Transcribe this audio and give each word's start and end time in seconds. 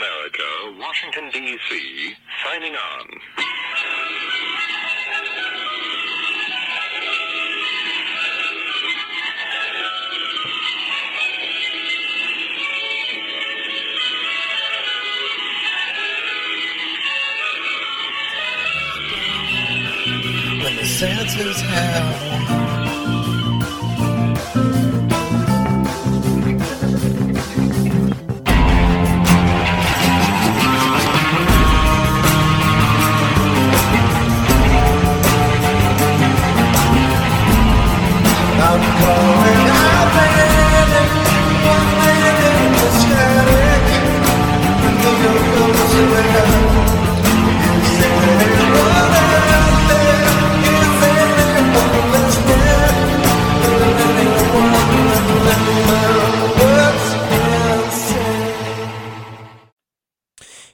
America, 0.00 0.78
Washington, 0.78 1.28
D.C., 1.30 2.14
signing 2.42 2.74
on. 2.74 3.06
when 20.62 20.76
the 20.76 20.84
Santa's 20.86 21.60
house. 21.60 22.79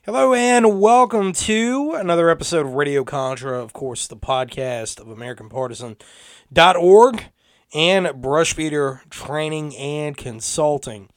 Hello 0.04 0.34
and 0.34 0.80
welcome 0.80 1.32
to 1.32 1.94
another 1.94 2.30
episode 2.30 2.64
of 2.64 2.74
Radio 2.74 3.02
Contra, 3.02 3.60
of 3.60 3.72
course, 3.72 4.06
the 4.06 4.16
podcast 4.16 5.00
of 5.00 5.08
AmericanPartisan.org 5.08 7.24
and 7.74 8.06
Brushbeater 8.06 9.08
Training 9.10 9.76
and 9.76 10.16
Consulting. 10.16 11.08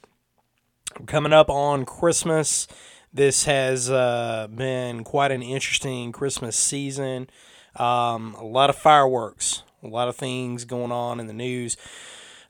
Coming 1.06 1.32
up 1.32 1.48
on 1.48 1.84
Christmas. 1.84 2.66
This 3.12 3.44
has 3.44 3.90
uh, 3.90 4.48
been 4.54 5.02
quite 5.04 5.32
an 5.32 5.42
interesting 5.42 6.12
Christmas 6.12 6.56
season. 6.56 7.28
Um, 7.76 8.34
a 8.34 8.44
lot 8.44 8.70
of 8.70 8.76
fireworks, 8.76 9.62
a 9.82 9.88
lot 9.88 10.08
of 10.08 10.16
things 10.16 10.64
going 10.64 10.92
on 10.92 11.20
in 11.20 11.26
the 11.26 11.32
news. 11.32 11.76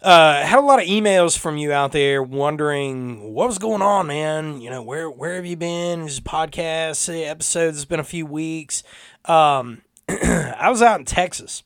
Uh, 0.03 0.43
had 0.43 0.59
a 0.59 0.63
lot 0.63 0.81
of 0.81 0.89
emails 0.89 1.39
from 1.39 1.59
you 1.59 1.73
out 1.73 1.93
there 1.93 2.23
wondering 2.23 3.35
what 3.35 3.47
was 3.47 3.59
going 3.59 3.83
on, 3.83 4.07
man. 4.07 4.61
You 4.61 4.71
know, 4.71 4.83
where 4.83 5.11
where 5.11 5.35
have 5.35 5.45
you 5.45 5.57
been? 5.57 6.05
This 6.05 6.21
podcast 6.21 7.09
episodes. 7.27 7.77
It's 7.77 7.85
been 7.85 8.01
a 8.01 8.05
few 8.05 8.25
weeks. 8.25 8.83
Um, 9.27 9.83
I 10.09 10.69
was 10.71 10.81
out 10.81 11.01
in 11.01 11.05
Texas 11.05 11.63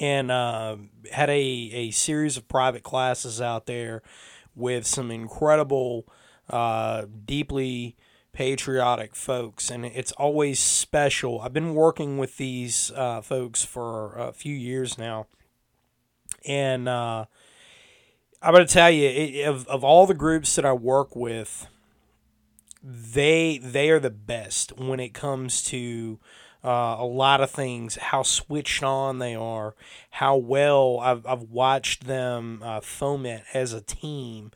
and 0.00 0.30
uh, 0.30 0.76
had 1.12 1.30
a 1.30 1.34
a 1.34 1.90
series 1.90 2.36
of 2.36 2.48
private 2.48 2.82
classes 2.82 3.40
out 3.40 3.66
there 3.66 4.02
with 4.54 4.86
some 4.86 5.10
incredible, 5.10 6.06
uh, 6.50 7.06
deeply 7.24 7.96
patriotic 8.32 9.14
folks, 9.14 9.70
and 9.70 9.84
it's 9.84 10.12
always 10.12 10.58
special. 10.58 11.40
I've 11.40 11.52
been 11.52 11.74
working 11.74 12.18
with 12.18 12.36
these 12.36 12.92
uh, 12.94 13.20
folks 13.20 13.64
for 13.64 14.14
a 14.16 14.32
few 14.32 14.54
years 14.54 14.98
now 14.98 15.26
and 16.44 16.88
uh, 16.88 17.24
I'm 18.42 18.54
going 18.54 18.66
to 18.66 18.72
tell 18.72 18.90
you, 18.90 19.08
it, 19.08 19.44
of, 19.46 19.66
of 19.68 19.84
all 19.84 20.06
the 20.06 20.14
groups 20.14 20.56
that 20.56 20.64
I 20.64 20.72
work 20.72 21.16
with, 21.16 21.66
they 22.82 23.58
they 23.58 23.90
are 23.90 23.98
the 23.98 24.10
best 24.10 24.78
when 24.78 25.00
it 25.00 25.12
comes 25.12 25.62
to 25.64 26.20
uh, 26.68 26.96
a 26.98 27.06
lot 27.06 27.40
of 27.40 27.50
things. 27.50 27.96
How 27.96 28.22
switched 28.22 28.82
on 28.82 29.20
they 29.20 29.34
are, 29.34 29.74
how 30.10 30.36
well 30.36 31.00
I've 31.00 31.26
I've 31.26 31.44
watched 31.44 32.06
them 32.06 32.60
uh, 32.62 32.80
foment 32.80 33.44
as 33.54 33.72
a 33.72 33.80
team 33.80 34.50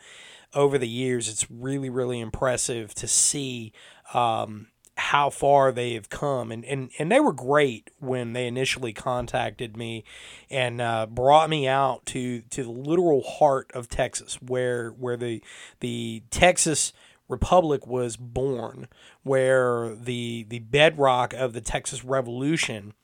over 0.55 0.77
the 0.77 0.89
years. 0.89 1.27
It's 1.27 1.51
really 1.51 1.89
really 1.89 2.21
impressive 2.21 2.95
to 2.97 3.09
see. 3.09 3.73
Um, 4.13 4.69
how 4.99 5.31
far 5.31 5.73
they 5.73 5.95
have 5.95 6.11
come 6.11 6.53
and, 6.53 6.67
and 6.67 6.91
and 6.99 7.11
they 7.11 7.19
were 7.19 7.33
great 7.33 7.91
when 7.99 8.35
they 8.35 8.47
initially 8.47 8.93
contacted 8.93 9.75
me 9.75 10.05
and 10.51 10.83
uh, 10.83 11.07
brought 11.07 11.49
me 11.49 11.67
out 11.67 12.05
to 12.05 12.43
to 12.51 12.63
the 12.63 12.71
literal 12.71 13.23
heart 13.23 13.71
of 13.73 13.89
Texas 13.89 14.39
where 14.43 14.91
where 14.91 15.17
the 15.17 15.43
the 15.81 16.23
Texas 16.31 16.93
Republic 17.33 17.87
was 17.87 18.17
born 18.17 18.87
where 19.25 19.97
the 19.97 20.45
the 20.49 20.61
bedrock 20.61 21.33
of 21.33 21.55
the 21.55 21.61
Texas 21.61 22.05
Revolution 22.05 22.95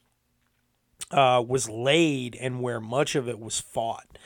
uh, 1.11 1.43
was 1.47 1.69
laid 1.69 2.37
and 2.37 2.61
where 2.61 2.81
much 2.81 3.17
of 3.17 3.29
it 3.29 3.41
was 3.41 3.59
fought. 3.59 4.19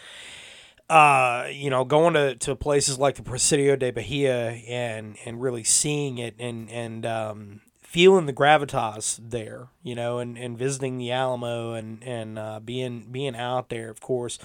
Uh, 0.90 1.46
you 1.50 1.70
know, 1.70 1.84
going 1.84 2.12
to, 2.12 2.34
to 2.34 2.54
places 2.54 2.98
like 2.98 3.14
the 3.14 3.22
Presidio 3.22 3.76
de 3.76 3.90
Bahia 3.90 4.50
and 4.68 5.16
and 5.24 5.40
really 5.40 5.64
seeing 5.64 6.19
it 6.19 6.34
and 6.38 6.69
and 6.70 7.06
um, 7.06 7.60
feeling 7.92 8.25
the 8.25 8.32
gravitas 8.32 9.20
there, 9.22 9.69
you 9.82 9.94
know, 9.94 10.19
and, 10.19 10.38
and 10.38 10.56
visiting 10.56 10.97
the 10.97 11.12
Alamo 11.12 11.75
and 11.75 12.03
and 12.03 12.38
uh, 12.38 12.58
being 12.58 13.06
being 13.12 13.36
out 13.36 13.69
there, 13.69 13.91
of 13.91 14.00
course, 14.00 14.38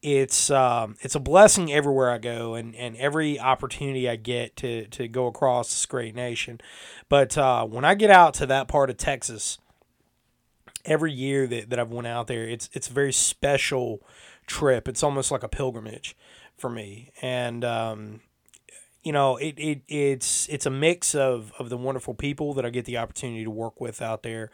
it's 0.00 0.50
um, 0.50 0.96
it's 1.02 1.14
a 1.14 1.20
blessing 1.20 1.70
everywhere 1.70 2.10
I 2.10 2.16
go 2.16 2.54
and, 2.54 2.74
and 2.74 2.96
every 2.96 3.38
opportunity 3.38 4.08
I 4.08 4.16
get 4.16 4.56
to 4.56 4.86
to 4.86 5.06
go 5.06 5.26
across 5.26 5.68
this 5.68 5.84
great 5.84 6.14
nation. 6.14 6.62
But 7.10 7.36
uh, 7.36 7.66
when 7.66 7.84
I 7.84 7.94
get 7.94 8.08
out 8.08 8.32
to 8.34 8.46
that 8.46 8.68
part 8.68 8.88
of 8.88 8.96
Texas, 8.96 9.58
every 10.86 11.12
year 11.12 11.46
that, 11.46 11.68
that 11.68 11.78
I've 11.78 11.92
went 11.92 12.06
out 12.06 12.26
there, 12.26 12.48
it's 12.48 12.70
it's 12.72 12.88
a 12.88 12.92
very 12.94 13.12
special 13.12 14.00
trip. 14.46 14.88
It's 14.88 15.02
almost 15.02 15.30
like 15.30 15.42
a 15.42 15.48
pilgrimage 15.48 16.16
for 16.56 16.70
me, 16.70 17.12
and 17.20 17.66
um, 17.66 18.20
you 19.04 19.12
know, 19.12 19.36
it, 19.36 19.54
it 19.58 19.82
it's 19.86 20.48
it's 20.48 20.66
a 20.66 20.70
mix 20.70 21.14
of 21.14 21.52
of 21.58 21.68
the 21.68 21.76
wonderful 21.76 22.14
people 22.14 22.54
that 22.54 22.64
I 22.64 22.70
get 22.70 22.86
the 22.86 22.96
opportunity 22.96 23.44
to 23.44 23.50
work 23.50 23.80
with 23.80 24.00
out 24.00 24.22
there. 24.22 24.50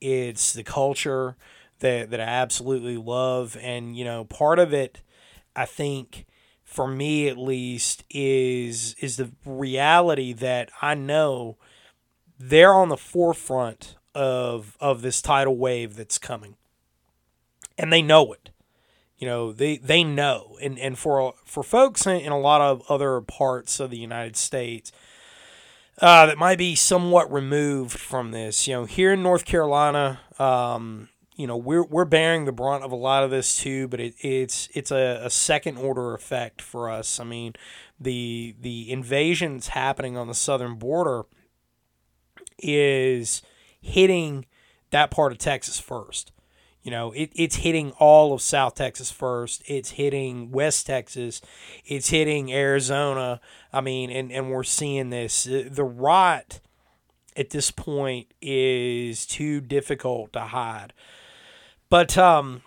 It's 0.00 0.52
the 0.52 0.64
culture 0.64 1.36
that 1.78 2.10
that 2.10 2.20
I 2.20 2.24
absolutely 2.24 2.96
love, 2.96 3.56
and 3.60 3.96
you 3.96 4.04
know, 4.04 4.24
part 4.24 4.58
of 4.58 4.74
it, 4.74 5.00
I 5.56 5.64
think. 5.64 6.26
For 6.64 6.88
me, 6.88 7.28
at 7.28 7.36
least, 7.36 8.02
is 8.08 8.94
is 8.98 9.18
the 9.18 9.30
reality 9.44 10.32
that 10.32 10.70
I 10.80 10.94
know 10.94 11.58
they're 12.38 12.72
on 12.72 12.88
the 12.88 12.96
forefront 12.96 13.96
of 14.14 14.78
of 14.80 15.02
this 15.02 15.20
tidal 15.20 15.54
wave 15.54 15.96
that's 15.96 16.16
coming, 16.16 16.56
and 17.76 17.92
they 17.92 18.00
know 18.00 18.32
it 18.32 18.51
you 19.22 19.28
know 19.28 19.52
they 19.52 19.76
they 19.76 20.02
know. 20.02 20.58
And 20.60 20.76
and 20.80 20.98
for 20.98 21.34
for 21.44 21.62
folks 21.62 22.08
in, 22.08 22.16
in 22.16 22.32
a 22.32 22.40
lot 22.40 22.60
of 22.60 22.82
other 22.88 23.20
parts 23.20 23.78
of 23.78 23.90
the 23.90 23.96
United 23.96 24.36
States 24.36 24.90
uh, 26.00 26.26
that 26.26 26.38
might 26.38 26.58
be 26.58 26.74
somewhat 26.74 27.32
removed 27.32 27.96
from 27.96 28.32
this 28.32 28.66
you 28.66 28.74
know 28.74 28.84
here 28.84 29.12
in 29.12 29.22
North 29.22 29.44
Carolina 29.44 30.18
um, 30.40 31.08
you 31.36 31.46
know 31.46 31.56
we're 31.56 31.84
we're 31.84 32.04
bearing 32.04 32.46
the 32.46 32.52
brunt 32.52 32.82
of 32.82 32.90
a 32.90 32.96
lot 32.96 33.22
of 33.22 33.30
this 33.30 33.56
too 33.56 33.86
but 33.86 34.00
it, 34.00 34.14
it's 34.18 34.68
it's 34.74 34.90
a, 34.90 35.20
a 35.22 35.30
second 35.30 35.78
order 35.78 36.14
effect 36.14 36.60
for 36.60 36.90
us. 36.90 37.20
I 37.20 37.24
mean 37.24 37.52
the 38.00 38.56
the 38.60 38.90
invasions 38.90 39.68
happening 39.68 40.16
on 40.16 40.26
the 40.26 40.34
southern 40.34 40.74
border 40.74 41.26
is 42.58 43.40
hitting 43.80 44.46
that 44.90 45.12
part 45.12 45.30
of 45.30 45.38
Texas 45.38 45.78
first 45.78 46.32
you 46.82 46.90
know, 46.90 47.12
it, 47.12 47.30
it's 47.34 47.56
hitting 47.56 47.92
all 47.92 48.32
of 48.32 48.42
South 48.42 48.74
Texas 48.74 49.10
first. 49.10 49.62
It's 49.66 49.90
hitting 49.90 50.50
West 50.50 50.86
Texas. 50.86 51.40
It's 51.84 52.10
hitting 52.10 52.52
Arizona. 52.52 53.40
I 53.72 53.80
mean, 53.80 54.10
and, 54.10 54.32
and 54.32 54.50
we're 54.50 54.64
seeing 54.64 55.10
this. 55.10 55.44
The 55.44 55.84
rot 55.84 56.58
at 57.36 57.50
this 57.50 57.70
point 57.70 58.26
is 58.40 59.26
too 59.26 59.60
difficult 59.60 60.32
to 60.32 60.40
hide. 60.40 60.92
But 61.88 62.18
um, 62.18 62.62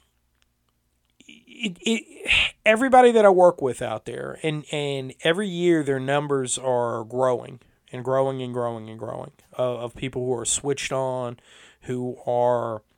it, 1.28 1.78
it, 1.82 2.32
everybody 2.66 3.12
that 3.12 3.26
I 3.26 3.30
work 3.30 3.62
with 3.62 3.82
out 3.82 4.06
there, 4.06 4.40
and, 4.42 4.64
and 4.72 5.14
every 5.24 5.50
year 5.50 5.84
their 5.84 6.00
numbers 6.00 6.58
are 6.58 7.04
growing 7.04 7.60
and 7.92 8.04
growing 8.04 8.42
and 8.42 8.54
growing 8.54 8.90
and 8.90 8.98
growing 8.98 9.32
of, 9.54 9.80
of 9.80 9.96
people 9.96 10.26
who 10.26 10.34
are 10.40 10.46
switched 10.46 10.94
on, 10.94 11.38
who 11.82 12.18
are– 12.26 12.82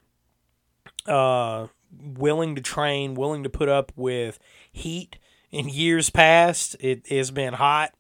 uh, 1.08 1.68
willing 2.02 2.56
to 2.56 2.62
train, 2.62 3.16
willing 3.16 3.44
to 3.44 3.50
put 3.50 3.70
up 3.70 3.92
with 3.96 4.40
heat. 4.72 5.18
In 5.50 5.70
years 5.70 6.10
past, 6.10 6.76
it 6.80 7.08
has 7.08 7.32
been 7.32 7.54
hot. 7.54 7.94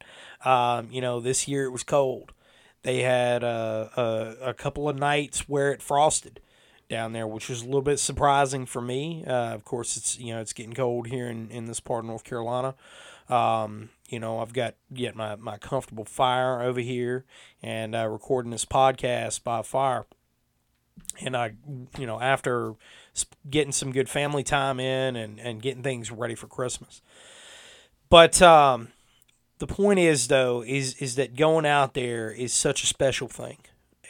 Um, 0.43 0.89
you 0.91 1.01
know, 1.01 1.19
this 1.19 1.47
year 1.47 1.65
it 1.65 1.71
was 1.71 1.83
cold. 1.83 2.33
They 2.83 3.01
had 3.01 3.43
uh, 3.43 3.89
a, 3.95 4.35
a 4.49 4.53
couple 4.53 4.89
of 4.89 4.97
nights 4.97 5.47
where 5.47 5.71
it 5.71 5.81
frosted 5.81 6.41
down 6.89 7.13
there, 7.13 7.27
which 7.27 7.49
was 7.49 7.61
a 7.61 7.65
little 7.65 7.81
bit 7.81 7.99
surprising 7.99 8.65
for 8.65 8.81
me. 8.81 9.23
Uh, 9.25 9.53
of 9.53 9.63
course, 9.63 9.97
it's 9.97 10.19
you 10.19 10.33
know 10.33 10.41
it's 10.41 10.53
getting 10.53 10.73
cold 10.73 11.07
here 11.07 11.27
in, 11.27 11.49
in 11.49 11.65
this 11.65 11.79
part 11.79 12.03
of 12.03 12.09
North 12.09 12.23
Carolina. 12.23 12.75
Um, 13.29 13.89
You 14.09 14.19
know, 14.19 14.39
I've 14.39 14.53
got 14.53 14.75
get 14.93 15.15
my, 15.15 15.35
my 15.35 15.57
comfortable 15.57 16.05
fire 16.05 16.61
over 16.61 16.79
here 16.79 17.25
and 17.61 17.93
uh, 17.93 18.07
recording 18.07 18.51
this 18.51 18.65
podcast 18.65 19.43
by 19.43 19.63
fire. 19.63 20.05
And 21.19 21.35
I, 21.35 21.53
you 21.97 22.05
know, 22.05 22.21
after 22.21 22.75
getting 23.49 23.71
some 23.71 23.91
good 23.91 24.09
family 24.09 24.43
time 24.43 24.79
in 24.79 25.15
and, 25.15 25.39
and 25.39 25.61
getting 25.61 25.83
things 25.83 26.11
ready 26.11 26.35
for 26.35 26.47
Christmas. 26.47 27.01
But 28.09 28.41
um, 28.41 28.89
the 29.59 29.67
point 29.67 29.99
is, 29.99 30.27
though, 30.27 30.63
is 30.63 30.95
is 30.95 31.15
that 31.15 31.35
going 31.35 31.65
out 31.65 31.93
there 31.93 32.31
is 32.31 32.53
such 32.53 32.83
a 32.83 32.87
special 32.87 33.27
thing, 33.27 33.57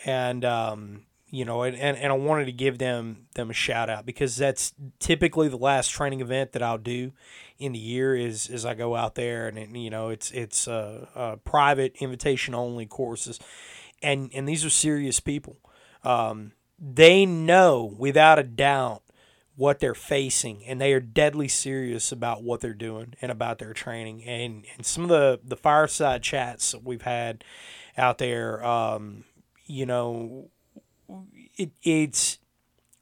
and 0.06 0.44
um, 0.46 1.06
you 1.30 1.46
know, 1.46 1.64
and, 1.64 1.76
and, 1.76 1.98
and 1.98 2.12
I 2.12 2.16
wanted 2.16 2.46
to 2.46 2.52
give 2.52 2.78
them 2.78 3.28
them 3.36 3.50
a 3.50 3.54
shout 3.54 3.90
out 3.90 4.06
because 4.06 4.36
that's 4.38 4.74
typically 5.00 5.48
the 5.48 5.58
last 5.58 5.90
training 5.90 6.22
event 6.22 6.52
that 6.52 6.62
I'll 6.62 6.78
do 6.78 7.12
in 7.58 7.72
the 7.72 7.80
year 7.80 8.16
is 8.16 8.50
is 8.50 8.66
I 8.66 8.76
go 8.76 8.96
out 8.96 9.16
there 9.16 9.48
and 9.48 9.58
it, 9.58 9.70
you 9.70 9.90
know 9.90 10.10
it's 10.10 10.32
it's 10.32 10.68
uh, 10.68 11.08
uh, 11.16 11.36
private 11.38 11.96
invitation 12.00 12.54
only 12.54 12.86
courses, 12.86 13.40
and 14.02 14.30
and 14.34 14.48
these 14.48 14.64
are 14.64 14.70
serious 14.70 15.20
people. 15.20 15.58
Um, 16.04 16.54
they 16.80 17.26
know 17.26 17.96
without 17.98 18.40
a 18.40 18.44
doubt 18.44 19.04
what 19.56 19.80
they're 19.80 19.96
facing 19.96 20.64
and 20.66 20.80
they 20.80 20.94
are 20.94 21.00
deadly 21.00 21.48
serious 21.48 22.12
about 22.12 22.44
what 22.44 22.62
they're 22.62 22.74
doing 22.74 23.16
and 23.22 23.32
about 23.32 23.58
their 23.58 23.74
training. 23.74 24.24
And, 24.24 24.66
and 24.76 24.86
some 24.86 25.04
of 25.04 25.10
the, 25.10 25.40
the 25.44 25.58
fireside 25.58 26.22
chats 26.22 26.72
that 26.72 26.84
we've 26.84 27.02
had 27.02 27.44
out 27.98 28.20
there 28.20 28.64
um, 28.64 29.24
you 29.68 29.86
know 29.86 30.50
it, 31.56 31.72
it's 31.84 32.40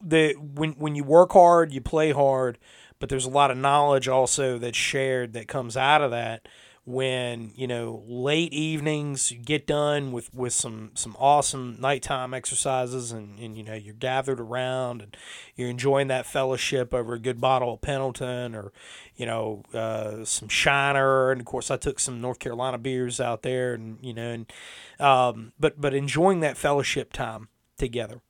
the 0.01 0.33
when 0.33 0.71
when 0.73 0.95
you 0.95 1.03
work 1.03 1.31
hard 1.31 1.71
you 1.71 1.81
play 1.81 2.11
hard 2.11 2.57
but 2.99 3.09
there's 3.09 3.25
a 3.25 3.29
lot 3.29 3.51
of 3.51 3.57
knowledge 3.57 4.07
also 4.07 4.57
that's 4.57 4.77
shared 4.77 5.33
that 5.33 5.47
comes 5.47 5.77
out 5.77 6.01
of 6.01 6.11
that 6.11 6.47
when 6.87 7.51
you 7.55 7.65
know 7.65 8.03
late 8.07 8.53
evenings 8.53 9.31
you 9.31 9.39
get 9.39 9.65
done 9.65 10.11
with 10.11 10.31
with 10.35 10.53
some 10.53 10.91
some 10.93 11.15
awesome 11.17 11.75
nighttime 11.79 12.31
exercises 12.31 13.11
and, 13.11 13.39
and 13.39 13.57
you 13.57 13.63
know 13.63 13.73
you're 13.73 13.95
gathered 13.95 14.39
around 14.39 15.01
and 15.01 15.17
you're 15.55 15.69
enjoying 15.69 16.07
that 16.07 16.27
fellowship 16.27 16.93
over 16.93 17.15
a 17.15 17.19
good 17.19 17.41
bottle 17.41 17.73
of 17.73 17.81
pendleton 17.81 18.53
or 18.53 18.71
you 19.15 19.25
know 19.25 19.63
uh, 19.73 20.23
some 20.23 20.47
shiner. 20.47 21.31
And 21.31 21.41
of 21.41 21.47
course 21.47 21.71
i 21.71 21.77
took 21.77 21.99
some 21.99 22.21
north 22.21 22.37
carolina 22.37 22.77
beers 22.77 23.19
out 23.19 23.41
there 23.41 23.73
and 23.73 23.97
you 24.01 24.13
know 24.13 24.31
and 24.31 24.53
um, 24.99 25.53
but 25.59 25.81
but 25.81 25.93
enjoying 25.95 26.41
that 26.41 26.55
fellowship 26.55 27.11
time 27.11 27.49
together 27.77 28.21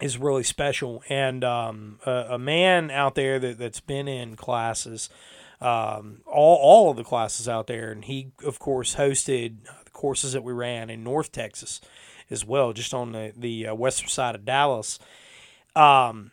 is 0.00 0.18
really 0.18 0.42
special. 0.42 1.02
And 1.08 1.44
um, 1.44 1.98
a, 2.06 2.26
a 2.30 2.38
man 2.38 2.90
out 2.90 3.14
there 3.14 3.38
that, 3.38 3.58
that's 3.58 3.80
been 3.80 4.08
in 4.08 4.36
classes 4.36 5.10
um, 5.60 6.22
all, 6.26 6.56
all 6.56 6.90
of 6.90 6.96
the 6.96 7.04
classes 7.04 7.48
out 7.48 7.66
there. 7.66 7.90
And 7.90 8.04
he, 8.04 8.32
of 8.44 8.58
course, 8.58 8.96
hosted 8.96 9.64
the 9.84 9.90
courses 9.90 10.32
that 10.32 10.44
we 10.44 10.52
ran 10.52 10.90
in 10.90 11.04
North 11.04 11.32
Texas 11.32 11.80
as 12.30 12.44
well, 12.44 12.72
just 12.72 12.94
on 12.94 13.12
the, 13.12 13.32
the 13.36 13.68
uh, 13.68 13.74
western 13.74 14.08
side 14.08 14.34
of 14.34 14.44
Dallas. 14.44 14.98
Um, 15.74 16.32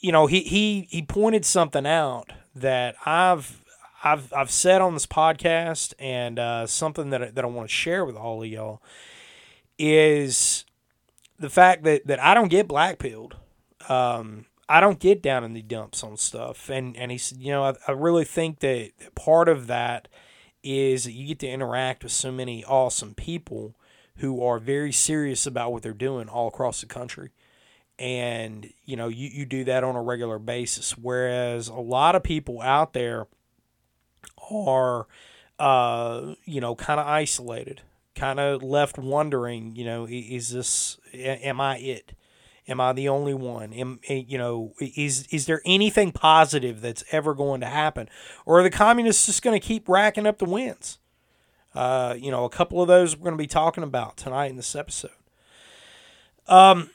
you 0.00 0.12
know, 0.12 0.26
he, 0.26 0.40
he, 0.40 0.88
he 0.90 1.02
pointed 1.02 1.44
something 1.44 1.86
out 1.86 2.32
that 2.54 2.96
I've, 3.04 3.62
I've, 4.04 4.32
I've 4.32 4.50
said 4.50 4.80
on 4.80 4.94
this 4.94 5.06
podcast 5.06 5.94
and 5.98 6.38
uh, 6.38 6.66
something 6.66 7.10
that, 7.10 7.34
that 7.34 7.44
I 7.44 7.48
want 7.48 7.68
to 7.68 7.74
share 7.74 8.04
with 8.04 8.16
all 8.16 8.42
of 8.42 8.48
y'all 8.48 8.82
is 9.78 10.64
the 11.38 11.50
fact 11.50 11.84
that, 11.84 12.06
that 12.06 12.22
I 12.22 12.34
don't 12.34 12.48
get 12.48 12.68
black 12.68 12.98
pilled. 12.98 13.36
Um, 13.88 14.46
I 14.68 14.80
don't 14.80 14.98
get 14.98 15.22
down 15.22 15.44
in 15.44 15.52
the 15.52 15.62
dumps 15.62 16.02
on 16.02 16.16
stuff. 16.16 16.68
And 16.68 16.96
and 16.96 17.10
he 17.10 17.18
said, 17.18 17.38
you 17.38 17.52
know, 17.52 17.64
I, 17.64 17.74
I 17.86 17.92
really 17.92 18.24
think 18.24 18.60
that 18.60 18.90
part 19.14 19.48
of 19.48 19.66
that 19.68 20.08
is 20.62 21.04
that 21.04 21.12
you 21.12 21.28
get 21.28 21.38
to 21.40 21.48
interact 21.48 22.02
with 22.02 22.12
so 22.12 22.32
many 22.32 22.64
awesome 22.64 23.14
people 23.14 23.76
who 24.16 24.42
are 24.42 24.58
very 24.58 24.92
serious 24.92 25.46
about 25.46 25.72
what 25.72 25.82
they're 25.82 25.92
doing 25.92 26.28
all 26.28 26.48
across 26.48 26.80
the 26.80 26.86
country. 26.86 27.30
And, 27.98 28.72
you 28.84 28.96
know, 28.96 29.08
you, 29.08 29.28
you 29.32 29.46
do 29.46 29.64
that 29.64 29.84
on 29.84 29.94
a 29.94 30.02
regular 30.02 30.38
basis. 30.38 30.98
Whereas 30.98 31.68
a 31.68 31.74
lot 31.74 32.14
of 32.16 32.22
people 32.22 32.60
out 32.60 32.92
there 32.94 33.26
are, 34.50 35.06
uh, 35.58 36.34
you 36.44 36.60
know, 36.60 36.74
kind 36.74 36.98
of 36.98 37.06
isolated, 37.06 37.82
kind 38.14 38.40
of 38.40 38.62
left 38.62 38.98
wondering, 38.98 39.76
you 39.76 39.84
know, 39.84 40.06
is 40.10 40.50
this, 40.50 40.98
am 41.14 41.60
I 41.60 41.78
it? 41.78 42.12
Am 42.68 42.80
I 42.80 42.92
the 42.92 43.08
only 43.08 43.34
one? 43.34 43.72
Am 43.72 44.00
eh, 44.08 44.24
you 44.26 44.38
know 44.38 44.72
is 44.80 45.26
is 45.28 45.46
there 45.46 45.62
anything 45.64 46.12
positive 46.12 46.80
that's 46.80 47.04
ever 47.12 47.34
going 47.34 47.60
to 47.60 47.66
happen, 47.66 48.08
or 48.44 48.60
are 48.60 48.62
the 48.62 48.70
communists 48.70 49.26
just 49.26 49.42
going 49.42 49.58
to 49.58 49.64
keep 49.64 49.88
racking 49.88 50.26
up 50.26 50.38
the 50.38 50.46
wins? 50.46 50.98
Uh, 51.74 52.14
you 52.18 52.30
know, 52.30 52.44
a 52.44 52.50
couple 52.50 52.80
of 52.80 52.88
those 52.88 53.16
we're 53.16 53.24
going 53.24 53.36
to 53.36 53.42
be 53.42 53.46
talking 53.46 53.84
about 53.84 54.16
tonight 54.16 54.50
in 54.50 54.56
this 54.56 54.74
episode. 54.74 55.10
Um, 56.48 56.90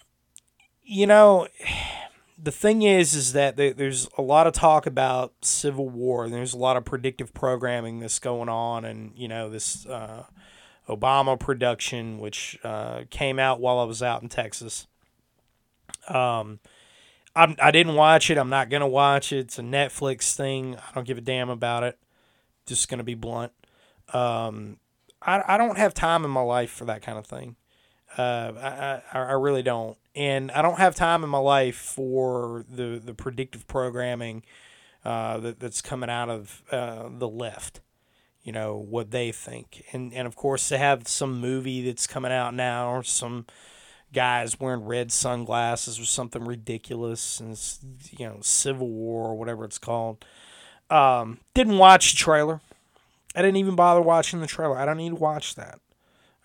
you 0.84 1.08
know, 1.08 1.48
the 2.44 2.52
thing 2.52 2.82
is, 2.82 3.14
is 3.14 3.34
that 3.34 3.56
there's 3.56 4.10
a 4.18 4.22
lot 4.22 4.48
of 4.48 4.54
talk 4.54 4.86
about 4.86 5.34
civil 5.42 5.88
war, 5.88 6.26
and 6.26 6.34
there's 6.34 6.54
a 6.54 6.58
lot 6.58 6.76
of 6.76 6.84
predictive 6.84 7.34
programming 7.34 8.00
that's 8.00 8.20
going 8.20 8.50
on, 8.50 8.84
and 8.84 9.14
you 9.16 9.28
know 9.28 9.50
this 9.50 9.86
uh, 9.86 10.26
Obama 10.90 11.40
production, 11.40 12.18
which 12.20 12.58
uh, 12.64 13.04
came 13.10 13.40
out 13.40 13.62
while 13.62 13.80
I 13.80 13.84
was 13.84 14.02
out 14.02 14.22
in 14.22 14.30
Texas. 14.30 14.88
Um, 16.08 16.60
I'm, 17.36 17.56
I 17.62 17.72
didn't 17.72 17.96
watch 17.96 18.30
it. 18.30 18.38
I'm 18.38 18.50
not 18.50 18.70
gonna 18.70 18.88
watch 18.88 19.32
it. 19.32 19.40
It's 19.40 19.60
a 19.60 19.64
Netflix 19.64 20.36
thing. 20.36 20.76
I 20.76 20.94
don't 20.94 21.08
give 21.08 21.18
a 21.18 21.22
damn 21.22 21.50
about 21.50 21.84
it. 21.84 21.98
Just 22.66 22.90
gonna 22.90 23.04
be 23.04 23.16
blunt. 23.16 23.54
Um, 24.14 24.78
I, 25.22 25.44
I 25.48 25.58
don't 25.58 25.78
have 25.78 25.94
time 25.94 26.26
in 26.26 26.32
my 26.32 26.42
life 26.42 26.72
for 26.72 26.86
that 26.86 27.02
kind 27.02 27.18
of 27.18 27.26
thing. 27.26 27.56
Uh, 28.18 29.02
I, 29.14 29.18
I, 29.18 29.22
I 29.24 29.32
really 29.34 29.64
don't, 29.64 29.98
and 30.16 30.52
I 30.52 30.62
don't 30.62 30.80
have 30.80 30.96
time 30.96 31.24
in 31.24 31.30
my 31.30 31.38
life 31.38 31.78
for 31.78 32.66
the 32.70 33.02
the 33.04 33.14
predictive 33.14 33.68
programming 33.68 34.44
uh, 35.06 35.38
that, 35.38 35.60
that's 35.62 35.82
coming 35.82 36.10
out 36.10 36.30
of 36.30 36.62
uh, 36.72 37.08
the 37.10 37.30
left. 37.30 37.80
You 38.44 38.52
know 38.52 38.76
what 38.76 39.12
they 39.12 39.32
think, 39.32 39.86
and 39.94 40.14
and 40.14 40.28
of 40.28 40.36
course 40.36 40.68
they 40.68 40.78
have 40.78 41.08
some 41.08 41.40
movie 41.40 41.86
that's 41.86 42.06
coming 42.06 42.34
out 42.34 42.54
now 42.54 42.92
or 42.92 43.04
some 43.04 43.46
guys 44.14 44.60
wearing 44.60 44.86
red 44.86 45.12
sunglasses 45.12 46.00
or 46.00 46.06
something 46.06 46.44
ridiculous 46.44 47.40
and 47.40 47.60
you 48.18 48.28
know 48.28 48.38
civil 48.42 48.90
war 48.90 49.30
or 49.30 49.36
whatever 49.38 49.64
it's 49.66 49.78
called. 49.78 50.26
Um, 50.90 51.40
didn't 51.54 51.78
watch 51.78 52.12
the 52.12 52.18
trailer. 52.18 52.62
I 53.36 53.42
didn't 53.42 53.58
even 53.58 53.76
bother 53.76 54.02
watching 54.02 54.42
the 54.42 54.48
trailer. 54.48 54.78
I 54.78 54.86
don't 54.86 54.98
need 54.98 55.10
to 55.10 55.16
watch 55.16 55.56
that. 55.56 55.80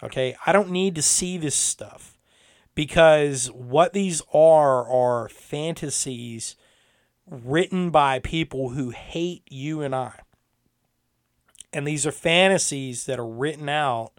Okay? 0.02 0.36
I 0.46 0.52
don't 0.52 0.70
need 0.70 0.94
to 0.94 1.02
see 1.02 1.36
this 1.36 1.56
stuff 1.56 2.16
because 2.74 3.50
what 3.50 3.92
these 3.92 4.22
are 4.32 4.88
are 4.88 5.28
fantasies 5.28 6.54
written 7.28 7.90
by 7.90 8.20
people 8.20 8.70
who 8.70 8.90
hate 8.90 9.42
you 9.50 9.82
and 9.82 9.94
i. 9.94 10.20
And 11.72 11.86
these 11.86 12.06
are 12.06 12.12
fantasies 12.12 13.06
that 13.06 13.18
are 13.18 13.26
written 13.26 13.68
out 13.68 14.12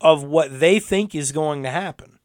of 0.00 0.22
what 0.22 0.60
they 0.60 0.78
think 0.78 1.12
is 1.12 1.32
going 1.32 1.64
to 1.64 1.70
happen 1.70 2.17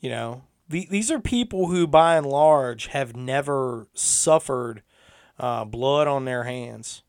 you 0.00 0.10
know, 0.10 0.42
the, 0.68 0.86
these 0.90 1.10
are 1.10 1.20
people 1.20 1.68
who, 1.68 1.86
by 1.86 2.16
and 2.16 2.26
large, 2.26 2.88
have 2.88 3.16
never 3.16 3.88
suffered 3.94 4.82
uh, 5.38 5.64
blood 5.64 6.06
on 6.06 6.24
their 6.24 6.44
hands. 6.44 7.02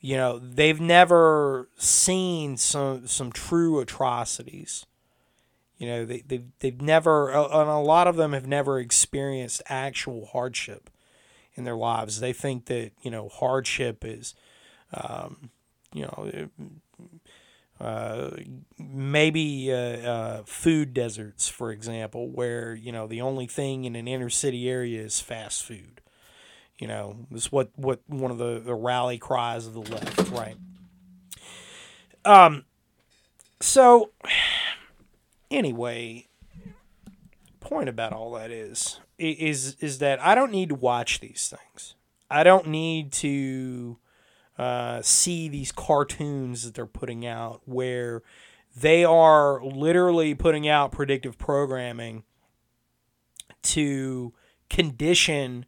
You 0.00 0.16
know, 0.16 0.38
they've 0.38 0.80
never 0.80 1.68
seen 1.76 2.56
some 2.56 3.06
some 3.06 3.30
true 3.32 3.80
atrocities. 3.80 4.86
You 5.76 5.86
know, 5.86 6.04
they, 6.04 6.22
they've, 6.26 6.44
they've 6.58 6.80
never, 6.80 7.30
and 7.30 7.68
a 7.70 7.78
lot 7.78 8.06
of 8.06 8.16
them 8.16 8.34
have 8.34 8.46
never 8.46 8.78
experienced 8.78 9.62
actual 9.66 10.26
hardship 10.26 10.90
in 11.54 11.64
their 11.64 11.76
lives. 11.76 12.20
They 12.20 12.34
think 12.34 12.66
that, 12.66 12.92
you 13.00 13.10
know, 13.10 13.30
hardship 13.30 14.04
is, 14.04 14.34
um, 14.92 15.50
you 15.94 16.02
know, 16.02 16.48
uh, 17.80 18.30
maybe 18.78 19.72
uh, 19.72 19.76
uh, 19.76 20.42
food 20.44 20.92
deserts, 20.92 21.48
for 21.48 21.72
example, 21.72 22.28
where 22.28 22.74
you 22.74 22.92
know 22.92 23.06
the 23.06 23.22
only 23.22 23.46
thing 23.46 23.84
in 23.84 23.96
an 23.96 24.06
inner 24.06 24.28
city 24.28 24.68
area 24.68 25.02
is 25.02 25.20
fast 25.20 25.64
food. 25.64 26.00
You 26.78 26.88
know, 26.88 27.26
this 27.30 27.50
what 27.50 27.70
what 27.76 28.00
one 28.06 28.30
of 28.30 28.38
the, 28.38 28.60
the 28.60 28.74
rally 28.74 29.18
cries 29.18 29.66
of 29.66 29.74
the 29.74 29.80
left, 29.80 30.30
right? 30.30 30.56
Um. 32.24 32.64
So, 33.62 34.10
anyway, 35.50 36.28
point 37.60 37.88
about 37.88 38.12
all 38.12 38.32
that 38.32 38.50
is 38.50 39.00
is 39.18 39.76
is 39.80 39.98
that 39.98 40.20
I 40.20 40.34
don't 40.34 40.52
need 40.52 40.68
to 40.70 40.74
watch 40.74 41.20
these 41.20 41.54
things. 41.54 41.94
I 42.30 42.42
don't 42.42 42.68
need 42.68 43.12
to 43.12 43.98
uh, 44.60 45.00
see 45.00 45.48
these 45.48 45.72
cartoons 45.72 46.64
that 46.64 46.74
they're 46.74 46.84
putting 46.84 47.24
out 47.24 47.62
where 47.64 48.22
they 48.76 49.04
are 49.04 49.64
literally 49.64 50.34
putting 50.34 50.68
out 50.68 50.92
predictive 50.92 51.38
programming 51.38 52.24
to 53.62 54.34
condition 54.68 55.64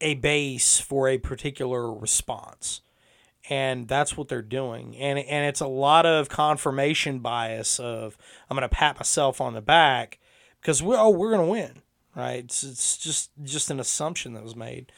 a 0.00 0.14
base 0.14 0.80
for 0.80 1.06
a 1.08 1.18
particular 1.18 1.92
response. 1.92 2.80
and 3.50 3.88
that's 3.88 4.16
what 4.16 4.28
they're 4.28 4.42
doing. 4.42 4.96
And 4.96 5.18
and 5.18 5.46
it's 5.46 5.60
a 5.60 5.66
lot 5.66 6.06
of 6.06 6.28
confirmation 6.28 7.18
bias 7.18 7.78
of 7.78 8.16
I'm 8.48 8.56
going 8.56 8.68
to 8.68 8.74
pat 8.74 8.96
myself 8.96 9.40
on 9.40 9.54
the 9.54 9.60
back 9.60 10.18
because 10.60 10.82
we 10.82 10.94
oh 10.96 11.10
we're 11.10 11.30
going 11.30 11.46
to 11.46 11.50
win, 11.50 11.82
right? 12.16 12.44
It's 12.44 12.62
it's 12.64 12.96
just 12.96 13.30
just 13.42 13.70
an 13.70 13.80
assumption 13.80 14.32
that 14.34 14.42
was 14.42 14.56
made. 14.56 14.92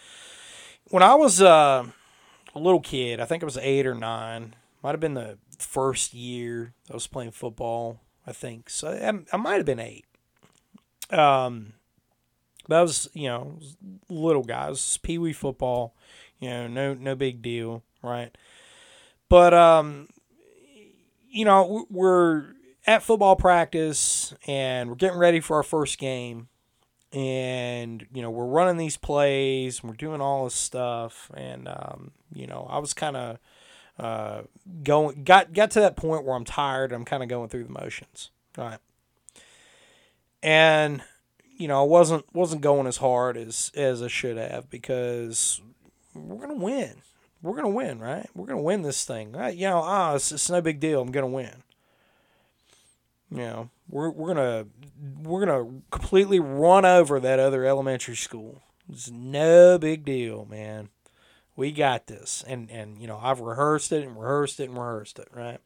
When 0.90 1.02
I 1.02 1.14
was 1.16 1.42
uh, 1.42 1.86
a 2.56 2.58
little 2.58 2.80
kid, 2.80 3.20
I 3.20 3.26
think 3.26 3.42
I 3.42 3.46
was 3.46 3.58
eight 3.58 3.86
or 3.86 3.94
nine. 3.94 4.54
Might 4.82 4.92
have 4.92 5.00
been 5.00 5.14
the 5.14 5.38
first 5.58 6.14
year 6.14 6.72
I 6.90 6.94
was 6.94 7.06
playing 7.06 7.32
football. 7.32 8.00
I 8.26 8.32
think 8.32 8.70
so. 8.70 8.88
I, 8.88 9.34
I 9.34 9.36
might 9.36 9.56
have 9.56 9.66
been 9.66 9.78
eight. 9.78 10.06
Um, 11.10 11.74
that 12.68 12.80
was 12.80 13.08
you 13.12 13.28
know 13.28 13.58
little 14.08 14.42
guys, 14.42 14.96
pee 14.98 15.18
wee 15.18 15.32
football. 15.32 15.94
You 16.40 16.50
know, 16.50 16.66
no 16.66 16.94
no 16.94 17.14
big 17.14 17.42
deal, 17.42 17.82
right? 18.02 18.36
But 19.28 19.52
um, 19.52 20.08
you 21.28 21.44
know 21.44 21.86
we're 21.90 22.54
at 22.86 23.02
football 23.02 23.36
practice 23.36 24.34
and 24.46 24.88
we're 24.88 24.96
getting 24.96 25.18
ready 25.18 25.40
for 25.40 25.56
our 25.56 25.62
first 25.62 25.98
game, 25.98 26.48
and 27.12 28.06
you 28.12 28.22
know 28.22 28.30
we're 28.30 28.46
running 28.46 28.76
these 28.76 28.96
plays, 28.96 29.82
we're 29.82 29.94
doing 29.94 30.20
all 30.20 30.44
this 30.44 30.54
stuff, 30.54 31.30
and 31.34 31.68
um, 31.68 32.12
you 32.32 32.46
know 32.46 32.66
I 32.70 32.78
was 32.78 32.92
kind 32.92 33.16
of 33.16 33.38
uh, 33.98 34.42
going 34.82 35.24
got 35.24 35.52
got 35.52 35.70
to 35.72 35.80
that 35.80 35.96
point 35.96 36.24
where 36.24 36.34
I'm 36.34 36.44
tired. 36.44 36.92
I'm 36.92 37.04
kind 37.04 37.22
of 37.22 37.28
going 37.28 37.48
through 37.48 37.64
the 37.64 37.72
motions, 37.72 38.30
right? 38.56 38.78
And 40.42 41.02
you 41.56 41.68
know, 41.68 41.80
I 41.80 41.86
wasn't 41.86 42.24
wasn't 42.34 42.60
going 42.60 42.86
as 42.86 42.98
hard 42.98 43.36
as 43.36 43.72
as 43.74 44.02
I 44.02 44.08
should 44.08 44.36
have 44.36 44.68
because 44.70 45.60
we're 46.14 46.40
gonna 46.40 46.54
win. 46.54 47.02
We're 47.42 47.56
gonna 47.56 47.68
win, 47.68 47.98
right? 47.98 48.28
We're 48.34 48.46
gonna 48.46 48.62
win 48.62 48.82
this 48.82 49.04
thing. 49.04 49.32
Right? 49.32 49.56
You 49.56 49.68
know, 49.68 49.80
ah, 49.82 50.14
it's, 50.14 50.32
it's 50.32 50.50
no 50.50 50.60
big 50.60 50.80
deal. 50.80 51.00
I'm 51.00 51.10
gonna 51.10 51.26
win. 51.26 51.62
You 53.30 53.38
know, 53.38 53.70
we're 53.88 54.10
we're 54.10 54.34
gonna 54.34 54.66
we're 55.22 55.44
gonna 55.44 55.80
completely 55.90 56.38
run 56.38 56.84
over 56.84 57.18
that 57.18 57.38
other 57.38 57.64
elementary 57.64 58.16
school. 58.16 58.62
It's 58.88 59.10
no 59.10 59.78
big 59.78 60.04
deal, 60.04 60.46
man. 60.48 60.90
We 61.56 61.72
got 61.72 62.06
this. 62.06 62.44
And 62.46 62.70
and 62.70 62.98
you 63.00 63.06
know, 63.06 63.18
I've 63.20 63.40
rehearsed 63.40 63.90
it 63.92 64.04
and 64.04 64.18
rehearsed 64.18 64.60
it 64.60 64.68
and 64.68 64.78
rehearsed 64.78 65.18
it, 65.18 65.28
right? 65.32 65.58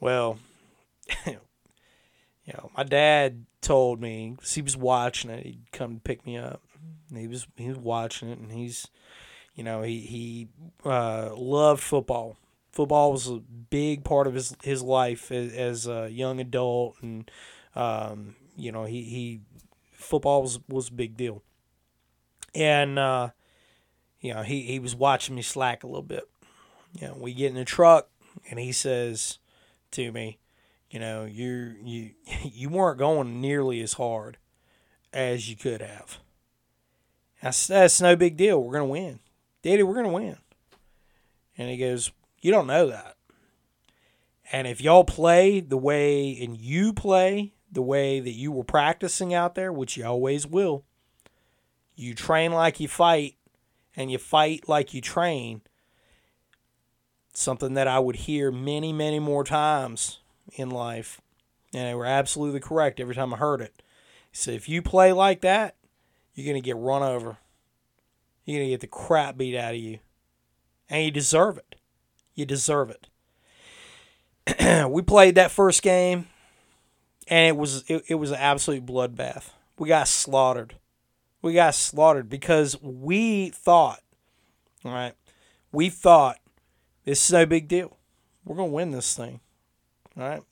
Well, 0.00 0.38
you 1.26 2.52
know, 2.52 2.70
my 2.76 2.84
dad 2.84 3.44
told 3.60 4.00
me 4.00 4.36
he 4.46 4.62
was 4.62 4.76
watching 4.76 5.30
it. 5.30 5.44
He'd 5.44 5.72
come 5.72 5.96
to 5.96 6.00
pick 6.00 6.26
me 6.26 6.36
up. 6.36 6.62
He 7.14 7.26
was 7.26 7.46
he 7.56 7.68
was 7.68 7.78
watching 7.78 8.28
it, 8.28 8.38
and 8.38 8.52
he's, 8.52 8.86
you 9.54 9.64
know, 9.64 9.82
he 9.82 10.00
he 10.00 10.48
uh, 10.84 11.34
loved 11.34 11.82
football. 11.82 12.36
Football 12.74 13.12
was 13.12 13.28
a 13.28 13.40
big 13.70 14.02
part 14.02 14.26
of 14.26 14.34
his 14.34 14.56
his 14.64 14.82
life 14.82 15.30
as, 15.30 15.52
as 15.52 15.86
a 15.86 16.10
young 16.10 16.40
adult, 16.40 16.96
and 17.02 17.30
um, 17.76 18.34
you 18.56 18.72
know, 18.72 18.82
he 18.82 19.02
he 19.02 19.40
football 19.92 20.42
was 20.42 20.58
was 20.68 20.88
a 20.88 20.92
big 20.92 21.16
deal. 21.16 21.44
And 22.52 22.98
uh, 22.98 23.30
you 24.20 24.34
know, 24.34 24.42
he 24.42 24.62
he 24.62 24.80
was 24.80 24.96
watching 24.96 25.36
me 25.36 25.42
slack 25.42 25.84
a 25.84 25.86
little 25.86 26.02
bit. 26.02 26.24
You 26.98 27.06
know, 27.06 27.16
we 27.16 27.32
get 27.32 27.50
in 27.50 27.54
the 27.54 27.64
truck, 27.64 28.08
and 28.50 28.58
he 28.58 28.72
says 28.72 29.38
to 29.92 30.10
me, 30.10 30.38
you 30.90 30.98
know, 30.98 31.26
you 31.26 31.76
you 31.80 32.10
you 32.42 32.68
weren't 32.70 32.98
going 32.98 33.40
nearly 33.40 33.82
as 33.82 33.92
hard 33.92 34.36
as 35.12 35.48
you 35.48 35.54
could 35.54 35.80
have. 35.80 36.18
That's 37.40 37.68
that's 37.68 38.00
no 38.00 38.16
big 38.16 38.36
deal. 38.36 38.60
We're 38.60 38.72
gonna 38.72 38.86
win, 38.86 39.20
Daddy. 39.62 39.84
We're 39.84 39.94
gonna 39.94 40.08
win. 40.08 40.38
And 41.56 41.70
he 41.70 41.76
goes, 41.76 42.10
you 42.44 42.50
don't 42.50 42.66
know 42.66 42.88
that. 42.88 43.16
And 44.52 44.66
if 44.66 44.82
y'all 44.82 45.04
play 45.04 45.60
the 45.60 45.78
way 45.78 46.38
and 46.42 46.58
you 46.58 46.92
play 46.92 47.54
the 47.72 47.80
way 47.80 48.20
that 48.20 48.34
you 48.34 48.52
were 48.52 48.64
practicing 48.64 49.32
out 49.32 49.54
there, 49.54 49.72
which 49.72 49.96
you 49.96 50.04
always 50.04 50.46
will, 50.46 50.84
you 51.96 52.14
train 52.14 52.52
like 52.52 52.80
you 52.80 52.86
fight, 52.86 53.36
and 53.96 54.10
you 54.10 54.18
fight 54.18 54.68
like 54.68 54.92
you 54.92 55.00
train. 55.00 55.62
Something 57.32 57.72
that 57.74 57.88
I 57.88 57.98
would 57.98 58.16
hear 58.16 58.52
many, 58.52 58.92
many 58.92 59.18
more 59.18 59.42
times 59.42 60.18
in 60.52 60.68
life. 60.68 61.22
And 61.72 61.88
they 61.88 61.94
were 61.94 62.04
absolutely 62.04 62.60
correct 62.60 63.00
every 63.00 63.14
time 63.14 63.32
I 63.32 63.38
heard 63.38 63.62
it. 63.62 63.82
So 64.32 64.50
if 64.50 64.68
you 64.68 64.82
play 64.82 65.14
like 65.14 65.40
that, 65.40 65.76
you're 66.34 66.44
going 66.44 66.62
to 66.62 66.66
get 66.66 66.76
run 66.76 67.02
over. 67.02 67.38
You're 68.44 68.58
going 68.58 68.68
to 68.68 68.74
get 68.74 68.80
the 68.80 68.86
crap 68.86 69.38
beat 69.38 69.56
out 69.56 69.74
of 69.74 69.80
you. 69.80 70.00
And 70.90 71.06
you 71.06 71.10
deserve 71.10 71.56
it. 71.56 71.73
You 72.34 72.44
deserve 72.46 72.90
it. 72.90 73.08
we 74.90 75.02
played 75.02 75.36
that 75.36 75.50
first 75.50 75.82
game, 75.82 76.26
and 77.28 77.48
it 77.48 77.56
was 77.56 77.84
it, 77.88 78.04
it 78.08 78.14
was 78.16 78.30
an 78.30 78.38
absolute 78.38 78.84
bloodbath. 78.84 79.50
We 79.78 79.88
got 79.88 80.08
slaughtered. 80.08 80.76
We 81.42 81.54
got 81.54 81.74
slaughtered 81.74 82.28
because 82.28 82.80
we 82.80 83.50
thought, 83.50 84.00
all 84.84 84.92
right, 84.92 85.14
we 85.72 85.88
thought 85.88 86.38
this 87.04 87.26
is 87.26 87.32
no 87.32 87.46
big 87.46 87.68
deal. 87.68 87.96
We're 88.44 88.56
gonna 88.56 88.72
win 88.72 88.90
this 88.90 89.14
thing. 89.14 89.40
All 90.16 90.28
right. 90.28 90.42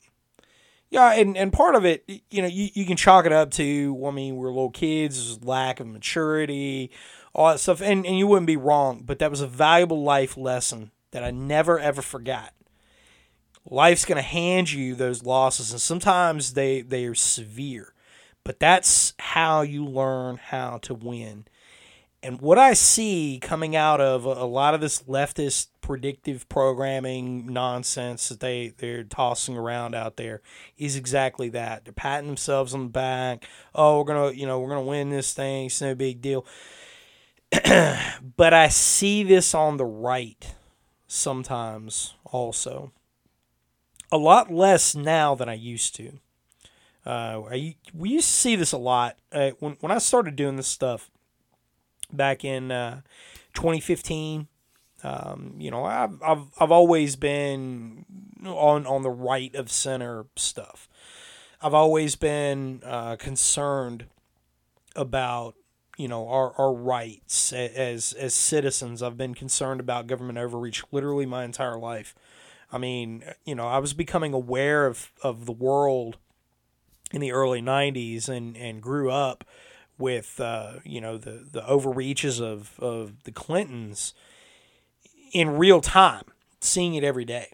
Yeah, 0.89 1.13
and, 1.13 1.35
and 1.35 1.51
part 1.51 1.73
of 1.73 1.85
it, 1.85 2.07
you 2.29 2.43
know, 2.43 2.47
you, 2.47 2.69
you 2.75 2.85
can 2.85 2.97
chalk 2.97 3.25
it 3.25 3.31
up 3.31 3.49
to, 3.51 3.95
well, 3.95 4.11
I 4.11 4.13
mean, 4.13 4.35
we're 4.35 4.49
little 4.49 4.69
kids, 4.69 5.43
lack 5.43 5.79
of 5.79 5.87
maturity, 5.87 6.91
all 7.33 7.47
that 7.47 7.59
stuff. 7.59 7.81
And, 7.81 8.05
and 8.05 8.19
you 8.19 8.27
wouldn't 8.27 8.45
be 8.45 8.57
wrong, 8.57 9.01
but 9.03 9.17
that 9.17 9.31
was 9.31 9.41
a 9.41 9.47
valuable 9.47 10.03
life 10.03 10.37
lesson 10.37 10.91
that 11.13 11.23
I 11.23 11.31
never, 11.31 11.79
ever 11.79 12.01
forgot. 12.01 12.53
Life's 13.69 14.03
going 14.03 14.17
to 14.17 14.21
hand 14.21 14.71
you 14.71 14.93
those 14.93 15.23
losses, 15.23 15.71
and 15.71 15.79
sometimes 15.79 16.53
they, 16.53 16.81
they 16.81 17.05
are 17.05 17.15
severe. 17.15 17.93
But 18.43 18.59
that's 18.59 19.13
how 19.19 19.61
you 19.61 19.85
learn 19.85 20.37
how 20.37 20.79
to 20.79 20.93
win. 20.93 21.45
And 22.21 22.41
what 22.41 22.57
I 22.57 22.73
see 22.73 23.39
coming 23.41 23.75
out 23.75 23.99
of 24.01 24.25
a, 24.25 24.45
lot 24.45 24.73
of 24.73 24.81
this 24.81 25.03
leftist 25.03 25.67
predictive 25.81 26.47
programming 26.47 27.51
nonsense 27.51 28.29
that 28.29 28.39
they 28.39 28.73
they're 28.77 29.03
tossing 29.03 29.57
around 29.57 29.93
out 29.93 30.15
there 30.15 30.41
is 30.77 30.95
exactly 30.95 31.49
that. 31.49 31.83
They're 31.83 31.93
patting 31.93 32.27
themselves 32.27 32.73
on 32.73 32.83
the 32.83 32.89
back. 32.89 33.45
Oh, 33.75 33.99
we're 33.99 34.05
gonna 34.05 34.31
you 34.31 34.45
know 34.45 34.61
we're 34.61 34.69
gonna 34.69 34.83
win 34.83 35.09
this 35.09 35.33
thing. 35.33 35.65
It's 35.65 35.81
no 35.81 35.95
big 35.95 36.21
deal. 36.21 36.45
but 37.51 38.53
I 38.53 38.69
see 38.69 39.23
this 39.23 39.53
on 39.53 39.75
the 39.75 39.85
right 39.85 40.55
sometimes 41.13 42.15
also. 42.25 42.91
A 44.11 44.17
lot 44.17 44.51
less 44.51 44.95
now 44.95 45.35
than 45.35 45.49
I 45.49 45.55
used 45.55 45.95
to. 45.95 46.19
Uh, 47.05 47.41
I, 47.51 47.75
we 47.93 48.09
used 48.09 48.27
to 48.27 48.33
see 48.33 48.55
this 48.55 48.71
a 48.71 48.77
lot 48.77 49.17
uh, 49.31 49.51
when 49.59 49.75
when 49.81 49.91
I 49.91 49.97
started 49.97 50.35
doing 50.35 50.55
this 50.55 50.67
stuff 50.67 51.11
back 52.11 52.45
in 52.45 52.71
uh, 52.71 53.01
2015 53.55 54.47
um, 55.03 55.55
you 55.57 55.69
know, 55.69 55.83
I've, 55.83 56.21
I've, 56.23 56.45
I've 56.59 56.71
always 56.71 57.15
been 57.15 58.05
on, 58.45 58.87
on 58.87 59.03
the 59.03 59.09
right 59.09 59.53
of 59.53 59.69
center 59.69 60.25
stuff. 60.35 60.87
I've 61.61 61.73
always 61.73 62.15
been 62.15 62.81
uh, 62.85 63.17
concerned 63.17 64.05
about, 64.95 65.55
you 65.97 66.07
know, 66.07 66.27
our, 66.27 66.53
our 66.57 66.73
rights 66.73 67.53
as, 67.53 68.13
as 68.13 68.33
citizens. 68.33 69.03
I've 69.03 69.17
been 69.17 69.35
concerned 69.35 69.79
about 69.79 70.07
government 70.07 70.39
overreach 70.39 70.83
literally 70.91 71.25
my 71.25 71.43
entire 71.43 71.77
life. 71.77 72.15
I 72.71 72.77
mean, 72.79 73.23
you 73.45 73.53
know, 73.53 73.67
I 73.67 73.77
was 73.77 73.93
becoming 73.93 74.33
aware 74.33 74.87
of, 74.87 75.11
of 75.21 75.45
the 75.45 75.51
world 75.51 76.17
in 77.11 77.21
the 77.21 77.31
early 77.31 77.61
90s 77.61 78.27
and, 78.27 78.57
and 78.57 78.81
grew 78.81 79.11
up 79.11 79.43
with, 79.99 80.39
uh, 80.39 80.79
you 80.83 80.99
know, 80.99 81.17
the, 81.17 81.45
the 81.51 81.65
overreaches 81.67 82.41
of, 82.41 82.79
of 82.79 83.23
the 83.25 83.31
Clintons 83.31 84.15
in 85.31 85.57
real 85.57 85.81
time, 85.81 86.23
seeing 86.59 86.95
it 86.95 87.03
every 87.03 87.25
day 87.25 87.53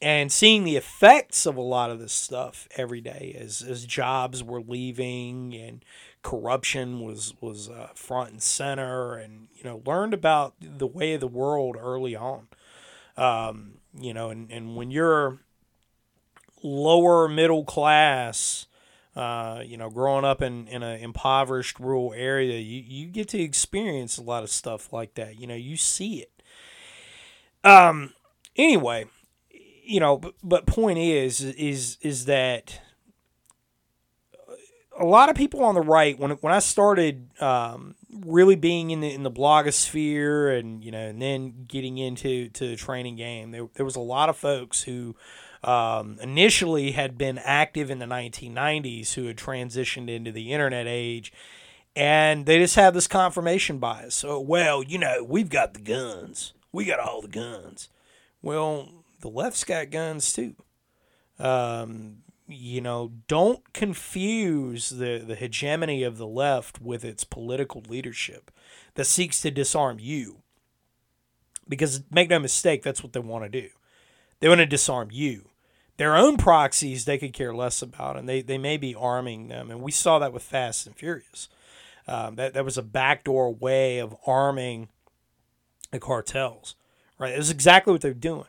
and 0.00 0.30
seeing 0.30 0.64
the 0.64 0.76
effects 0.76 1.46
of 1.46 1.56
a 1.56 1.62
lot 1.62 1.90
of 1.90 1.98
this 1.98 2.12
stuff 2.12 2.68
every 2.76 3.00
day 3.00 3.36
as, 3.38 3.62
as 3.62 3.84
jobs 3.84 4.44
were 4.44 4.60
leaving 4.60 5.54
and 5.54 5.84
corruption 6.28 7.00
was 7.00 7.32
was 7.40 7.70
uh, 7.70 7.88
front 7.94 8.30
and 8.30 8.42
center 8.42 9.14
and 9.14 9.48
you 9.54 9.64
know 9.64 9.80
learned 9.86 10.12
about 10.12 10.52
the 10.60 10.86
way 10.86 11.14
of 11.14 11.20
the 11.20 11.26
world 11.26 11.74
early 11.80 12.14
on 12.14 12.46
um, 13.16 13.78
you 13.98 14.12
know 14.12 14.28
and, 14.28 14.50
and 14.52 14.76
when 14.76 14.90
you're 14.90 15.38
lower 16.62 17.28
middle 17.28 17.64
class 17.64 18.66
uh, 19.16 19.62
you 19.64 19.78
know 19.78 19.88
growing 19.88 20.26
up 20.26 20.42
in, 20.42 20.68
in 20.68 20.82
an 20.82 21.00
impoverished 21.00 21.80
rural 21.80 22.12
area 22.14 22.58
you, 22.58 22.82
you 22.86 23.06
get 23.06 23.26
to 23.26 23.40
experience 23.40 24.18
a 24.18 24.22
lot 24.22 24.42
of 24.42 24.50
stuff 24.50 24.92
like 24.92 25.14
that 25.14 25.40
you 25.40 25.46
know 25.46 25.54
you 25.54 25.78
see 25.78 26.20
it 26.20 26.42
um. 27.64 28.12
Anyway, 28.56 29.06
you 29.84 30.00
know, 30.00 30.18
but, 30.18 30.34
but 30.42 30.66
point 30.66 30.98
is, 30.98 31.40
is 31.40 31.96
is 32.02 32.24
that 32.26 32.80
a 34.98 35.04
lot 35.04 35.30
of 35.30 35.36
people 35.36 35.62
on 35.64 35.74
the 35.74 35.80
right 35.80 36.18
when 36.18 36.32
when 36.32 36.52
I 36.52 36.58
started 36.58 37.30
um, 37.40 37.94
really 38.10 38.56
being 38.56 38.90
in 38.90 39.00
the 39.00 39.12
in 39.12 39.22
the 39.22 39.30
blogosphere 39.30 40.58
and 40.58 40.84
you 40.84 40.90
know 40.90 41.08
and 41.08 41.22
then 41.22 41.64
getting 41.66 41.98
into 41.98 42.48
to 42.50 42.68
the 42.68 42.76
training 42.76 43.16
game, 43.16 43.50
there 43.50 43.68
there 43.74 43.84
was 43.84 43.96
a 43.96 44.00
lot 44.00 44.28
of 44.28 44.36
folks 44.36 44.82
who 44.82 45.16
um, 45.62 46.18
initially 46.20 46.92
had 46.92 47.18
been 47.18 47.38
active 47.38 47.90
in 47.90 47.98
the 47.98 48.06
1990s 48.06 49.14
who 49.14 49.26
had 49.26 49.36
transitioned 49.36 50.08
into 50.08 50.32
the 50.32 50.52
internet 50.52 50.86
age. 50.86 51.32
And 51.96 52.46
they 52.46 52.58
just 52.58 52.76
have 52.76 52.94
this 52.94 53.08
confirmation 53.08 53.78
bias. 53.78 54.14
So, 54.14 54.38
well, 54.38 54.84
you 54.84 54.98
know, 54.98 55.24
we've 55.24 55.48
got 55.48 55.74
the 55.74 55.80
guns. 55.80 56.52
We 56.70 56.84
got 56.84 57.00
all 57.00 57.22
the 57.22 57.28
guns. 57.28 57.88
Well, 58.40 59.04
the 59.20 59.28
left's 59.28 59.64
got 59.64 59.90
guns 59.90 60.32
too. 60.32 60.54
Um, 61.40 62.18
you 62.48 62.80
know, 62.80 63.12
don't 63.28 63.72
confuse 63.72 64.90
the, 64.90 65.22
the 65.24 65.34
hegemony 65.34 66.02
of 66.02 66.16
the 66.16 66.26
left 66.26 66.80
with 66.80 67.04
its 67.04 67.22
political 67.22 67.82
leadership 67.88 68.50
that 68.94 69.04
seeks 69.04 69.40
to 69.42 69.50
disarm 69.50 69.98
you. 70.00 70.42
Because 71.68 72.02
make 72.10 72.30
no 72.30 72.38
mistake, 72.38 72.82
that's 72.82 73.02
what 73.02 73.12
they 73.12 73.20
want 73.20 73.44
to 73.44 73.60
do. 73.60 73.68
They 74.40 74.48
want 74.48 74.60
to 74.60 74.66
disarm 74.66 75.08
you. 75.12 75.50
Their 75.98 76.16
own 76.16 76.36
proxies 76.36 77.04
they 77.04 77.18
could 77.18 77.32
care 77.32 77.54
less 77.54 77.82
about, 77.82 78.16
and 78.16 78.28
they, 78.28 78.40
they 78.40 78.56
may 78.56 78.76
be 78.76 78.94
arming 78.94 79.48
them. 79.48 79.70
And 79.70 79.82
we 79.82 79.90
saw 79.90 80.18
that 80.20 80.32
with 80.32 80.42
Fast 80.42 80.86
and 80.86 80.96
Furious. 80.96 81.48
Um, 82.06 82.36
that, 82.36 82.54
that 82.54 82.64
was 82.64 82.78
a 82.78 82.82
backdoor 82.82 83.52
way 83.52 83.98
of 83.98 84.16
arming 84.26 84.88
the 85.90 85.98
cartels, 85.98 86.76
right? 87.18 87.34
It 87.34 87.38
was 87.38 87.50
exactly 87.50 87.92
what 87.92 88.00
they're 88.00 88.14
doing. 88.14 88.46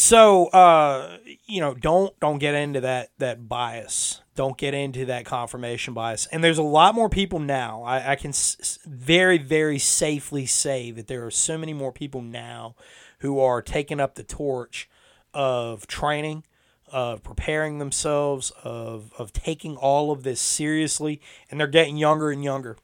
So 0.00 0.46
uh, 0.46 1.18
you 1.44 1.60
know, 1.60 1.74
don't 1.74 2.18
don't 2.20 2.38
get 2.38 2.54
into 2.54 2.80
that 2.80 3.10
that 3.18 3.50
bias. 3.50 4.22
Don't 4.34 4.56
get 4.56 4.72
into 4.72 5.04
that 5.04 5.26
confirmation 5.26 5.92
bias. 5.92 6.26
And 6.32 6.42
there's 6.42 6.56
a 6.56 6.62
lot 6.62 6.94
more 6.94 7.10
people 7.10 7.38
now. 7.38 7.82
I, 7.82 8.12
I 8.12 8.16
can 8.16 8.30
s- 8.30 8.78
very 8.86 9.36
very 9.36 9.78
safely 9.78 10.46
say 10.46 10.90
that 10.90 11.06
there 11.06 11.26
are 11.26 11.30
so 11.30 11.58
many 11.58 11.74
more 11.74 11.92
people 11.92 12.22
now 12.22 12.76
who 13.18 13.40
are 13.40 13.60
taking 13.60 14.00
up 14.00 14.14
the 14.14 14.22
torch 14.22 14.88
of 15.34 15.86
training, 15.86 16.44
of 16.90 17.22
preparing 17.22 17.78
themselves, 17.78 18.52
of 18.64 19.12
of 19.18 19.34
taking 19.34 19.76
all 19.76 20.12
of 20.12 20.22
this 20.22 20.40
seriously, 20.40 21.20
and 21.50 21.60
they're 21.60 21.66
getting 21.66 21.98
younger 21.98 22.30
and 22.30 22.42
younger. 22.42 22.78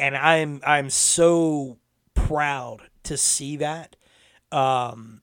And 0.00 0.16
I'm 0.16 0.62
I'm 0.66 0.90
so 0.90 1.78
proud 2.14 2.88
to 3.04 3.16
see 3.16 3.56
that. 3.58 3.94
Um, 4.50 5.22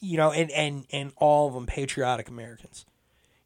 you 0.00 0.16
know, 0.16 0.32
and, 0.32 0.50
and, 0.50 0.86
and 0.92 1.12
all 1.16 1.48
of 1.48 1.54
them 1.54 1.66
patriotic 1.66 2.28
Americans, 2.28 2.86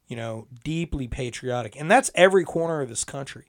you 0.07 0.17
know, 0.17 0.47
deeply 0.65 1.09
patriotic. 1.09 1.79
And 1.79 1.91
that's 1.91 2.11
every 2.15 2.45
corner 2.45 2.81
of 2.81 2.89
this 2.89 3.05
country. 3.05 3.47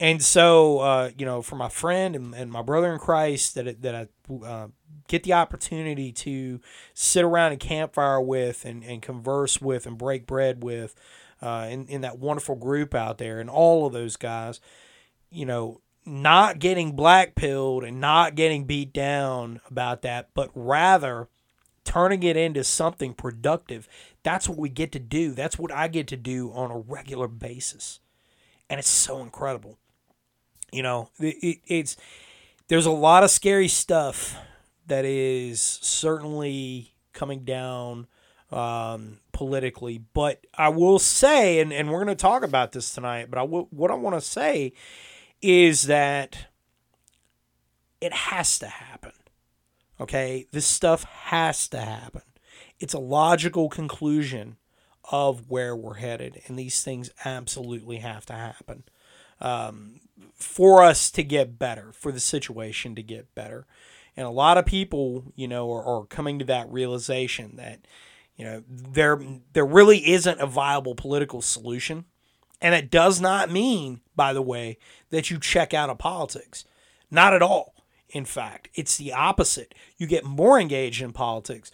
And 0.00 0.22
so, 0.22 0.80
uh, 0.80 1.10
you 1.16 1.24
know, 1.24 1.40
for 1.40 1.56
my 1.56 1.68
friend 1.68 2.16
and, 2.16 2.34
and 2.34 2.50
my 2.50 2.62
brother 2.62 2.92
in 2.92 2.98
Christ 2.98 3.54
that, 3.54 3.80
that 3.82 3.94
I 3.94 4.08
uh, 4.44 4.68
get 5.06 5.22
the 5.22 5.34
opportunity 5.34 6.10
to 6.12 6.60
sit 6.94 7.24
around 7.24 7.52
a 7.52 7.56
campfire 7.56 8.20
with 8.20 8.64
and, 8.64 8.82
and 8.82 9.00
converse 9.00 9.60
with 9.60 9.86
and 9.86 9.96
break 9.96 10.26
bread 10.26 10.64
with 10.64 10.94
uh, 11.40 11.68
in, 11.70 11.86
in 11.86 12.00
that 12.00 12.18
wonderful 12.18 12.56
group 12.56 12.94
out 12.94 13.18
there 13.18 13.38
and 13.38 13.48
all 13.48 13.86
of 13.86 13.92
those 13.92 14.16
guys, 14.16 14.60
you 15.30 15.46
know, 15.46 15.80
not 16.06 16.58
getting 16.58 16.96
black 16.96 17.34
pilled 17.34 17.84
and 17.84 18.00
not 18.00 18.34
getting 18.34 18.64
beat 18.64 18.92
down 18.92 19.60
about 19.70 20.02
that, 20.02 20.28
but 20.34 20.50
rather 20.54 21.28
turning 21.84 22.22
it 22.22 22.36
into 22.36 22.64
something 22.64 23.14
productive. 23.14 23.88
That's 24.22 24.48
what 24.48 24.58
we 24.58 24.68
get 24.68 24.92
to 24.92 24.98
do. 24.98 25.32
That's 25.32 25.58
what 25.58 25.70
I 25.70 25.88
get 25.88 26.06
to 26.08 26.16
do 26.16 26.50
on 26.52 26.70
a 26.70 26.78
regular 26.78 27.28
basis. 27.28 28.00
And 28.68 28.78
it's 28.78 28.88
so 28.88 29.20
incredible. 29.20 29.78
You 30.72 30.82
know, 30.82 31.10
it, 31.20 31.36
it, 31.42 31.58
it's 31.66 31.96
there's 32.68 32.86
a 32.86 32.90
lot 32.90 33.22
of 33.22 33.30
scary 33.30 33.68
stuff 33.68 34.36
that 34.86 35.04
is 35.04 35.60
certainly 35.60 36.94
coming 37.12 37.44
down 37.44 38.06
um, 38.50 39.18
politically. 39.32 39.98
But 39.98 40.46
I 40.54 40.68
will 40.68 40.98
say, 40.98 41.60
and, 41.60 41.72
and 41.72 41.90
we're 41.90 42.04
going 42.04 42.16
to 42.16 42.20
talk 42.20 42.42
about 42.42 42.72
this 42.72 42.94
tonight, 42.94 43.28
but 43.30 43.38
I 43.38 43.42
what 43.42 43.90
I 43.90 43.94
want 43.94 44.16
to 44.16 44.20
say 44.20 44.72
is 45.42 45.82
that 45.84 46.46
it 48.00 48.12
has 48.12 48.58
to 48.58 48.66
happen. 48.66 49.12
Okay, 50.00 50.46
this 50.50 50.66
stuff 50.66 51.04
has 51.04 51.68
to 51.68 51.78
happen. 51.78 52.22
It's 52.80 52.94
a 52.94 52.98
logical 52.98 53.68
conclusion 53.68 54.56
of 55.10 55.48
where 55.48 55.76
we're 55.76 55.94
headed, 55.94 56.40
and 56.46 56.58
these 56.58 56.82
things 56.82 57.10
absolutely 57.24 57.98
have 57.98 58.26
to 58.26 58.32
happen 58.32 58.84
um, 59.40 60.00
for 60.34 60.82
us 60.82 61.10
to 61.12 61.22
get 61.22 61.58
better, 61.58 61.92
for 61.92 62.10
the 62.10 62.20
situation 62.20 62.94
to 62.96 63.02
get 63.02 63.34
better. 63.34 63.66
And 64.16 64.26
a 64.26 64.30
lot 64.30 64.58
of 64.58 64.66
people, 64.66 65.32
you 65.36 65.46
know, 65.46 65.70
are, 65.72 65.84
are 65.84 66.06
coming 66.06 66.38
to 66.38 66.44
that 66.46 66.70
realization 66.72 67.56
that, 67.56 67.86
you 68.36 68.44
know, 68.44 68.64
there 68.68 69.20
there 69.52 69.66
really 69.66 70.10
isn't 70.10 70.40
a 70.40 70.46
viable 70.46 70.94
political 70.94 71.40
solution, 71.40 72.04
and 72.60 72.74
it 72.74 72.90
does 72.90 73.20
not 73.20 73.50
mean, 73.50 74.00
by 74.16 74.32
the 74.32 74.42
way, 74.42 74.78
that 75.10 75.30
you 75.30 75.38
check 75.38 75.72
out 75.72 75.90
of 75.90 75.98
politics. 75.98 76.64
Not 77.10 77.32
at 77.32 77.42
all 77.42 77.73
in 78.08 78.24
fact. 78.24 78.68
It's 78.74 78.96
the 78.96 79.12
opposite. 79.12 79.74
You 79.96 80.06
get 80.06 80.24
more 80.24 80.60
engaged 80.60 81.02
in 81.02 81.12
politics, 81.12 81.70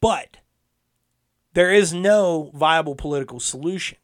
but 0.00 0.38
there 1.52 1.72
is 1.72 1.92
no 1.92 2.50
viable 2.54 2.94
political 2.94 3.40
solution, 3.40 3.98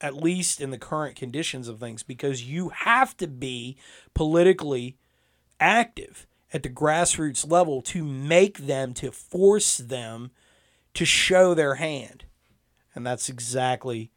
at 0.00 0.14
least 0.14 0.60
in 0.60 0.70
the 0.70 0.78
current 0.78 1.16
conditions 1.16 1.68
of 1.68 1.80
things, 1.80 2.02
because 2.02 2.44
you 2.44 2.68
have 2.70 3.16
to 3.16 3.26
be 3.26 3.76
politically 4.14 4.96
active 5.58 6.26
at 6.52 6.62
the 6.62 6.70
grassroots 6.70 7.50
level 7.50 7.82
to 7.82 8.04
make 8.04 8.58
them, 8.58 8.94
to 8.94 9.10
force 9.10 9.78
them 9.78 10.30
to 10.94 11.04
show 11.04 11.54
their 11.54 11.74
hand. 11.74 12.24
And 12.94 13.06
that's 13.06 13.28
exactly 13.28 14.12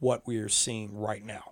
what 0.00 0.26
we 0.26 0.38
are 0.38 0.48
seeing 0.48 0.98
right 0.98 1.24
now 1.24 1.51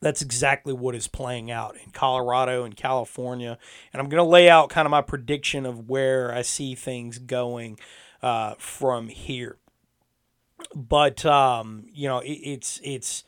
that's 0.00 0.22
exactly 0.22 0.72
what 0.72 0.94
is 0.94 1.08
playing 1.08 1.50
out 1.50 1.76
in 1.84 1.90
Colorado 1.90 2.64
and 2.64 2.74
California. 2.74 3.58
And 3.92 4.00
I'm 4.00 4.08
going 4.08 4.22
to 4.22 4.28
lay 4.28 4.48
out 4.48 4.70
kind 4.70 4.86
of 4.86 4.90
my 4.90 5.02
prediction 5.02 5.66
of 5.66 5.88
where 5.88 6.32
I 6.32 6.42
see 6.42 6.74
things 6.74 7.18
going 7.18 7.78
uh, 8.22 8.54
from 8.58 9.08
here. 9.08 9.58
But 10.74 11.24
um, 11.24 11.84
you 11.92 12.08
know, 12.08 12.18
it, 12.18 12.32
it's 12.32 12.80
it's 12.82 13.24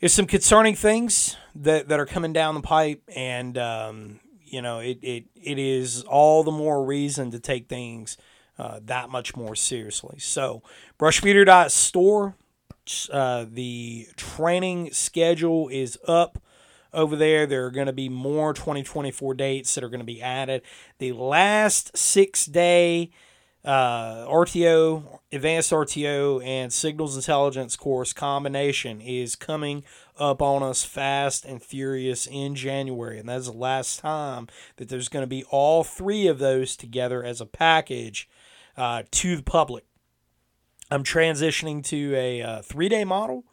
it's 0.00 0.14
some 0.14 0.26
concerning 0.26 0.74
things 0.74 1.36
that, 1.54 1.88
that 1.88 2.00
are 2.00 2.06
coming 2.06 2.32
down 2.32 2.54
the 2.54 2.62
pipe, 2.62 3.02
and 3.14 3.56
um, 3.58 4.20
you 4.44 4.62
know, 4.62 4.80
it, 4.80 4.98
it 5.02 5.24
it 5.34 5.58
is 5.58 6.02
all 6.02 6.42
the 6.42 6.50
more 6.50 6.84
reason 6.84 7.30
to 7.30 7.38
take 7.38 7.68
things 7.68 8.16
uh, 8.58 8.80
that 8.84 9.10
much 9.10 9.36
more 9.36 9.54
seriously. 9.54 10.18
So, 10.18 10.62
brushbeater.store 10.98 12.34
uh, 13.12 13.46
the 13.48 14.08
training 14.16 14.92
schedule 14.92 15.68
is 15.68 15.98
up 16.06 16.42
over 16.92 17.16
there. 17.16 17.46
There 17.46 17.66
are 17.66 17.70
going 17.70 17.86
to 17.86 17.92
be 17.92 18.08
more 18.08 18.52
2024 18.52 19.34
dates 19.34 19.74
that 19.74 19.84
are 19.84 19.88
going 19.88 20.00
to 20.00 20.04
be 20.04 20.22
added. 20.22 20.62
The 20.98 21.12
last 21.12 21.96
six 21.96 22.46
day 22.46 23.10
uh, 23.64 24.26
RTO, 24.26 25.20
advanced 25.30 25.70
RTO, 25.70 26.44
and 26.44 26.72
signals 26.72 27.14
intelligence 27.14 27.76
course 27.76 28.12
combination 28.12 29.00
is 29.00 29.36
coming 29.36 29.84
up 30.18 30.42
on 30.42 30.62
us 30.62 30.84
fast 30.84 31.44
and 31.44 31.62
furious 31.62 32.26
in 32.26 32.54
January. 32.54 33.18
And 33.18 33.28
that's 33.28 33.46
the 33.46 33.52
last 33.52 34.00
time 34.00 34.48
that 34.76 34.88
there's 34.88 35.08
going 35.08 35.22
to 35.22 35.28
be 35.28 35.44
all 35.44 35.84
three 35.84 36.26
of 36.26 36.38
those 36.38 36.76
together 36.76 37.22
as 37.22 37.40
a 37.40 37.46
package 37.46 38.28
uh, 38.76 39.04
to 39.12 39.36
the 39.36 39.42
public. 39.42 39.84
I'm 40.92 41.04
transitioning 41.04 41.82
to 41.86 42.14
a 42.14 42.42
uh, 42.42 42.62
three 42.62 42.90
day 42.90 43.04
model 43.04 43.44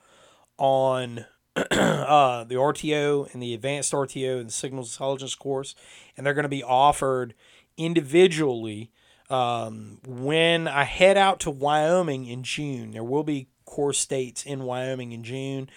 on 0.57 1.25
uh, 1.55 2.43
the 2.43 2.55
RTO 2.55 3.33
and 3.33 3.41
the 3.41 3.53
advanced 3.53 3.93
RTO 3.93 4.41
and 4.41 4.49
the 4.49 4.53
signals 4.53 4.93
intelligence 4.93 5.35
course, 5.35 5.73
and 6.17 6.25
they're 6.25 6.33
going 6.33 6.43
to 6.43 6.49
be 6.49 6.63
offered 6.63 7.33
individually 7.77 8.91
um, 9.29 9.99
when 10.05 10.67
I 10.67 10.83
head 10.83 11.15
out 11.15 11.39
to 11.41 11.49
Wyoming 11.49 12.25
in 12.25 12.43
June. 12.43 12.91
There 12.91 13.05
will 13.05 13.23
be 13.23 13.47
course 13.63 14.05
dates 14.05 14.45
in 14.45 14.63
Wyoming 14.63 15.13
in 15.13 15.23
June. 15.23 15.69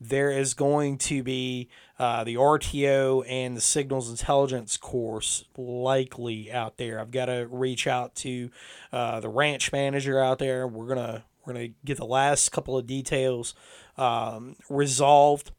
There 0.00 0.30
is 0.30 0.54
going 0.54 0.98
to 0.98 1.22
be 1.22 1.68
uh, 1.98 2.24
the 2.24 2.34
RTO 2.34 3.24
and 3.28 3.56
the 3.56 3.60
signals 3.60 4.10
intelligence 4.10 4.76
course 4.76 5.44
likely 5.56 6.52
out 6.52 6.76
there. 6.76 7.00
I've 7.00 7.10
got 7.10 7.26
to 7.26 7.48
reach 7.50 7.86
out 7.86 8.14
to 8.16 8.50
uh, 8.92 9.20
the 9.20 9.28
ranch 9.28 9.72
manager 9.72 10.20
out 10.20 10.38
there. 10.38 10.66
We're 10.68 10.88
gonna 10.88 11.24
we're 11.44 11.54
gonna 11.54 11.68
get 11.84 11.96
the 11.96 12.04
last 12.04 12.50
couple 12.50 12.76
of 12.76 12.86
details 12.86 13.54
um, 13.96 14.56
resolved, 14.68 15.52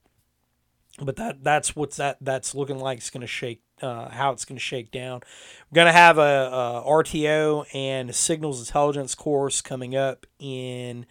but 1.02 1.15
that 1.15 1.43
that's 1.43 1.76
what's 1.76 1.97
that 1.97 2.17
that's 2.21 2.54
looking 2.54 2.78
like. 2.78 3.00
It's 3.00 3.10
gonna 3.10 3.26
shake 3.26 3.63
uh, 3.82 4.10
how 4.10 4.32
it's 4.32 4.45
going 4.45 4.58
to 4.58 4.63
shake 4.63 4.91
down. 4.91 5.21
We're 5.69 5.76
going 5.76 5.88
to 5.88 5.91
have 5.91 6.17
a, 6.17 6.21
a, 6.21 6.84
RTO 6.88 7.65
and 7.73 8.10
a 8.10 8.13
signals 8.13 8.60
intelligence 8.60 9.15
course 9.15 9.62
coming 9.62 9.95
up 9.95 10.26
in 10.39 11.06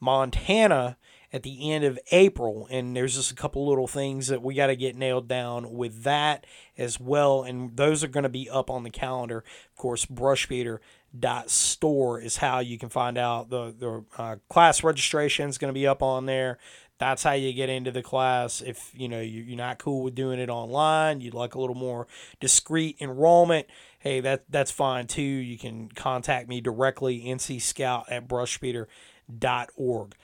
Montana 0.00 0.96
at 1.32 1.42
the 1.42 1.72
end 1.72 1.82
of 1.84 1.98
April. 2.10 2.66
And 2.70 2.96
there's 2.96 3.14
just 3.14 3.30
a 3.30 3.34
couple 3.34 3.68
little 3.68 3.86
things 3.86 4.28
that 4.28 4.40
we 4.42 4.54
got 4.54 4.68
to 4.68 4.76
get 4.76 4.96
nailed 4.96 5.28
down 5.28 5.72
with 5.72 6.02
that 6.02 6.46
as 6.76 7.00
well. 7.00 7.42
And 7.42 7.74
those 7.76 8.04
are 8.04 8.08
going 8.08 8.24
to 8.24 8.28
be 8.28 8.50
up 8.50 8.68
on 8.70 8.82
the 8.82 8.90
calendar. 8.90 9.38
Of 9.38 9.76
course, 9.76 10.04
brushbeater.store 10.06 12.20
is 12.20 12.36
how 12.38 12.58
you 12.60 12.78
can 12.78 12.88
find 12.88 13.18
out 13.18 13.50
the, 13.50 13.74
the 13.78 14.04
uh, 14.18 14.36
class 14.48 14.82
registration 14.82 15.48
is 15.48 15.58
going 15.58 15.72
to 15.72 15.78
be 15.78 15.86
up 15.86 16.02
on 16.02 16.26
there. 16.26 16.58
That's 16.98 17.22
how 17.22 17.32
you 17.32 17.52
get 17.54 17.70
into 17.70 17.90
the 17.90 18.02
class. 18.02 18.60
If 18.60 18.92
you 18.94 19.08
know 19.08 19.22
you're 19.22 19.56
not 19.56 19.78
cool 19.78 20.02
with 20.02 20.14
doing 20.14 20.38
it 20.38 20.50
online, 20.50 21.22
you'd 21.22 21.32
like 21.32 21.54
a 21.54 21.58
little 21.58 21.74
more 21.74 22.06
discreet 22.40 22.98
enrollment. 23.00 23.68
Hey, 23.98 24.20
that 24.20 24.44
that's 24.50 24.70
fine 24.70 25.06
too. 25.06 25.22
You 25.22 25.56
can 25.56 25.88
contact 25.88 26.46
me 26.46 26.60
directly, 26.60 27.22
ncscout 27.22 28.04
at 28.10 28.28
brushbeater.org. 29.38 30.14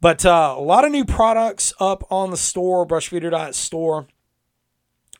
But 0.00 0.24
uh, 0.24 0.54
a 0.56 0.62
lot 0.62 0.84
of 0.84 0.92
new 0.92 1.04
products 1.04 1.72
up 1.78 2.04
on 2.10 2.30
the 2.30 2.36
store, 2.36 2.86
brushbeater.store. 2.86 4.06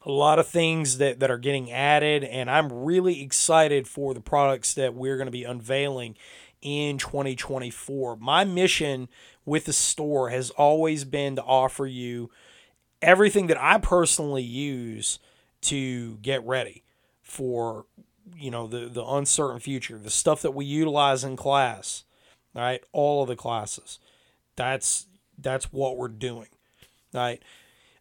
A 0.07 0.11
lot 0.11 0.39
of 0.39 0.47
things 0.47 0.97
that, 0.97 1.21
that 1.21 1.31
are 1.31 1.39
getting 1.39 1.71
added, 1.71 2.25
and 2.25 2.51
I'm 2.51 2.73
really 2.73 3.23
excited 3.23 3.87
for 3.87 4.15
the 4.15 4.21
products 4.21 4.73
that 4.75 4.95
we're 4.95 5.19
going 5.19 5.27
to 5.27 5.33
be 5.33 5.45
unveiling 5.45 6.17
in 6.63 6.97
2024. 6.97 8.17
My 8.17 8.45
mission 8.45 9.09
with 9.45 9.67
the 9.67 9.75
store 9.75 10.31
has 10.31 10.49
always 10.51 11.05
been 11.05 11.37
to 11.37 11.43
offer 11.43 11.87
you 11.87 12.31
everything 13.03 13.47
that 13.49 13.61
I 13.61 13.77
personally 13.77 14.43
use 14.43 15.19
to 15.63 16.17
get 16.23 16.43
ready 16.47 16.83
for 17.21 17.85
you 18.37 18.51
know 18.51 18.67
the 18.67 18.89
the 18.89 19.05
uncertain 19.05 19.61
future, 19.61 19.99
the 19.99 20.11
stuff 20.11 20.43
that 20.43 20.53
we 20.53 20.65
utilize 20.65 21.25
in 21.25 21.37
class, 21.37 22.05
all 22.55 22.63
right, 22.63 22.83
all 22.93 23.23
of 23.23 23.29
the 23.29 23.37
classes. 23.37 23.99
That's 24.57 25.07
that's 25.39 25.73
what 25.73 25.97
we're 25.97 26.09
doing. 26.09 26.49
Right? 27.13 27.43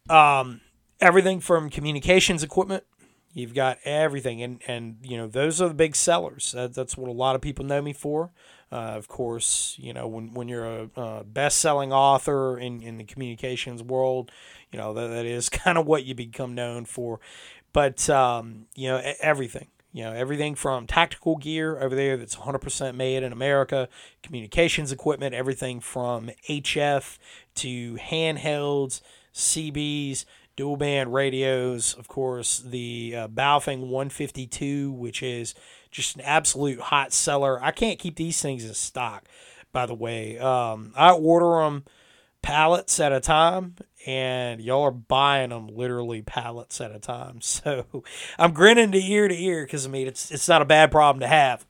Um 0.08 0.60
everything 1.00 1.40
from 1.40 1.70
communications 1.70 2.42
equipment 2.42 2.84
You've 3.32 3.54
got 3.54 3.78
everything, 3.84 4.42
and 4.42 4.60
and 4.66 4.96
you 5.02 5.16
know 5.16 5.28
those 5.28 5.62
are 5.62 5.68
the 5.68 5.74
big 5.74 5.94
sellers. 5.94 6.50
That, 6.50 6.74
that's 6.74 6.96
what 6.96 7.08
a 7.08 7.12
lot 7.12 7.36
of 7.36 7.40
people 7.40 7.64
know 7.64 7.80
me 7.80 7.92
for. 7.92 8.32
Uh, 8.72 8.94
of 8.96 9.06
course, 9.06 9.76
you 9.78 9.92
know 9.92 10.08
when, 10.08 10.34
when 10.34 10.48
you're 10.48 10.66
a, 10.66 10.90
a 10.96 11.24
best-selling 11.24 11.92
author 11.92 12.58
in, 12.58 12.82
in 12.82 12.98
the 12.98 13.04
communications 13.04 13.84
world, 13.84 14.32
you 14.72 14.78
know 14.78 14.92
that, 14.94 15.08
that 15.08 15.26
is 15.26 15.48
kind 15.48 15.78
of 15.78 15.86
what 15.86 16.04
you 16.04 16.14
become 16.14 16.56
known 16.56 16.84
for. 16.84 17.20
But 17.72 18.10
um, 18.10 18.66
you 18.74 18.88
know 18.88 19.00
everything, 19.20 19.68
you 19.92 20.04
know 20.04 20.12
everything 20.12 20.54
from 20.54 20.86
tactical 20.86 21.36
gear 21.36 21.78
over 21.80 21.94
there 21.94 22.16
that's 22.16 22.36
100% 22.36 22.94
made 22.94 23.22
in 23.22 23.32
America, 23.32 23.88
communications 24.22 24.92
equipment, 24.92 25.34
everything 25.34 25.80
from 25.80 26.30
HF 26.48 27.18
to 27.56 27.96
handhelds, 27.96 29.00
CBs 29.34 30.24
dual 30.60 30.76
band 30.76 31.10
radios, 31.10 31.94
of 31.94 32.06
course, 32.06 32.58
the 32.58 33.14
uh, 33.16 33.28
Baofeng 33.28 33.80
152, 33.80 34.92
which 34.92 35.22
is 35.22 35.54
just 35.90 36.16
an 36.16 36.20
absolute 36.20 36.78
hot 36.78 37.14
seller. 37.14 37.58
I 37.62 37.70
can't 37.70 37.98
keep 37.98 38.16
these 38.16 38.42
things 38.42 38.66
in 38.66 38.74
stock, 38.74 39.24
by 39.72 39.86
the 39.86 39.94
way. 39.94 40.38
Um, 40.38 40.92
I 40.94 41.12
order 41.12 41.64
them 41.64 41.84
pallets 42.42 42.98
at 43.00 43.12
a 43.12 43.20
time, 43.20 43.76
and 44.06 44.60
y'all 44.60 44.82
are 44.82 44.90
buying 44.90 45.50
them 45.50 45.68
literally 45.68 46.22
pallets 46.22 46.80
at 46.80 46.94
a 46.94 46.98
time. 46.98 47.40
So 47.50 48.04
I'm 48.38 48.52
grinning 48.52 48.92
to 48.92 48.98
ear 48.98 49.28
to 49.28 49.34
ear 49.34 49.64
because 49.64 49.86
I 49.86 49.90
mean 49.90 50.06
it's 50.06 50.30
it's 50.30 50.48
not 50.48 50.62
a 50.62 50.66
bad 50.66 50.90
problem 50.90 51.20
to 51.20 51.26
have. 51.26 51.66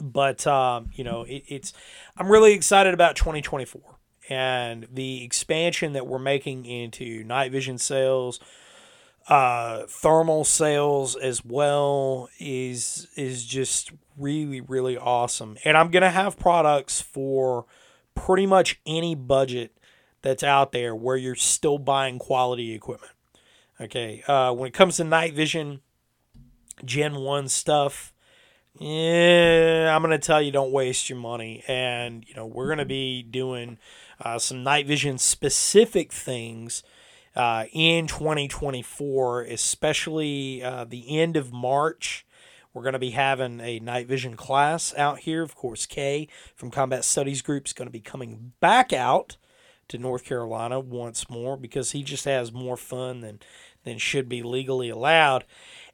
But 0.00 0.46
um, 0.46 0.90
you 0.94 1.04
know 1.04 1.22
it, 1.24 1.44
it's 1.48 1.72
I'm 2.16 2.28
really 2.28 2.52
excited 2.52 2.94
about 2.94 3.16
2024 3.16 3.80
and 4.28 4.86
the 4.92 5.24
expansion 5.24 5.92
that 5.92 6.06
we're 6.06 6.18
making 6.18 6.66
into 6.66 7.24
night 7.24 7.52
vision 7.52 7.78
sales, 7.78 8.40
uh, 9.28 9.82
thermal 9.88 10.44
sales 10.44 11.16
as 11.16 11.44
well 11.44 12.28
is 12.38 13.08
is 13.16 13.44
just 13.44 13.92
really 14.16 14.60
really 14.60 14.96
awesome. 14.96 15.56
And 15.64 15.76
I'm 15.76 15.90
gonna 15.90 16.10
have 16.10 16.38
products 16.38 17.00
for 17.00 17.66
pretty 18.16 18.46
much 18.46 18.80
any 18.84 19.14
budget 19.14 19.76
that's 20.22 20.42
out 20.42 20.72
there 20.72 20.92
where 20.94 21.16
you're 21.16 21.36
still 21.36 21.78
buying 21.78 22.18
quality 22.18 22.74
equipment. 22.74 23.12
Okay, 23.80 24.22
uh, 24.26 24.52
when 24.52 24.66
it 24.66 24.74
comes 24.74 24.96
to 24.96 25.04
night 25.04 25.34
vision, 25.34 25.80
Gen 26.84 27.16
One 27.16 27.48
stuff. 27.48 28.12
Yeah, 28.78 29.94
I'm 29.94 30.02
gonna 30.02 30.18
tell 30.18 30.42
you, 30.42 30.50
don't 30.50 30.72
waste 30.72 31.08
your 31.08 31.18
money, 31.18 31.62
and 31.68 32.24
you 32.26 32.34
know 32.34 32.46
we're 32.46 32.68
gonna 32.68 32.84
be 32.84 33.22
doing 33.22 33.78
uh, 34.20 34.38
some 34.38 34.64
night 34.64 34.86
vision 34.86 35.18
specific 35.18 36.12
things 36.12 36.82
uh, 37.36 37.66
in 37.72 38.06
2024, 38.06 39.42
especially 39.42 40.62
uh, 40.62 40.84
the 40.84 41.18
end 41.18 41.36
of 41.36 41.52
March. 41.52 42.25
We're 42.76 42.82
going 42.82 42.92
to 42.92 42.98
be 42.98 43.12
having 43.12 43.58
a 43.60 43.78
night 43.78 44.06
vision 44.06 44.36
class 44.36 44.92
out 44.98 45.20
here. 45.20 45.42
Of 45.42 45.54
course, 45.54 45.86
Kay 45.86 46.28
from 46.54 46.70
Combat 46.70 47.06
Studies 47.06 47.40
Group 47.40 47.64
is 47.64 47.72
going 47.72 47.88
to 47.88 47.92
be 47.92 48.00
coming 48.00 48.52
back 48.60 48.92
out 48.92 49.38
to 49.88 49.96
North 49.96 50.26
Carolina 50.26 50.78
once 50.78 51.30
more 51.30 51.56
because 51.56 51.92
he 51.92 52.02
just 52.02 52.26
has 52.26 52.52
more 52.52 52.76
fun 52.76 53.22
than 53.22 53.40
than 53.84 53.96
should 53.96 54.28
be 54.28 54.42
legally 54.42 54.90
allowed 54.90 55.46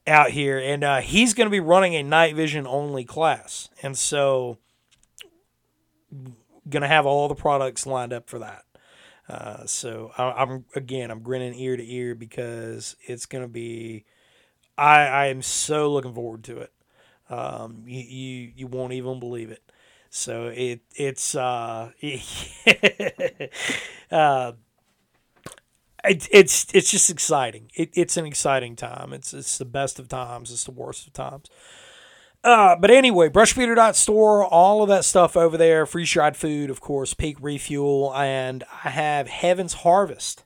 out 0.09 0.33
here, 0.33 0.59
and 0.59 0.83
uh, 0.83 1.01
he's 1.01 1.35
going 1.35 1.47
to 1.47 1.53
be 1.53 1.61
running 1.61 1.95
a 1.95 2.03
night 2.03 2.35
vision 2.35 2.67
only 2.67 3.05
class, 3.05 3.71
and 3.81 3.97
so 3.97 4.59
gonna 6.69 6.89
have 6.89 7.07
all 7.07 7.29
the 7.29 7.37
products 7.37 7.87
lined 7.87 8.13
up 8.13 8.29
for 8.29 8.41
that. 8.41 8.65
Uh, 9.29 9.67
so 9.67 10.11
I, 10.19 10.43
am 10.43 10.65
again, 10.75 11.13
I'm 11.13 11.23
grinning 11.23 11.55
ear 11.55 11.77
to 11.77 11.95
ear 11.95 12.17
because 12.17 12.97
it's 13.07 13.27
gonna 13.27 13.47
be. 13.47 14.05
I 14.77 15.07
I 15.07 15.27
am 15.27 15.43
so 15.43 15.91
looking 15.93 16.15
forward 16.15 16.45
to 16.45 16.59
it. 16.59 16.73
Um, 17.31 17.85
you 17.87 18.01
you, 18.01 18.53
you 18.57 18.67
won't 18.67 18.93
even 18.93 19.21
believe 19.21 19.51
it. 19.51 19.63
So 20.11 20.53
it 20.55 20.81
it's 20.95 21.35
uh, 21.35 21.91
uh 24.11 24.53
it, 26.05 26.29
it's 26.31 26.67
it's 26.75 26.91
just 26.91 27.11
exciting. 27.11 27.71
It, 27.75 27.91
it's 27.95 28.17
an 28.17 28.27
exciting 28.27 28.77
time. 28.77 29.13
It's 29.13 29.33
it's 29.33 29.59
the 29.59 29.65
best 29.65 29.99
of 29.99 30.09
times. 30.09 30.51
It's 30.51 30.65
the 30.65 30.73
worst 30.73 31.07
of 31.07 31.13
times. 31.13 31.49
Uh, 32.45 32.75
but 32.75 32.91
anyway, 32.91 33.29
brushbeater.store, 33.29 34.45
all 34.45 34.83
of 34.83 34.89
that 34.89 35.05
stuff 35.05 35.37
over 35.37 35.57
there, 35.57 35.87
freeze 35.87 36.11
dried 36.11 36.37
food, 36.37 36.71
of 36.71 36.81
course, 36.81 37.15
peak 37.15 37.37
refuel, 37.41 38.13
and 38.17 38.65
I 38.85 38.91
have 38.91 39.29
Heaven's 39.29 39.75
Harvest 39.75 40.43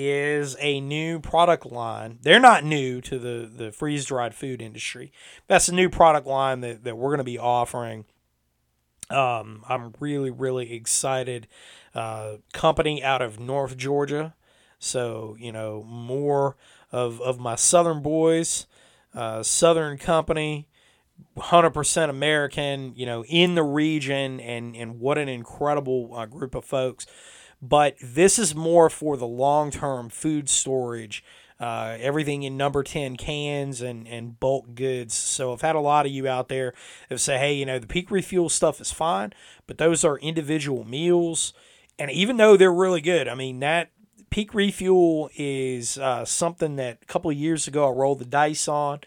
is 0.00 0.56
a 0.60 0.80
new 0.80 1.18
product 1.18 1.66
line. 1.66 2.18
They're 2.22 2.38
not 2.38 2.64
new 2.64 3.00
to 3.00 3.18
the, 3.18 3.50
the 3.52 3.72
freeze 3.72 4.04
dried 4.04 4.32
food 4.32 4.62
industry. 4.62 5.12
That's 5.48 5.68
a 5.68 5.74
new 5.74 5.88
product 5.90 6.24
line 6.24 6.60
that, 6.60 6.84
that 6.84 6.96
we're 6.96 7.08
going 7.08 7.18
to 7.18 7.24
be 7.24 7.38
offering. 7.38 8.04
Um, 9.10 9.64
I'm 9.68 9.94
really, 9.98 10.30
really 10.30 10.72
excited. 10.72 11.48
Uh, 11.94 12.36
company 12.52 13.02
out 13.02 13.22
of 13.22 13.40
North 13.40 13.76
Georgia. 13.76 14.34
So, 14.78 15.36
you 15.40 15.50
know, 15.50 15.82
more 15.82 16.56
of, 16.92 17.20
of 17.20 17.40
my 17.40 17.56
Southern 17.56 18.00
boys, 18.00 18.66
uh, 19.14 19.42
Southern 19.42 19.98
company 19.98 20.68
100% 21.36 22.08
American, 22.08 22.92
you 22.94 23.04
know, 23.04 23.24
in 23.24 23.56
the 23.56 23.64
region, 23.64 24.38
and, 24.38 24.76
and 24.76 25.00
what 25.00 25.18
an 25.18 25.28
incredible 25.28 26.14
uh, 26.14 26.26
group 26.26 26.54
of 26.54 26.64
folks. 26.64 27.06
But 27.60 27.96
this 28.02 28.38
is 28.38 28.54
more 28.54 28.88
for 28.88 29.16
the 29.16 29.26
long 29.26 29.70
term 29.70 30.10
food 30.10 30.48
storage, 30.48 31.24
uh, 31.58 31.96
everything 32.00 32.44
in 32.44 32.56
number 32.56 32.82
10 32.82 33.16
cans 33.16 33.80
and, 33.80 34.06
and 34.06 34.38
bulk 34.38 34.74
goods. 34.74 35.14
So 35.14 35.52
I've 35.52 35.62
had 35.62 35.74
a 35.74 35.80
lot 35.80 36.06
of 36.06 36.12
you 36.12 36.28
out 36.28 36.48
there 36.48 36.72
that 37.08 37.18
say, 37.18 37.38
hey, 37.38 37.54
you 37.54 37.66
know, 37.66 37.78
the 37.78 37.86
peak 37.86 38.10
refuel 38.10 38.48
stuff 38.48 38.80
is 38.80 38.92
fine, 38.92 39.32
but 39.66 39.78
those 39.78 40.04
are 40.04 40.18
individual 40.18 40.84
meals. 40.84 41.52
And 41.98 42.10
even 42.12 42.36
though 42.36 42.56
they're 42.56 42.72
really 42.72 43.00
good, 43.00 43.26
I 43.26 43.34
mean, 43.34 43.58
that 43.60 43.90
peak 44.30 44.54
refuel 44.54 45.30
is 45.36 45.98
uh, 45.98 46.24
something 46.24 46.76
that 46.76 46.98
a 47.02 47.06
couple 47.06 47.30
of 47.30 47.36
years 47.36 47.66
ago 47.66 47.88
I 47.88 47.90
rolled 47.90 48.20
the 48.20 48.24
dice 48.24 48.68
on 48.68 49.00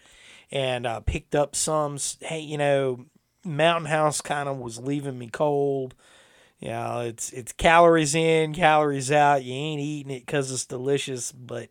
and 0.50 0.86
uh, 0.86 1.00
picked 1.00 1.34
up 1.34 1.56
some. 1.56 1.96
Hey, 2.20 2.40
you 2.40 2.58
know, 2.58 3.06
Mountain 3.44 3.90
House 3.90 4.20
kind 4.20 4.48
of 4.48 4.58
was 4.58 4.78
leaving 4.78 5.18
me 5.18 5.28
cold. 5.28 5.94
You 6.62 6.68
know, 6.68 7.00
it's 7.00 7.32
it's 7.32 7.52
calories 7.52 8.14
in, 8.14 8.54
calories 8.54 9.10
out. 9.10 9.42
You 9.42 9.52
ain't 9.52 9.80
eating 9.80 10.12
it 10.12 10.24
because 10.24 10.52
it's 10.52 10.64
delicious, 10.64 11.32
but 11.32 11.68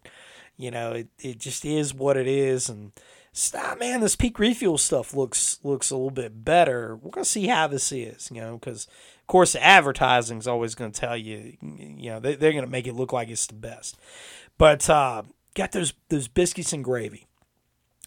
you 0.58 0.70
know, 0.70 0.92
it, 0.92 1.08
it 1.18 1.40
just 1.40 1.64
is 1.64 1.94
what 1.94 2.18
it 2.18 2.28
is. 2.28 2.68
And 2.68 2.92
stop, 3.32 3.80
man, 3.80 4.02
this 4.02 4.18
peak 4.18 4.38
refuel 4.38 4.78
stuff 4.78 5.14
looks 5.14 5.60
looks 5.64 5.92
a 5.92 5.96
little 5.96 6.12
bit 6.12 6.44
better. 6.44 6.98
We're 6.98 7.12
gonna 7.12 7.24
see 7.24 7.48
how 7.48 7.68
this 7.68 7.94
is, 7.94 8.30
you 8.34 8.42
know, 8.42 8.58
because 8.58 8.88
of 9.22 9.28
course 9.28 9.54
the 9.54 9.64
advertising 9.64 10.40
is 10.40 10.48
always 10.48 10.76
gonna 10.76 10.92
tell 10.92 11.16
you, 11.16 11.56
you 11.62 12.10
know, 12.10 12.20
they, 12.20 12.36
they're 12.36 12.52
gonna 12.52 12.68
make 12.68 12.86
it 12.86 12.94
look 12.94 13.14
like 13.14 13.30
it's 13.30 13.48
the 13.48 13.54
best. 13.54 13.98
But 14.58 14.90
uh, 14.90 15.24
got 15.56 15.72
those 15.72 15.94
those 16.10 16.28
biscuits 16.28 16.74
and 16.74 16.84
gravy 16.84 17.28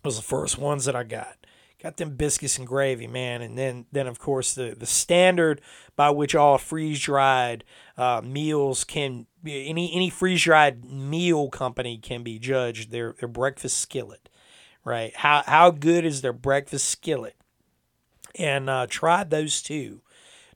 was 0.05 0.17
the 0.17 0.23
first 0.23 0.59
ones 0.59 0.85
that 0.85 0.95
I 0.95 1.05
got. 1.05 1.39
Got 1.85 1.99
them 1.99 2.17
biscuits 2.17 2.57
and 2.57 2.67
gravy, 2.67 3.07
man, 3.07 3.43
and 3.43 3.59
then 3.59 3.85
then 3.93 4.07
of 4.07 4.19
course 4.19 4.55
the 4.55 4.75
the 4.77 4.87
standard 4.87 5.61
by 5.95 6.09
which 6.09 6.35
all 6.35 6.57
freeze 6.57 6.99
dried 6.99 7.63
uh, 7.99 8.23
meals 8.25 8.85
can 8.85 9.27
any 9.47 9.93
any 9.95 10.09
freeze 10.09 10.43
dried 10.43 10.83
meal 10.83 11.51
company 11.51 11.99
can 11.99 12.23
be 12.23 12.39
judged 12.39 12.91
their 12.91 13.13
their 13.21 13.29
breakfast 13.29 13.79
skillet, 13.79 14.31
right? 14.83 15.15
How 15.15 15.43
how 15.47 15.71
good 15.71 16.07
is 16.07 16.23
their 16.23 16.33
breakfast 16.33 16.89
skillet? 16.89 17.37
And 18.37 18.69
uh, 18.69 18.87
tried 18.89 19.31
those 19.31 19.63
two 19.63 20.01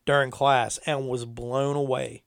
during 0.06 0.30
class 0.30 0.78
and 0.86 1.08
was 1.08 1.26
blown 1.26 1.76
away. 1.76 2.24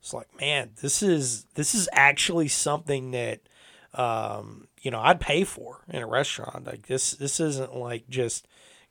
It's 0.00 0.14
like, 0.14 0.28
man, 0.40 0.70
this 0.80 1.02
is 1.02 1.44
this 1.54 1.74
is 1.74 1.86
actually 1.92 2.48
something 2.48 3.10
that 3.10 3.40
um, 3.92 4.67
you 4.82 4.90
know 4.90 5.00
I'd 5.00 5.20
pay 5.20 5.44
for 5.44 5.84
in 5.88 6.02
a 6.02 6.06
restaurant. 6.06 6.66
Like 6.66 6.86
this 6.86 7.12
this 7.12 7.40
isn't 7.40 7.74
like 7.74 8.08
just 8.08 8.46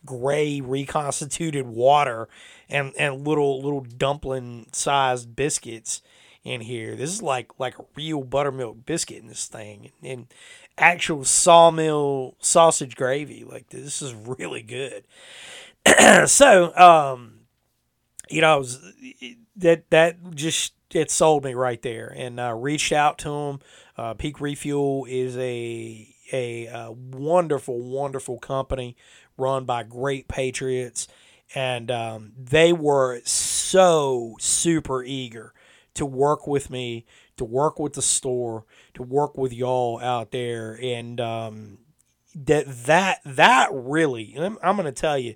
gray 0.06 0.62
reconstituted 0.62 1.68
water 1.68 2.30
and 2.70 2.94
and 2.98 3.28
little 3.28 3.62
little 3.62 3.82
dumpling 3.82 4.68
sized 4.72 5.36
biscuits 5.36 6.02
in 6.44 6.62
here. 6.62 6.96
This 6.96 7.12
is 7.12 7.22
like 7.22 7.52
like 7.60 7.78
a 7.80 7.86
real 7.96 8.24
buttermilk 8.24 8.86
biscuit 8.86 9.22
in 9.22 9.28
this 9.28 9.48
thing 9.48 9.92
and 10.02 10.28
actual 10.78 11.24
sawmill 11.24 12.36
sausage 12.40 12.96
gravy. 12.96 13.44
Like 13.44 13.70
this 13.70 14.02
is 14.02 14.14
really 14.14 14.62
good. 14.62 15.04
so, 16.30 16.76
um, 16.76 17.42
you 18.30 18.42
know, 18.42 18.60
was, 18.60 18.80
that 19.56 19.90
that 19.90 20.18
just 20.36 20.74
it 20.94 21.12
sold 21.12 21.44
me 21.44 21.54
right 21.54 21.82
there, 21.82 22.14
and 22.16 22.40
uh, 22.40 22.54
reached 22.54 22.92
out 22.92 23.18
to 23.20 23.30
him. 23.30 23.60
Uh, 23.98 24.14
Peak 24.14 24.40
Refuel 24.40 25.06
is 25.10 25.38
a 25.38 26.14
a, 26.34 26.68
uh 26.68 26.92
wonderful, 26.92 27.82
wonderful 27.82 28.38
company 28.38 28.98
run 29.38 29.66
by 29.66 29.84
great 29.84 30.28
patriots, 30.28 31.08
and 31.56 31.90
um, 31.92 32.34
they 32.38 32.74
were 32.74 33.22
so 33.24 34.36
super 34.40 35.04
eager 35.04 35.54
to 35.94 36.06
work 36.06 36.48
with 36.48 36.70
me, 36.70 37.06
to 37.38 37.46
work 37.46 37.80
with 37.80 37.94
the 37.94 38.02
store, 38.02 38.66
to 38.94 39.04
work 39.04 39.38
with 39.38 39.54
y'all 39.54 40.00
out 40.02 40.32
there, 40.32 40.78
and 40.82 41.22
um, 41.22 41.78
that 42.36 42.66
that 42.86 43.20
that 43.26 43.70
really, 43.72 44.36
I'm, 44.38 44.58
I'm 44.62 44.76
going 44.76 44.86
to 44.86 44.92
tell 44.92 45.18
you, 45.18 45.36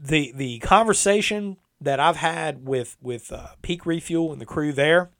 the 0.00 0.32
the 0.34 0.58
conversation 0.60 1.56
that 1.80 2.00
I've 2.00 2.16
had 2.16 2.66
with 2.66 2.96
with 3.00 3.32
uh, 3.32 3.48
Peak 3.62 3.86
Refuel 3.86 4.32
and 4.32 4.40
the 4.40 4.46
crew 4.46 4.72
there, 4.72 5.10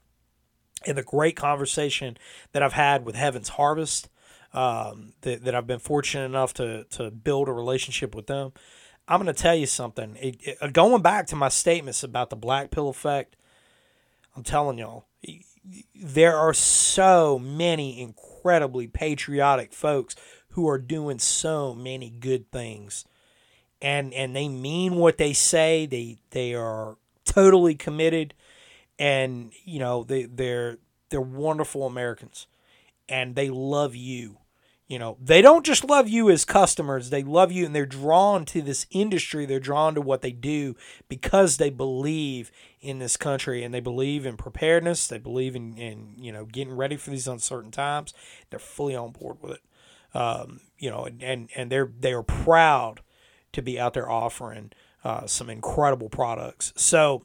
and 0.85 0.97
the 0.97 1.03
great 1.03 1.35
conversation 1.35 2.17
that 2.51 2.63
I've 2.63 2.73
had 2.73 3.05
with 3.05 3.15
Heaven's 3.15 3.49
Harvest, 3.49 4.09
um, 4.53 5.13
that, 5.21 5.43
that 5.43 5.55
I've 5.55 5.67
been 5.67 5.79
fortunate 5.79 6.25
enough 6.25 6.53
to 6.55 6.85
to 6.85 7.11
build 7.11 7.47
a 7.47 7.53
relationship 7.53 8.15
with 8.15 8.27
them. 8.27 8.53
I'm 9.07 9.21
going 9.21 9.33
to 9.33 9.41
tell 9.41 9.55
you 9.55 9.65
something. 9.65 10.15
It, 10.17 10.37
it, 10.41 10.73
going 10.73 11.01
back 11.01 11.25
to 11.27 11.35
my 11.35 11.49
statements 11.49 12.03
about 12.03 12.29
the 12.29 12.35
black 12.35 12.69
pill 12.69 12.89
effect, 12.89 13.35
I'm 14.35 14.43
telling 14.43 14.77
y'all, 14.77 15.07
there 15.95 16.37
are 16.37 16.53
so 16.53 17.39
many 17.39 17.99
incredibly 17.99 18.85
patriotic 18.85 19.73
folks 19.73 20.15
who 20.49 20.67
are 20.69 20.77
doing 20.77 21.17
so 21.17 21.73
many 21.73 22.11
good 22.11 22.51
things 22.51 23.05
and 23.81 24.13
and 24.13 24.35
they 24.35 24.47
mean 24.47 24.95
what 24.95 25.17
they 25.17 25.33
say. 25.33 25.85
They 25.85 26.17
they 26.31 26.53
are 26.53 26.97
totally 27.25 27.75
committed, 27.75 28.33
and 28.97 29.51
you 29.63 29.79
know 29.79 30.03
they 30.03 30.23
they're 30.23 30.77
they're 31.09 31.21
wonderful 31.21 31.85
Americans, 31.85 32.47
and 33.07 33.35
they 33.35 33.49
love 33.49 33.95
you. 33.95 34.37
You 34.87 34.97
know 34.97 35.17
they 35.21 35.41
don't 35.41 35.65
just 35.65 35.85
love 35.85 36.09
you 36.09 36.29
as 36.29 36.45
customers; 36.45 37.09
they 37.09 37.23
love 37.23 37.51
you, 37.51 37.65
and 37.65 37.75
they're 37.75 37.85
drawn 37.85 38.43
to 38.45 38.61
this 38.61 38.85
industry. 38.91 39.45
They're 39.45 39.59
drawn 39.59 39.95
to 39.95 40.01
what 40.01 40.21
they 40.21 40.31
do 40.31 40.75
because 41.07 41.57
they 41.57 41.69
believe 41.69 42.51
in 42.81 42.99
this 42.99 43.17
country 43.17 43.63
and 43.63 43.73
they 43.73 43.81
believe 43.81 44.25
in 44.25 44.37
preparedness. 44.37 45.07
They 45.07 45.17
believe 45.17 45.55
in, 45.55 45.77
in 45.77 46.15
you 46.17 46.31
know 46.31 46.45
getting 46.45 46.75
ready 46.75 46.97
for 46.97 47.11
these 47.11 47.27
uncertain 47.27 47.71
times. 47.71 48.13
They're 48.49 48.59
fully 48.59 48.95
on 48.95 49.11
board 49.11 49.37
with 49.41 49.53
it. 49.53 49.61
Um, 50.13 50.61
you 50.79 50.89
know, 50.89 51.05
and, 51.05 51.21
and 51.21 51.49
and 51.55 51.71
they're 51.71 51.91
they 51.99 52.13
are 52.13 52.23
proud 52.23 53.01
to 53.53 53.61
be 53.61 53.79
out 53.79 53.93
there 53.93 54.09
offering 54.09 54.71
uh, 55.03 55.25
some 55.25 55.49
incredible 55.49 56.09
products. 56.09 56.73
So, 56.75 57.23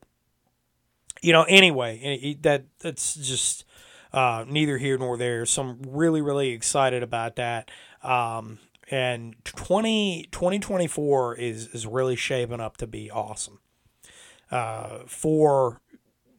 you 1.23 1.33
know, 1.33 1.45
anyway, 1.45 2.37
that 2.43 2.65
that's 2.81 3.15
just 3.15 3.65
uh, 4.13 4.45
neither 4.49 4.79
here 4.79 4.97
nor 4.97 5.17
there. 5.17 5.45
So 5.47 5.63
I'm 5.63 5.83
really, 5.87 6.23
really 6.23 6.51
excited 6.51 7.03
about 7.03 7.37
that. 7.37 7.71
Um, 8.03 8.59
and 8.91 9.35
20, 9.45 10.29
2024 10.31 11.37
is, 11.37 11.69
is 11.69 11.87
really 11.87 12.17
shaping 12.17 12.61
up 12.61 12.77
to 12.77 12.87
be 12.87 13.11
awesome 13.11 13.59
uh, 14.51 15.01
for 15.07 15.81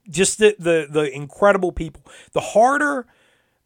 just 0.08 0.38
the, 0.38 0.56
the, 0.60 0.88
the 0.90 1.14
incredible 1.14 1.72
people. 1.72 2.04
The 2.34 2.42
harder 2.42 3.08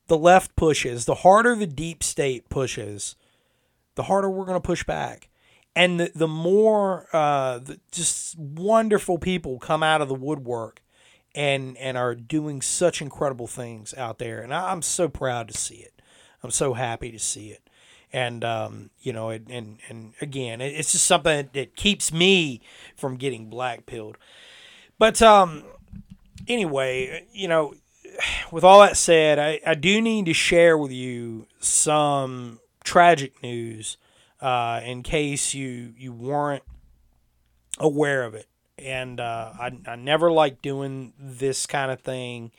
the 0.08 0.18
left 0.18 0.56
pushes, 0.56 1.06
the 1.06 1.16
harder 1.16 1.56
the 1.56 1.68
deep 1.68 2.04
state 2.04 2.50
pushes, 2.50 3.16
the 3.96 4.04
harder 4.04 4.30
we're 4.30 4.46
going 4.46 4.60
to 4.60 4.66
push 4.66 4.84
back 4.84 5.29
and 5.76 6.00
the, 6.00 6.12
the 6.14 6.28
more 6.28 7.08
uh, 7.14 7.60
the, 7.60 7.80
just 7.92 8.38
wonderful 8.38 9.18
people 9.18 9.60
come 9.60 9.84
out 9.84 10.02
of 10.02 10.08
the 10.10 10.16
woodwork 10.16 10.82
and 11.36 11.78
and 11.78 11.98
are 11.98 12.16
doing 12.16 12.62
such 12.62 13.02
incredible 13.02 13.48
things 13.48 13.94
out 13.94 14.20
there. 14.20 14.42
And 14.42 14.54
I, 14.54 14.72
am 14.72 14.82
so 14.82 15.08
proud 15.08 15.48
to 15.50 15.58
see 15.58 15.76
it. 15.76 16.02
I'm 16.44 16.52
so 16.52 16.74
happy 16.74 17.12
to 17.12 17.20
see 17.20 17.50
it. 17.50 17.62
And 18.12 18.44
um, 18.44 18.90
you 19.02 19.14
know 19.14 19.30
it, 19.30 19.44
and 19.50 19.80
and 19.88 20.14
again 20.20 20.62
it, 20.62 20.74
it's 20.74 20.92
just 20.92 21.06
something 21.06 21.50
that 21.54 21.76
keeps 21.76 22.12
me 22.12 22.62
from 22.96 23.18
getting 23.18 23.50
black 23.50 23.86
pilled 23.86 24.18
but 24.98 25.22
um 25.22 25.64
anyway 26.48 27.28
you 27.32 27.48
know 27.48 27.76
with 28.52 28.64
all 28.64 28.80
that 28.80 28.98
said 28.98 29.38
I, 29.38 29.60
I 29.66 29.76
do 29.76 30.02
need 30.02 30.26
to 30.26 30.34
share 30.34 30.76
with 30.76 30.92
you 30.92 31.46
some 31.60 32.60
tragic 32.84 33.44
news 33.44 33.98
uh, 34.42 34.82
in 34.84 35.04
case 35.04 35.54
you 35.54 35.94
you 35.98 36.14
weren't 36.14 36.64
aware 37.78 38.24
of 38.24 38.34
it. 38.34 38.48
And 38.78 39.20
uh, 39.20 39.52
I, 39.60 39.72
I 39.86 39.96
never 39.96 40.32
like 40.32 40.62
doing 40.62 41.14
this 41.20 41.66
kind 41.66 41.92
of 41.92 42.00
thing, 42.00 42.52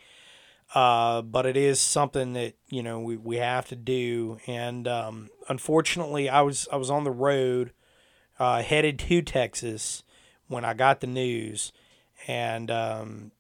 uh, 0.75 1.23
but 1.23 1.47
it 1.47 1.57
is 1.57 1.81
something 1.81 2.35
that 2.35 2.55
you 2.69 2.83
know 2.83 3.01
we, 3.01 3.17
we 3.17 3.37
have 3.37 3.69
to 3.69 3.77
do. 3.77 4.39
And 4.47 4.87
um, 4.87 5.31
unfortunately, 5.49 6.29
I 6.29 6.43
was 6.43 6.69
I 6.71 6.77
was 6.77 6.91
on 6.91 7.05
the 7.05 7.11
road 7.11 7.73
uh, 8.39 8.63
headed 8.63 8.99
to 8.99 9.23
Texas 9.23 10.03
when 10.49 10.65
I 10.65 10.75
got 10.75 11.01
the 11.01 11.07
news, 11.07 11.73
and 12.27 12.71
um, 12.71 13.33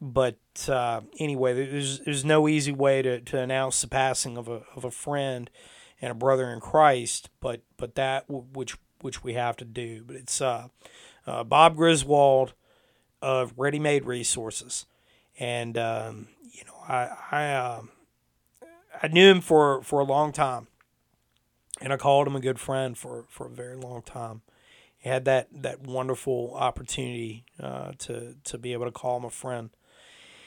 but 0.00 0.38
uh, 0.68 1.00
anyway, 1.18 1.52
there's 1.54 1.98
there's 2.00 2.24
no 2.24 2.46
easy 2.46 2.72
way 2.72 3.02
to, 3.02 3.20
to 3.22 3.40
announce 3.40 3.80
the 3.80 3.88
passing 3.88 4.36
of 4.36 4.46
a 4.46 4.62
of 4.76 4.84
a 4.84 4.90
friend 4.92 5.50
and 6.04 6.10
a 6.10 6.14
brother 6.14 6.50
in 6.50 6.60
Christ, 6.60 7.30
but 7.40 7.62
but 7.78 7.94
that 7.94 8.26
which 8.28 8.76
which 9.00 9.24
we 9.24 9.32
have 9.34 9.56
to 9.56 9.64
do. 9.64 10.04
But 10.06 10.16
it's 10.16 10.38
uh, 10.38 10.68
uh, 11.26 11.44
Bob 11.44 11.76
Griswold 11.76 12.52
of 13.22 13.54
Ready 13.56 13.78
Made 13.78 14.04
Resources, 14.04 14.84
and 15.38 15.78
um, 15.78 16.28
you 16.52 16.62
know 16.66 16.74
I 16.86 17.08
I 17.30 17.52
uh, 17.52 17.82
I 19.02 19.08
knew 19.08 19.30
him 19.30 19.40
for 19.40 19.82
for 19.82 19.98
a 19.98 20.04
long 20.04 20.30
time, 20.30 20.66
and 21.80 21.90
I 21.90 21.96
called 21.96 22.26
him 22.26 22.36
a 22.36 22.40
good 22.40 22.60
friend 22.60 22.98
for 22.98 23.24
for 23.30 23.46
a 23.46 23.50
very 23.50 23.76
long 23.76 24.02
time. 24.02 24.42
He 24.98 25.08
had 25.08 25.24
that 25.24 25.48
that 25.62 25.86
wonderful 25.86 26.52
opportunity 26.54 27.46
uh, 27.58 27.92
to 28.00 28.34
to 28.44 28.58
be 28.58 28.74
able 28.74 28.84
to 28.84 28.92
call 28.92 29.16
him 29.16 29.24
a 29.24 29.30
friend 29.30 29.70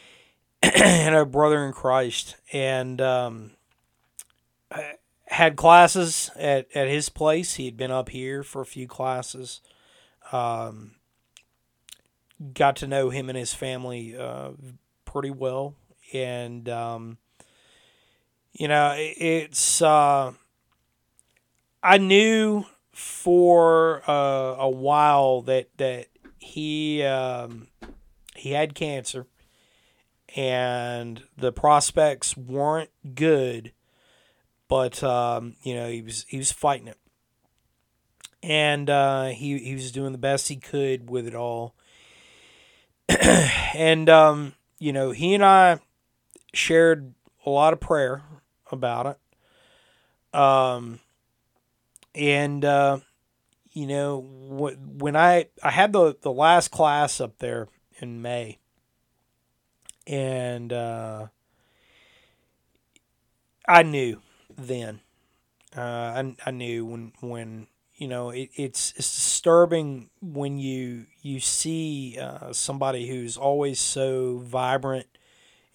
and 0.61 1.15
a 1.15 1.25
brother 1.25 1.65
in 1.65 1.73
Christ, 1.73 2.35
and 2.53 3.01
um, 3.01 3.51
had 5.37 5.55
classes 5.55 6.31
at, 6.35 6.65
at 6.73 6.87
his 6.87 7.09
place. 7.09 7.53
He 7.53 7.65
had 7.65 7.77
been 7.77 7.91
up 7.91 8.09
here 8.09 8.41
for 8.41 8.59
a 8.59 8.65
few 8.65 8.87
classes. 8.87 9.61
Um, 10.31 10.95
got 12.55 12.75
to 12.77 12.87
know 12.87 13.11
him 13.11 13.29
and 13.29 13.37
his 13.37 13.53
family 13.53 14.17
uh, 14.17 14.53
pretty 15.05 15.29
well. 15.29 15.75
And, 16.11 16.67
um, 16.67 17.19
you 18.51 18.67
know, 18.67 18.95
it's, 18.97 19.79
uh, 19.79 20.33
I 21.83 21.97
knew 21.99 22.65
for 22.91 24.01
uh, 24.09 24.55
a 24.57 24.69
while 24.69 25.43
that, 25.43 25.69
that 25.77 26.07
he, 26.39 27.03
um, 27.03 27.67
he 28.35 28.53
had 28.53 28.73
cancer 28.73 29.27
and 30.35 31.21
the 31.37 31.51
prospects 31.51 32.35
weren't 32.35 32.89
good 33.13 33.71
but 34.67 35.03
um, 35.03 35.55
you 35.63 35.75
know 35.75 35.89
he 35.89 36.01
was 36.01 36.25
he 36.27 36.37
was 36.37 36.51
fighting 36.51 36.87
it, 36.87 36.97
and 38.43 38.89
uh, 38.89 39.25
he 39.27 39.57
he 39.59 39.73
was 39.73 39.91
doing 39.91 40.11
the 40.11 40.17
best 40.17 40.47
he 40.47 40.55
could 40.55 41.09
with 41.09 41.27
it 41.27 41.35
all. 41.35 41.75
and 43.73 44.09
um, 44.09 44.53
you 44.79 44.91
know 44.93 45.11
he 45.11 45.33
and 45.33 45.43
I 45.43 45.79
shared 46.53 47.13
a 47.45 47.49
lot 47.49 47.73
of 47.73 47.79
prayer 47.79 48.23
about 48.71 49.17
it. 50.33 50.39
Um, 50.39 50.99
and 52.15 52.63
uh, 52.63 52.99
you 53.71 53.87
know, 53.87 54.21
wh- 54.21 55.01
when 55.01 55.15
I 55.15 55.47
I 55.63 55.71
had 55.71 55.93
the 55.93 56.15
the 56.21 56.31
last 56.31 56.69
class 56.71 57.21
up 57.21 57.39
there 57.39 57.67
in 57.99 58.21
May, 58.21 58.59
and 60.05 60.71
uh, 60.73 61.27
I 63.67 63.83
knew 63.83 64.21
then. 64.57 65.01
Uh, 65.75 65.81
I 65.81 66.35
I 66.45 66.51
knew 66.51 66.85
when 66.85 67.13
when 67.19 67.67
you 67.95 68.07
know 68.07 68.29
it, 68.29 68.49
it's 68.55 68.93
it's 68.95 69.15
disturbing 69.15 70.09
when 70.21 70.57
you 70.57 71.05
you 71.21 71.39
see 71.39 72.17
uh, 72.19 72.53
somebody 72.53 73.07
who's 73.07 73.37
always 73.37 73.79
so 73.79 74.37
vibrant 74.39 75.07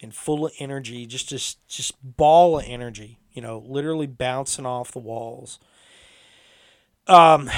and 0.01 0.15
full 0.15 0.47
of 0.47 0.53
energy, 0.59 1.07
just 1.07 1.29
just 1.29 1.67
just 1.69 1.95
ball 2.03 2.59
of 2.59 2.65
energy, 2.67 3.19
you 3.33 3.41
know, 3.41 3.63
literally 3.67 4.07
bouncing 4.07 4.67
off 4.67 4.93
the 4.93 4.99
walls. 4.99 5.61
Um, 7.07 7.51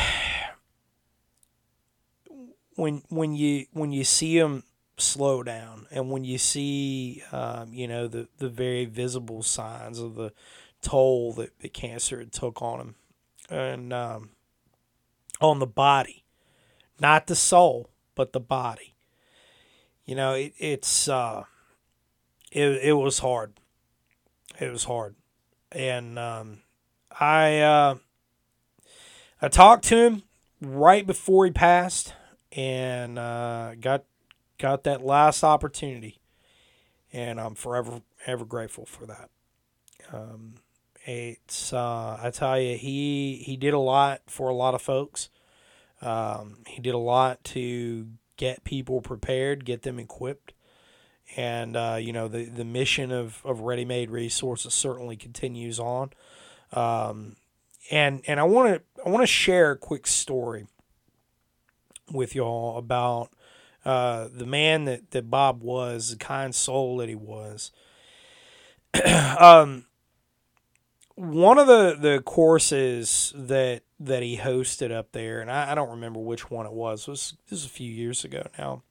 when 2.77 3.03
when 3.09 3.35
you 3.35 3.67
when 3.73 3.93
you 3.93 4.05
see 4.05 4.39
them 4.39 4.65
slow 4.99 5.43
down, 5.43 5.87
and 5.91 6.11
when 6.11 6.25
you 6.25 6.39
see 6.39 7.23
um, 7.33 7.73
you 7.73 7.89
know 7.89 8.07
the 8.09 8.29
the 8.39 8.49
very 8.49 8.85
visible 8.85 9.43
signs 9.43 9.99
of 9.99 10.15
the 10.15 10.33
toll 10.85 11.33
that 11.35 11.59
the 11.61 11.69
cancer 11.69 12.19
had 12.19 12.33
took 12.33 12.63
on 12.63 12.81
him, 12.81 12.95
and 13.51 13.93
um, 13.93 14.31
on 15.41 15.59
the 15.59 15.67
body, 15.67 16.25
not 17.01 17.27
the 17.27 17.35
soul, 17.35 17.91
but 18.15 18.33
the 18.33 18.41
body. 18.41 18.95
You 20.05 20.15
know, 20.15 20.35
it, 20.35 20.53
it's 20.59 21.09
uh, 21.09 21.45
it 22.53 22.81
it 22.83 22.93
was 22.93 23.21
hard. 23.21 23.55
It 24.61 24.71
was 24.71 24.85
hard, 24.85 25.17
and 25.73 26.19
um, 26.19 26.59
I 27.19 27.61
uh, 27.61 27.97
I 29.41 29.49
talked 29.49 29.85
to 29.87 29.97
him 29.97 30.23
right 30.61 31.07
before 31.07 31.47
he 31.47 31.51
passed, 31.51 32.13
and 32.53 33.19
uh, 33.19 33.75
got 33.81 34.05
got 34.59 34.85
that 34.85 35.03
last 35.03 35.43
opportunity, 35.43 36.21
and 37.13 37.41
I'm 37.41 37.55
forever 37.55 38.03
ever 38.27 38.45
grateful 38.45 38.87
for 38.87 39.07
that. 39.07 39.31
Um, 40.13 40.55
it's 41.05 41.73
uh, 41.73 42.19
I 42.23 42.31
tell 42.31 42.59
you, 42.59 42.77
he 42.77 43.43
he 43.45 43.57
did 43.57 43.75
a 43.75 43.79
lot 43.79 44.23
for 44.27 44.49
a 44.49 44.55
lot 44.55 44.75
of 44.75 44.83
folks. 44.83 45.29
Um, 46.01 46.59
he 46.67 46.81
did 46.81 46.95
a 46.95 46.99
lot 46.99 47.43
to 47.45 48.09
get 48.37 48.65
people 48.65 49.01
prepared, 49.01 49.65
get 49.65 49.83
them 49.83 49.99
equipped, 49.99 50.53
and 51.37 51.77
uh, 51.77 51.99
you 52.01 52.13
know 52.13 52.29
the 52.29 52.45
the 52.45 52.65
mission 52.65 53.13
of 53.13 53.41
of 53.45 53.61
Ready 53.61 53.85
Made 53.85 54.11
Resources 54.11 54.73
certainly 54.75 55.17
continues 55.17 55.79
on. 55.79 56.11
Um, 56.73 57.37
and 57.91 58.23
and 58.27 58.41
I 58.41 58.45
want 58.45 58.75
to 58.75 59.03
I 59.05 59.11
want 59.11 59.23
to 59.23 59.27
share 59.27 59.73
a 59.73 59.77
quick 59.77 60.07
story 60.07 60.67
with 62.11 62.35
y'all 62.35 62.79
about 62.79 63.31
uh, 63.85 64.29
the 64.33 64.47
man 64.47 64.85
that, 64.87 65.11
that 65.11 65.31
Bob 65.31 65.63
was, 65.63 66.11
the 66.11 66.17
kind 66.17 66.55
soul 66.55 66.99
that 66.99 67.09
he 67.09 67.15
was. 67.15 67.71
um, 69.39 69.84
one 71.17 71.59
of 71.59 71.67
the, 71.67 71.97
the 71.99 72.23
courses 72.23 73.33
that 73.37 73.83
that 74.01 74.23
he 74.23 74.37
hosted 74.37 74.91
up 74.91 75.13
there, 75.13 75.41
and 75.41 75.51
I, 75.51 75.73
I 75.73 75.75
don't 75.75 75.91
remember 75.91 76.21
which 76.21 76.51
one 76.51 76.67
it 76.67 76.73
was. 76.73 77.07
It 77.07 77.11
was 77.11 77.35
this 77.49 77.65
a 77.65 77.69
few 77.69 77.91
years 77.91 78.25
ago 78.25 78.47
now. 78.59 78.83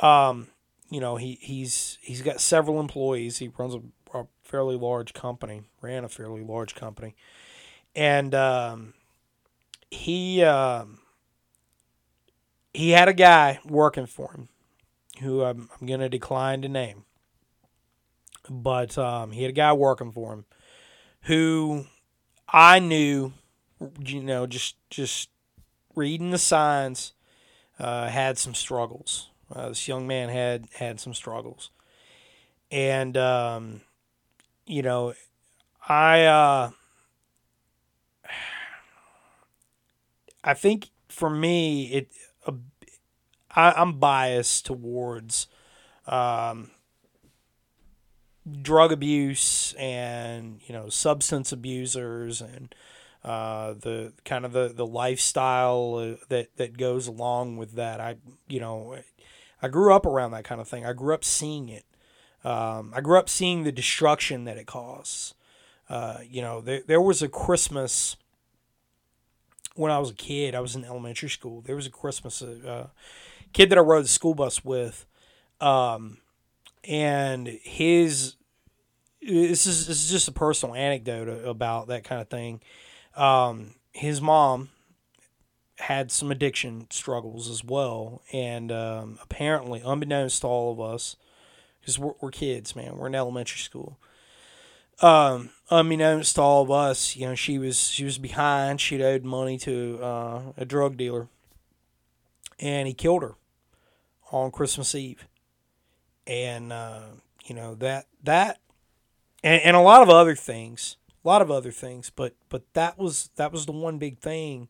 Um, 0.00 0.48
you 0.90 1.00
know, 1.00 1.16
he, 1.16 1.38
he's 1.40 1.98
he's 2.00 2.22
got 2.22 2.40
several 2.40 2.80
employees. 2.80 3.38
He 3.38 3.48
runs 3.48 3.74
a, 3.74 4.18
a 4.18 4.26
fairly 4.42 4.76
large 4.76 5.12
company, 5.12 5.62
ran 5.82 6.04
a 6.04 6.08
fairly 6.08 6.42
large 6.42 6.74
company, 6.74 7.14
and 7.94 8.34
um, 8.34 8.94
he 9.90 10.42
um, 10.42 11.00
he 12.72 12.90
had 12.90 13.08
a 13.08 13.14
guy 13.14 13.60
working 13.66 14.06
for 14.06 14.32
him 14.32 14.48
who 15.20 15.42
I'm, 15.42 15.68
I'm 15.78 15.86
going 15.86 16.00
to 16.00 16.08
decline 16.08 16.62
to 16.62 16.68
name, 16.68 17.04
but 18.48 18.96
um, 18.96 19.32
he 19.32 19.42
had 19.42 19.50
a 19.50 19.54
guy 19.54 19.74
working 19.74 20.12
for 20.12 20.32
him 20.32 20.44
who 21.22 21.86
I 22.48 22.78
knew, 22.78 23.32
you 24.04 24.22
know, 24.22 24.46
just 24.46 24.76
just 24.90 25.30
reading 25.94 26.30
the 26.30 26.38
signs, 26.38 27.12
uh, 27.78 28.08
had 28.08 28.38
some 28.38 28.54
struggles. 28.54 29.28
Uh, 29.54 29.68
this 29.70 29.88
young 29.88 30.06
man 30.06 30.28
had 30.28 30.66
had 30.74 31.00
some 31.00 31.14
struggles, 31.14 31.70
and 32.70 33.16
um, 33.16 33.80
you 34.66 34.82
know, 34.82 35.14
I 35.88 36.24
uh, 36.24 36.70
I 40.44 40.54
think 40.54 40.90
for 41.08 41.28
me 41.28 41.86
it 41.92 42.12
I, 43.54 43.72
I'm 43.72 43.94
biased 43.98 44.66
towards 44.66 45.48
um, 46.06 46.70
drug 48.62 48.92
abuse 48.92 49.74
and 49.78 50.60
you 50.66 50.74
know 50.74 50.88
substance 50.88 51.52
abusers 51.52 52.40
and 52.40 52.74
uh, 53.24 53.74
the 53.74 54.12
kind 54.24 54.44
of 54.44 54.52
the, 54.52 54.72
the 54.74 54.86
lifestyle 54.86 55.94
uh, 55.96 56.24
that 56.28 56.56
that 56.56 56.76
goes 56.76 57.06
along 57.06 57.56
with 57.56 57.72
that. 57.72 58.00
I 58.00 58.16
you 58.48 58.60
know 58.60 58.96
I 59.62 59.68
grew 59.68 59.94
up 59.94 60.06
around 60.06 60.32
that 60.32 60.44
kind 60.44 60.60
of 60.60 60.68
thing. 60.68 60.86
I 60.86 60.92
grew 60.92 61.14
up 61.14 61.24
seeing 61.24 61.68
it. 61.68 61.84
Um, 62.44 62.92
I 62.94 63.00
grew 63.00 63.18
up 63.18 63.28
seeing 63.28 63.64
the 63.64 63.72
destruction 63.72 64.44
that 64.44 64.56
it 64.56 64.66
causes. 64.66 65.34
Uh, 65.88 66.18
you 66.28 66.40
know, 66.40 66.60
there 66.60 66.82
there 66.86 67.00
was 67.00 67.22
a 67.22 67.28
Christmas 67.28 68.16
when 69.74 69.92
I 69.92 69.98
was 69.98 70.10
a 70.10 70.14
kid. 70.14 70.54
I 70.54 70.60
was 70.60 70.74
in 70.74 70.84
elementary 70.84 71.28
school. 71.28 71.60
There 71.60 71.76
was 71.76 71.86
a 71.86 71.90
Christmas 71.90 72.40
uh, 72.42 72.88
kid 73.52 73.70
that 73.70 73.78
I 73.78 73.82
rode 73.82 74.04
the 74.04 74.08
school 74.08 74.34
bus 74.34 74.64
with. 74.64 75.04
Um, 75.60 76.18
and 76.84 77.46
his 77.62 78.36
this 79.20 79.66
is 79.66 79.86
this 79.86 80.04
is 80.04 80.10
just 80.10 80.28
a 80.28 80.32
personal 80.32 80.74
anecdote 80.74 81.28
about 81.46 81.88
that 81.88 82.04
kind 82.04 82.20
of 82.20 82.28
thing. 82.28 82.60
Um, 83.16 83.74
his 83.92 84.20
mom 84.20 84.70
had 85.78 86.10
some 86.10 86.30
addiction 86.30 86.86
struggles 86.90 87.48
as 87.48 87.64
well, 87.64 88.22
and 88.32 88.70
um, 88.70 89.18
apparently, 89.22 89.82
unbeknownst 89.84 90.42
to 90.42 90.46
all 90.46 90.72
of 90.72 90.80
us, 90.80 91.16
because 91.80 91.98
we're, 91.98 92.12
we're 92.20 92.30
kids, 92.30 92.76
man, 92.76 92.96
we're 92.96 93.08
in 93.08 93.14
elementary 93.14 93.60
school. 93.60 93.98
Um, 95.02 95.50
unbeknownst 95.70 96.34
to 96.34 96.42
all 96.42 96.62
of 96.62 96.70
us, 96.70 97.16
you 97.16 97.26
know, 97.26 97.34
she 97.34 97.58
was 97.58 97.88
she 97.88 98.04
was 98.04 98.18
behind. 98.18 98.80
She'd 98.80 99.02
owed 99.02 99.24
money 99.24 99.58
to 99.58 99.98
uh, 100.02 100.42
a 100.56 100.64
drug 100.64 100.96
dealer, 100.96 101.28
and 102.58 102.86
he 102.86 102.94
killed 102.94 103.22
her 103.22 103.34
on 104.30 104.50
Christmas 104.50 104.94
Eve 104.94 105.26
and 106.30 106.72
uh, 106.72 107.02
you 107.44 107.54
know 107.54 107.74
that 107.74 108.06
that 108.22 108.60
and, 109.42 109.62
and 109.62 109.76
a 109.76 109.80
lot 109.80 110.02
of 110.02 110.08
other 110.08 110.34
things 110.34 110.96
a 111.24 111.28
lot 111.28 111.42
of 111.42 111.50
other 111.50 111.70
things 111.70 112.10
but 112.10 112.34
but 112.48 112.62
that 112.74 112.98
was 112.98 113.30
that 113.36 113.52
was 113.52 113.66
the 113.66 113.72
one 113.72 113.98
big 113.98 114.18
thing 114.18 114.68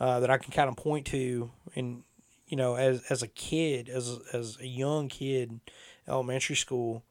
uh, 0.00 0.18
that 0.20 0.30
I 0.30 0.38
can 0.38 0.52
kind 0.52 0.68
of 0.68 0.76
point 0.76 1.06
to 1.06 1.50
and 1.76 2.02
you 2.46 2.56
know 2.56 2.74
as 2.74 3.02
as 3.08 3.22
a 3.22 3.28
kid 3.28 3.88
as 3.88 4.18
as 4.32 4.58
a 4.60 4.66
young 4.66 5.08
kid 5.08 5.60
elementary 6.08 6.56
school 6.56 7.04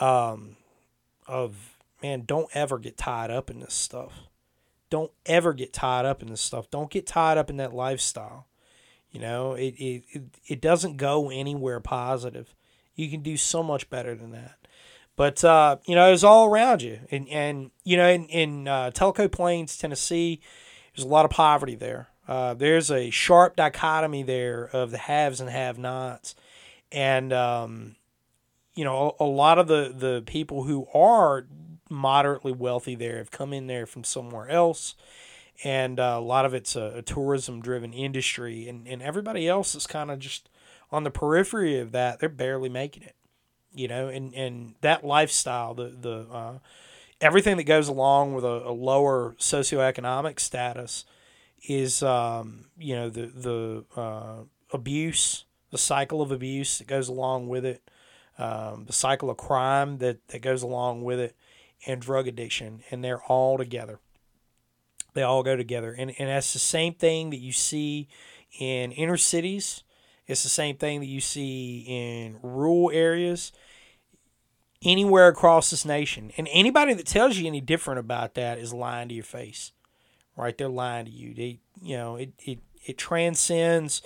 um 0.00 0.56
of 1.26 1.76
man 2.02 2.22
don't 2.26 2.48
ever 2.54 2.78
get 2.78 2.96
tied 2.96 3.30
up 3.30 3.50
in 3.50 3.60
this 3.60 3.74
stuff. 3.74 4.12
Don't 4.88 5.12
ever 5.26 5.52
get 5.52 5.72
tied 5.72 6.04
up 6.04 6.22
in 6.22 6.28
this 6.28 6.40
stuff. 6.40 6.70
Don't 6.70 6.90
get 6.90 7.06
tied 7.06 7.38
up 7.38 7.50
in 7.50 7.56
that 7.58 7.74
lifestyle. 7.74 8.46
You 9.10 9.20
know 9.20 9.54
it 9.54 9.74
it, 9.76 10.04
it, 10.12 10.22
it 10.46 10.60
doesn't 10.60 10.96
go 10.96 11.30
anywhere 11.30 11.80
positive. 11.80 12.54
You 12.94 13.10
can 13.10 13.22
do 13.22 13.36
so 13.36 13.62
much 13.62 13.90
better 13.90 14.14
than 14.14 14.30
that. 14.32 14.59
But 15.20 15.44
uh, 15.44 15.76
you 15.84 15.94
know, 15.94 16.10
it's 16.10 16.24
all 16.24 16.46
around 16.46 16.80
you, 16.80 17.00
and 17.10 17.28
and 17.28 17.72
you 17.84 17.98
know, 17.98 18.08
in 18.08 18.24
in 18.28 18.66
uh, 18.66 18.90
Tellico 18.90 19.30
Plains, 19.30 19.76
Tennessee, 19.76 20.40
there's 20.96 21.04
a 21.04 21.08
lot 21.10 21.26
of 21.26 21.30
poverty 21.30 21.74
there. 21.74 22.08
Uh, 22.26 22.54
there's 22.54 22.90
a 22.90 23.10
sharp 23.10 23.54
dichotomy 23.54 24.22
there 24.22 24.70
of 24.72 24.90
the 24.90 24.96
haves 24.96 25.38
and 25.38 25.50
have-nots, 25.50 26.34
and 26.90 27.34
um, 27.34 27.96
you 28.74 28.82
know, 28.82 29.14
a, 29.20 29.24
a 29.24 29.26
lot 29.26 29.58
of 29.58 29.68
the 29.68 29.92
the 29.94 30.22
people 30.24 30.62
who 30.62 30.86
are 30.94 31.46
moderately 31.90 32.52
wealthy 32.52 32.94
there 32.94 33.18
have 33.18 33.30
come 33.30 33.52
in 33.52 33.66
there 33.66 33.84
from 33.84 34.04
somewhere 34.04 34.48
else. 34.48 34.94
And 35.62 36.00
uh, 36.00 36.14
a 36.16 36.20
lot 36.22 36.46
of 36.46 36.54
it's 36.54 36.74
a, 36.76 36.94
a 36.96 37.02
tourism 37.02 37.60
driven 37.60 37.92
industry. 37.92 38.70
And, 38.70 38.88
and 38.88 39.02
everybody 39.02 39.46
else 39.46 39.74
is 39.74 39.86
kind 39.86 40.10
of 40.10 40.18
just 40.18 40.48
on 40.90 41.04
the 41.04 41.10
periphery 41.10 41.78
of 41.78 41.92
that, 41.92 42.20
they're 42.20 42.30
barely 42.30 42.70
making 42.70 43.02
it. 43.02 43.16
You 43.72 43.88
know, 43.88 44.08
and, 44.08 44.34
and 44.34 44.74
that 44.80 45.04
lifestyle, 45.04 45.74
the 45.74 45.94
the 46.00 46.26
uh, 46.32 46.58
everything 47.20 47.56
that 47.56 47.64
goes 47.64 47.88
along 47.88 48.34
with 48.34 48.44
a, 48.44 48.68
a 48.68 48.72
lower 48.72 49.34
socioeconomic 49.38 50.40
status 50.40 51.04
is 51.68 52.02
um, 52.02 52.66
you 52.78 52.94
know 52.94 53.08
the 53.08 53.26
the 53.26 54.00
uh, 54.00 54.42
abuse, 54.72 55.44
the 55.70 55.78
cycle 55.78 56.22
of 56.22 56.32
abuse 56.32 56.78
that 56.78 56.86
goes 56.86 57.08
along 57.08 57.48
with 57.48 57.64
it, 57.64 57.82
um, 58.38 58.84
the 58.86 58.92
cycle 58.92 59.30
of 59.30 59.36
crime 59.36 59.98
that, 59.98 60.26
that 60.28 60.40
goes 60.42 60.62
along 60.62 61.02
with 61.04 61.18
it, 61.20 61.36
and 61.86 62.00
drug 62.00 62.26
addiction, 62.26 62.82
and 62.90 63.04
they're 63.04 63.22
all 63.24 63.58
together. 63.58 63.98
They 65.14 65.22
all 65.22 65.42
go 65.42 65.56
together, 65.56 65.92
and 65.92 66.12
and 66.18 66.28
that's 66.28 66.52
the 66.52 66.58
same 66.58 66.94
thing 66.94 67.30
that 67.30 67.40
you 67.40 67.52
see 67.52 68.08
in 68.58 68.92
inner 68.92 69.16
cities. 69.16 69.82
It's 70.30 70.44
the 70.44 70.48
same 70.48 70.76
thing 70.76 71.00
that 71.00 71.06
you 71.06 71.20
see 71.20 71.84
in 71.88 72.38
rural 72.42 72.90
areas, 72.94 73.52
anywhere 74.82 75.28
across 75.28 75.70
this 75.70 75.84
nation. 75.84 76.30
And 76.36 76.48
anybody 76.52 76.94
that 76.94 77.06
tells 77.06 77.36
you 77.36 77.48
any 77.48 77.60
different 77.60 77.98
about 77.98 78.34
that 78.34 78.58
is 78.58 78.72
lying 78.72 79.08
to 79.08 79.14
your 79.14 79.24
face, 79.24 79.72
right? 80.36 80.56
They're 80.56 80.68
lying 80.68 81.06
to 81.06 81.10
you. 81.10 81.34
They, 81.34 81.58
you 81.82 81.96
know, 81.96 82.16
it 82.16 82.32
it 82.38 82.60
it 82.86 82.96
transcends 82.96 84.02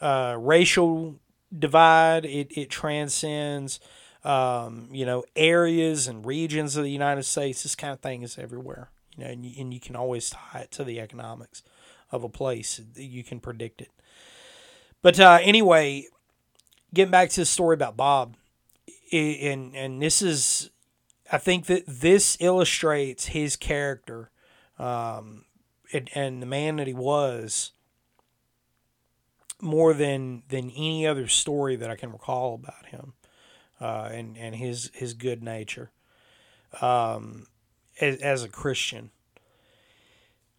uh, 0.00 0.36
racial 0.38 1.18
divide. 1.56 2.24
It 2.24 2.56
it 2.56 2.70
transcends, 2.70 3.80
um, 4.22 4.88
you 4.92 5.04
know, 5.04 5.24
areas 5.34 6.06
and 6.06 6.24
regions 6.24 6.76
of 6.76 6.84
the 6.84 6.90
United 6.90 7.24
States. 7.24 7.64
This 7.64 7.74
kind 7.74 7.92
of 7.92 8.00
thing 8.00 8.22
is 8.22 8.38
everywhere, 8.38 8.90
you 9.16 9.24
know, 9.24 9.30
and 9.30 9.44
you, 9.44 9.60
and 9.60 9.74
you 9.74 9.80
can 9.80 9.96
always 9.96 10.30
tie 10.30 10.60
it 10.60 10.70
to 10.70 10.84
the 10.84 11.00
economics 11.00 11.62
of 12.12 12.22
a 12.22 12.28
place. 12.28 12.80
You 12.94 13.24
can 13.24 13.40
predict 13.40 13.80
it. 13.80 13.90
But 15.04 15.20
uh, 15.20 15.38
anyway, 15.42 16.06
getting 16.94 17.10
back 17.10 17.28
to 17.28 17.42
the 17.42 17.44
story 17.44 17.74
about 17.74 17.94
Bob, 17.94 18.36
and 19.12 19.76
and 19.76 20.00
this 20.00 20.22
is, 20.22 20.70
I 21.30 21.36
think 21.36 21.66
that 21.66 21.84
this 21.86 22.38
illustrates 22.40 23.26
his 23.26 23.54
character, 23.54 24.30
um, 24.78 25.44
and, 25.92 26.08
and 26.14 26.40
the 26.40 26.46
man 26.46 26.76
that 26.76 26.86
he 26.86 26.94
was, 26.94 27.72
more 29.60 29.92
than 29.92 30.42
than 30.48 30.70
any 30.70 31.06
other 31.06 31.28
story 31.28 31.76
that 31.76 31.90
I 31.90 31.96
can 31.96 32.10
recall 32.10 32.54
about 32.54 32.86
him, 32.86 33.12
uh, 33.82 34.08
and 34.10 34.38
and 34.38 34.54
his 34.54 34.90
his 34.94 35.12
good 35.12 35.42
nature, 35.42 35.90
um, 36.80 37.46
as, 38.00 38.16
as 38.22 38.42
a 38.42 38.48
Christian. 38.48 39.10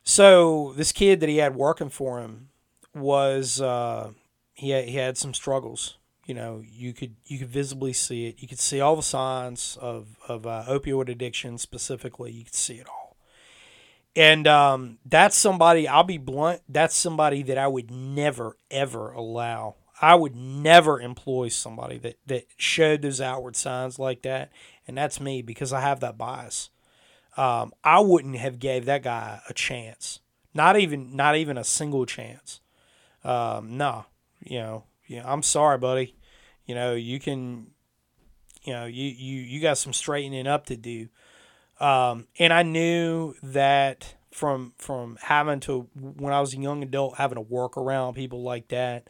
So 0.04 0.74
this 0.78 0.92
kid 0.92 1.20
that 1.22 1.30
he 1.30 1.38
had 1.38 1.56
working 1.56 1.90
for 1.90 2.20
him 2.20 2.50
was 2.94 3.60
uh, 3.60 4.12
he 4.56 4.72
had, 4.72 4.86
he 4.86 4.96
had 4.96 5.18
some 5.18 5.34
struggles. 5.34 5.98
You 6.26 6.34
know, 6.34 6.64
you 6.66 6.94
could 6.94 7.16
you 7.26 7.38
could 7.38 7.50
visibly 7.50 7.94
see 7.94 8.26
it. 8.26 8.42
You 8.42 8.48
could 8.48 8.60
see 8.60 8.82
all 8.82 8.96
the 8.96 9.04
signs 9.04 9.78
of 9.80 10.18
of 10.28 10.48
uh, 10.48 10.64
opioid 10.68 11.08
addiction 11.08 11.60
specifically. 11.60 12.32
You 12.32 12.46
could 12.46 12.56
see 12.56 12.76
it 12.76 12.88
all. 12.88 13.16
And 14.16 14.48
um, 14.48 14.98
that's 15.06 15.36
somebody. 15.36 15.88
I'll 15.88 16.04
be 16.04 16.18
blunt. 16.18 16.62
That's 16.68 16.96
somebody 16.96 17.44
that 17.44 17.60
I 17.60 17.68
would 17.68 17.92
never 17.92 18.58
ever 18.72 19.12
allow. 19.12 19.76
I 20.02 20.16
would 20.16 20.36
never 20.36 21.00
employ 21.00 21.50
somebody 21.50 22.00
that 22.00 22.18
that 22.26 22.48
showed 22.58 23.04
those 23.04 23.22
outward 23.22 23.56
signs 23.56 24.00
like 24.00 24.24
that. 24.24 24.52
And 24.88 24.98
that's 24.98 25.20
me 25.20 25.44
because 25.44 25.74
I 25.74 25.82
have 25.82 26.00
that 26.00 26.18
bias. 26.18 26.70
Um, 27.38 27.74
I 27.84 28.00
wouldn't 28.00 28.38
have 28.38 28.60
gave 28.60 28.86
that 28.86 29.04
guy 29.04 29.42
a 29.48 29.54
chance. 29.54 30.22
Not 30.56 30.80
even 30.80 31.16
not 31.16 31.36
even 31.36 31.58
a 31.58 31.64
single 31.64 32.06
chance. 32.08 32.62
Um, 33.24 33.78
no, 33.78 34.06
you 34.46 34.60
know, 34.60 34.84
you 35.08 35.18
know, 35.18 35.26
I'm 35.26 35.44
sorry, 35.44 35.78
buddy. 35.78 36.16
You 36.66 36.76
know, 36.76 36.94
you 36.94 37.20
can, 37.20 37.68
you 38.64 38.74
know, 38.74 38.86
you 38.86 39.06
you 39.06 39.42
you 39.42 39.62
got 39.62 39.78
some 39.78 39.94
straightening 39.94 40.48
up 40.48 40.68
to 40.68 40.78
do. 40.78 41.10
Um, 41.80 42.28
and 42.40 42.54
I 42.54 42.64
knew 42.64 43.36
that 43.44 44.16
from 44.32 44.74
from 44.78 45.18
having 45.22 45.60
to 45.62 45.88
when 45.96 46.34
I 46.34 46.40
was 46.40 46.54
a 46.54 46.58
young 46.58 46.84
adult, 46.84 47.18
having 47.18 47.36
to 47.36 47.42
work 47.42 47.78
around 47.78 48.14
people 48.14 48.44
like 48.44 48.70
that. 48.70 49.10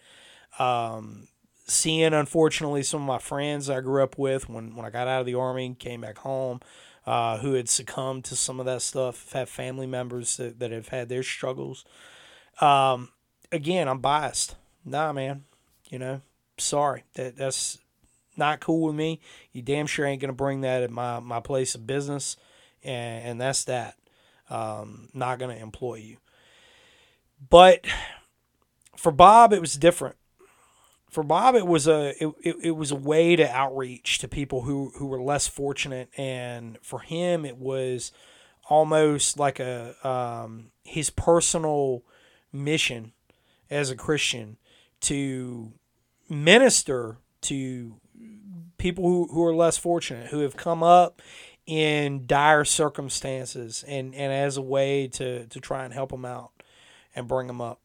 Um, 0.58 1.28
seeing 1.68 2.14
unfortunately 2.14 2.84
some 2.84 3.02
of 3.02 3.08
my 3.08 3.18
friends 3.18 3.70
I 3.70 3.82
grew 3.82 4.04
up 4.04 4.18
with 4.18 4.50
when 4.50 4.76
when 4.76 4.86
I 4.86 4.90
got 4.90 5.08
out 5.08 5.20
of 5.22 5.26
the 5.26 5.36
army, 5.36 5.76
came 5.78 6.02
back 6.02 6.20
home. 6.20 6.62
Uh, 7.06 7.38
who 7.38 7.54
had 7.54 7.70
succumbed 7.70 8.26
to 8.26 8.36
some 8.36 8.60
of 8.60 8.66
that 8.66 8.82
stuff, 8.82 9.32
have 9.34 9.48
family 9.48 9.86
members 9.86 10.38
that, 10.38 10.58
that 10.58 10.72
have 10.72 10.88
had 10.88 11.08
their 11.08 11.22
struggles. 11.22 11.86
Um, 12.60 13.10
again, 13.52 13.88
I'm 13.88 14.00
biased. 14.00 14.56
Nah, 14.86 15.12
man, 15.12 15.44
you 15.90 15.98
know, 15.98 16.22
sorry. 16.58 17.04
That 17.16 17.36
that's 17.36 17.80
not 18.38 18.60
cool 18.60 18.88
with 18.88 18.96
me. 18.96 19.20
You 19.52 19.62
damn 19.62 19.88
sure 19.88 20.06
ain't 20.06 20.22
gonna 20.22 20.34
bring 20.34 20.62
that 20.62 20.84
at 20.84 20.92
my, 20.92 21.20
my 21.20 21.40
place 21.40 21.76
of 21.76 21.88
business, 21.88 22.38
and, 22.84 23.26
and 23.26 23.42
that's 23.42 23.64
that. 23.66 23.96
Um, 24.50 25.10
not 25.14 25.40
gonna 25.40 25.56
employ 25.56 25.96
you. 25.96 26.18
But 27.50 27.86
for 28.96 29.12
Bob, 29.12 29.54
it 29.54 29.62
was 29.62 29.74
different. 29.76 30.16
For 31.10 31.24
Bob, 31.24 31.56
it 31.56 31.66
was 31.66 31.88
a 31.88 32.14
it, 32.24 32.34
it, 32.44 32.56
it 32.62 32.72
was 32.72 32.92
a 32.92 32.96
way 32.96 33.36
to 33.36 33.50
outreach 33.50 34.20
to 34.20 34.28
people 34.28 34.62
who, 34.62 34.92
who 34.98 35.08
were 35.08 35.22
less 35.22 35.48
fortunate, 35.48 36.10
and 36.18 36.78
for 36.82 37.00
him, 37.00 37.46
it 37.46 37.58
was 37.58 38.12
almost 38.70 39.40
like 39.40 39.60
a 39.60 39.96
um, 40.08 40.72
his 40.84 41.10
personal 41.10 42.04
mission 42.52 43.14
as 43.70 43.90
a 43.90 43.96
Christian 43.96 44.58
to 45.06 45.72
minister 46.30 47.18
to 47.42 47.96
people 48.78 49.04
who, 49.04 49.28
who 49.32 49.44
are 49.44 49.56
less 49.56 49.78
fortunate, 49.78 50.28
who 50.28 50.40
have 50.40 50.56
come 50.56 50.84
up 50.84 51.22
in 51.66 52.26
dire 52.28 52.66
circumstances, 52.66 53.84
and, 53.88 54.14
and 54.14 54.32
as 54.32 54.58
a 54.58 54.62
way 54.62 55.08
to, 55.08 55.48
to 55.48 55.60
try 55.60 55.84
and 55.84 55.94
help 55.94 56.12
them 56.12 56.26
out 56.26 56.52
and 57.16 57.28
bring 57.28 57.48
them 57.48 57.62
up. 57.62 57.80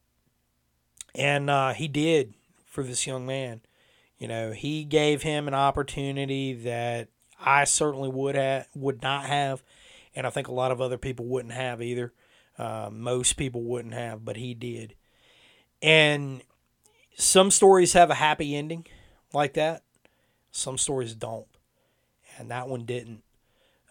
And 1.15 1.49
uh, 1.49 1.73
he 1.73 1.87
did 1.87 2.33
for 2.65 2.83
this 2.83 3.05
young 3.05 3.25
man. 3.25 3.61
You 4.17 4.27
know, 4.27 4.51
he 4.51 4.83
gave 4.83 5.23
him 5.23 5.47
an 5.47 5.53
opportunity 5.53 6.53
that 6.53 7.09
I 7.43 7.63
certainly 7.63 8.09
would 8.09 8.35
have, 8.35 8.67
would 8.75 9.01
not 9.01 9.25
have, 9.25 9.63
and 10.15 10.27
I 10.27 10.29
think 10.29 10.47
a 10.47 10.53
lot 10.53 10.71
of 10.71 10.79
other 10.79 10.97
people 10.97 11.25
wouldn't 11.25 11.53
have 11.53 11.81
either. 11.81 12.13
Uh, 12.57 12.89
most 12.91 13.33
people 13.33 13.63
wouldn't 13.63 13.95
have, 13.95 14.23
but 14.23 14.37
he 14.37 14.53
did. 14.53 14.93
And 15.81 16.43
some 17.15 17.51
stories 17.51 17.93
have 17.93 18.09
a 18.09 18.15
happy 18.15 18.55
ending 18.55 18.85
like 19.33 19.53
that. 19.53 19.83
Some 20.51 20.77
stories 20.77 21.13
don't. 21.13 21.47
And 22.37 22.51
that 22.51 22.67
one 22.67 22.85
didn't. 22.85 23.23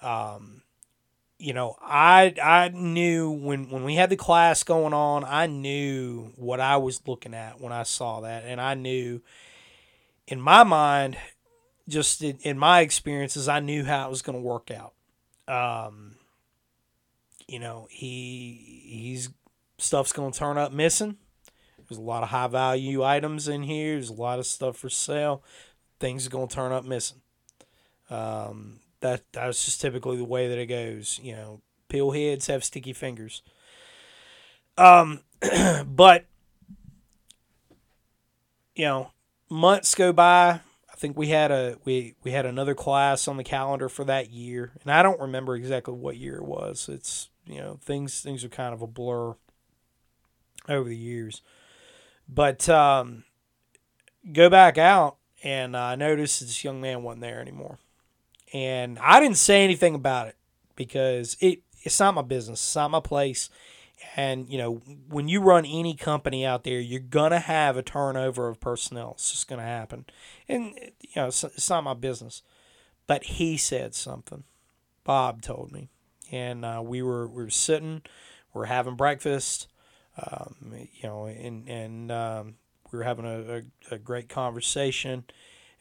Um, 0.02 0.62
you 1.38 1.54
know, 1.54 1.76
I 1.80 2.34
I 2.42 2.68
knew 2.68 3.30
when, 3.30 3.70
when 3.70 3.84
we 3.84 3.94
had 3.94 4.10
the 4.10 4.16
class 4.16 4.62
going 4.62 4.92
on, 4.92 5.24
I 5.24 5.46
knew 5.46 6.32
what 6.36 6.60
I 6.60 6.76
was 6.76 7.00
looking 7.06 7.34
at 7.34 7.60
when 7.60 7.72
I 7.72 7.84
saw 7.84 8.20
that. 8.20 8.44
And 8.44 8.60
I 8.60 8.74
knew 8.74 9.22
in 10.26 10.40
my 10.40 10.64
mind, 10.64 11.16
just 11.88 12.22
in, 12.22 12.38
in 12.42 12.58
my 12.58 12.80
experiences, 12.80 13.48
I 13.48 13.60
knew 13.60 13.84
how 13.84 14.06
it 14.06 14.10
was 14.10 14.22
going 14.22 14.38
to 14.38 14.46
work 14.46 14.70
out. 14.70 14.94
Um, 15.48 16.16
you 17.48 17.58
know, 17.58 17.88
he 17.90 18.82
he's 18.84 19.30
stuff's 19.78 20.12
going 20.12 20.32
to 20.32 20.38
turn 20.38 20.58
up 20.58 20.72
missing. 20.72 21.16
There's 21.90 21.98
a 21.98 22.02
lot 22.02 22.22
of 22.22 22.28
high 22.28 22.46
value 22.46 23.02
items 23.02 23.48
in 23.48 23.64
here. 23.64 23.94
There's 23.94 24.10
a 24.10 24.14
lot 24.14 24.38
of 24.38 24.46
stuff 24.46 24.76
for 24.76 24.88
sale. 24.88 25.42
Things 25.98 26.24
are 26.24 26.30
to 26.30 26.46
turn 26.46 26.70
up 26.70 26.84
missing. 26.84 27.20
Um, 28.08 28.78
that 29.00 29.22
that's 29.32 29.64
just 29.64 29.80
typically 29.80 30.16
the 30.16 30.24
way 30.24 30.46
that 30.46 30.56
it 30.56 30.66
goes. 30.66 31.18
You 31.20 31.32
know, 31.32 31.60
pill 31.88 32.12
heads 32.12 32.46
have 32.46 32.62
sticky 32.62 32.92
fingers. 32.92 33.42
Um, 34.78 35.20
but 35.86 36.26
you 38.76 38.84
know, 38.84 39.10
months 39.48 39.96
go 39.96 40.12
by. 40.12 40.60
I 40.88 40.96
think 40.96 41.16
we 41.16 41.28
had 41.28 41.50
a 41.50 41.76
we 41.84 42.14
we 42.22 42.30
had 42.30 42.46
another 42.46 42.76
class 42.76 43.26
on 43.26 43.36
the 43.36 43.42
calendar 43.42 43.88
for 43.88 44.04
that 44.04 44.30
year, 44.30 44.72
and 44.82 44.92
I 44.92 45.02
don't 45.02 45.20
remember 45.20 45.56
exactly 45.56 45.94
what 45.94 46.16
year 46.16 46.36
it 46.36 46.44
was. 46.44 46.88
It's 46.88 47.30
you 47.46 47.58
know 47.58 47.80
things 47.82 48.20
things 48.20 48.44
are 48.44 48.48
kind 48.48 48.72
of 48.72 48.80
a 48.80 48.86
blur 48.86 49.34
over 50.68 50.88
the 50.88 50.96
years. 50.96 51.42
But 52.32 52.68
um, 52.68 53.24
go 54.32 54.48
back 54.48 54.78
out, 54.78 55.16
and 55.42 55.76
I 55.76 55.96
noticed 55.96 56.40
this 56.40 56.62
young 56.62 56.80
man 56.80 57.02
wasn't 57.02 57.22
there 57.22 57.40
anymore. 57.40 57.78
And 58.52 58.98
I 59.00 59.20
didn't 59.20 59.36
say 59.36 59.64
anything 59.64 59.94
about 59.94 60.28
it 60.28 60.36
because 60.76 61.36
it 61.40 61.60
it's 61.82 61.98
not 61.98 62.14
my 62.14 62.22
business. 62.22 62.60
It's 62.60 62.76
not 62.76 62.90
my 62.90 63.00
place. 63.00 63.48
And 64.16 64.48
you 64.48 64.58
know, 64.58 64.74
when 65.08 65.28
you 65.28 65.40
run 65.40 65.64
any 65.64 65.94
company 65.94 66.44
out 66.46 66.64
there, 66.64 66.80
you're 66.80 67.00
gonna 67.00 67.40
have 67.40 67.76
a 67.76 67.82
turnover 67.82 68.48
of 68.48 68.60
personnel. 68.60 69.12
It's 69.14 69.30
just 69.30 69.48
gonna 69.48 69.62
happen. 69.62 70.04
And 70.48 70.74
you 71.00 71.10
know, 71.16 71.26
it's, 71.26 71.42
it's 71.44 71.70
not 71.70 71.84
my 71.84 71.94
business. 71.94 72.42
But 73.06 73.24
he 73.24 73.56
said 73.56 73.94
something. 73.94 74.44
Bob 75.04 75.42
told 75.42 75.72
me, 75.72 75.88
and 76.30 76.64
uh, 76.64 76.80
we 76.84 77.02
were 77.02 77.26
we 77.26 77.42
were 77.42 77.50
sitting, 77.50 78.02
we 78.54 78.62
are 78.62 78.66
having 78.66 78.94
breakfast, 78.94 79.66
um, 80.16 80.56
you 80.72 81.08
know, 81.08 81.26
and 81.26 81.68
and 81.68 82.12
um, 82.12 82.54
we 82.90 82.98
were 82.98 83.04
having 83.04 83.24
a, 83.24 83.62
a, 83.90 83.94
a 83.94 83.98
great 83.98 84.28
conversation, 84.28 85.24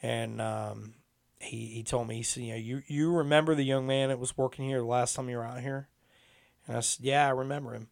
and 0.02 0.42
um, 0.42 0.94
he, 1.40 1.68
he 1.68 1.84
told 1.84 2.08
me 2.08 2.16
he 2.16 2.24
said, 2.24 2.44
you 2.44 2.52
know, 2.52 2.58
you 2.58 2.84
you 2.88 3.12
remember 3.12 3.56
the 3.56 3.64
young 3.64 3.88
man 3.88 4.10
that 4.10 4.20
was 4.20 4.38
working 4.38 4.66
here 4.66 4.80
the 4.80 4.86
last 4.86 5.16
time 5.16 5.30
you 5.30 5.38
were 5.38 5.46
out 5.46 5.62
here, 5.62 5.88
and 6.68 6.78
I 6.78 6.80
said, 6.82 7.06
yeah, 7.06 7.28
I 7.28 7.32
remember 7.32 7.74
him. 7.74 7.88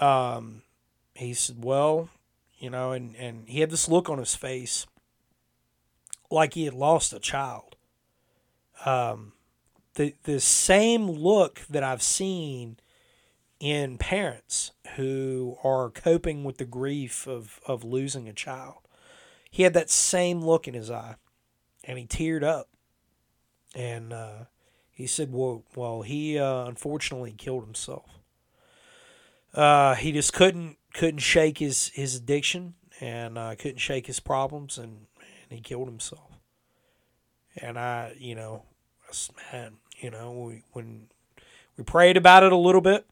Um, 0.00 0.62
he 1.14 1.34
said, 1.34 1.62
well, 1.62 2.08
you 2.58 2.70
know, 2.70 2.92
and 2.92 3.14
and 3.16 3.48
he 3.48 3.60
had 3.60 3.70
this 3.70 3.88
look 3.88 4.08
on 4.08 4.18
his 4.18 4.34
face, 4.34 4.86
like 6.30 6.54
he 6.54 6.64
had 6.64 6.74
lost 6.74 7.12
a 7.12 7.20
child. 7.20 7.76
Um, 8.84 9.32
the 9.94 10.14
the 10.24 10.40
same 10.40 11.10
look 11.10 11.60
that 11.68 11.82
I've 11.82 12.02
seen 12.02 12.78
in 13.60 13.98
parents 13.98 14.72
who 14.96 15.56
are 15.64 15.90
coping 15.90 16.44
with 16.44 16.58
the 16.58 16.64
grief 16.64 17.26
of, 17.26 17.60
of 17.66 17.84
losing 17.84 18.28
a 18.28 18.32
child. 18.32 18.76
He 19.50 19.64
had 19.64 19.74
that 19.74 19.90
same 19.90 20.40
look 20.40 20.68
in 20.68 20.74
his 20.74 20.90
eye 20.90 21.16
and 21.84 21.98
he 21.98 22.06
teared 22.06 22.44
up. 22.44 22.68
And 23.74 24.12
uh, 24.12 24.44
he 24.90 25.06
said, 25.06 25.32
well, 25.32 25.64
well 25.74 26.02
he 26.02 26.38
uh, 26.38 26.66
unfortunately 26.66 27.34
killed 27.36 27.64
himself. 27.64 28.10
Uh, 29.54 29.94
he 29.94 30.12
just 30.12 30.32
couldn't 30.32 30.76
couldn't 30.94 31.20
shake 31.20 31.58
his, 31.58 31.88
his 31.88 32.16
addiction 32.16 32.74
and 33.00 33.38
uh, 33.38 33.54
couldn't 33.56 33.78
shake 33.78 34.06
his 34.06 34.20
problems 34.20 34.78
and, 34.78 35.06
and 35.48 35.58
he 35.58 35.60
killed 35.60 35.86
himself. 35.86 36.32
And 37.56 37.78
I, 37.78 38.14
you 38.18 38.34
know, 38.34 38.64
man, 39.52 39.74
you 39.98 40.10
know, 40.10 40.32
we, 40.32 40.62
when 40.72 41.08
we 41.76 41.84
prayed 41.84 42.16
about 42.16 42.42
it 42.42 42.52
a 42.52 42.56
little 42.56 42.80
bit 42.80 43.06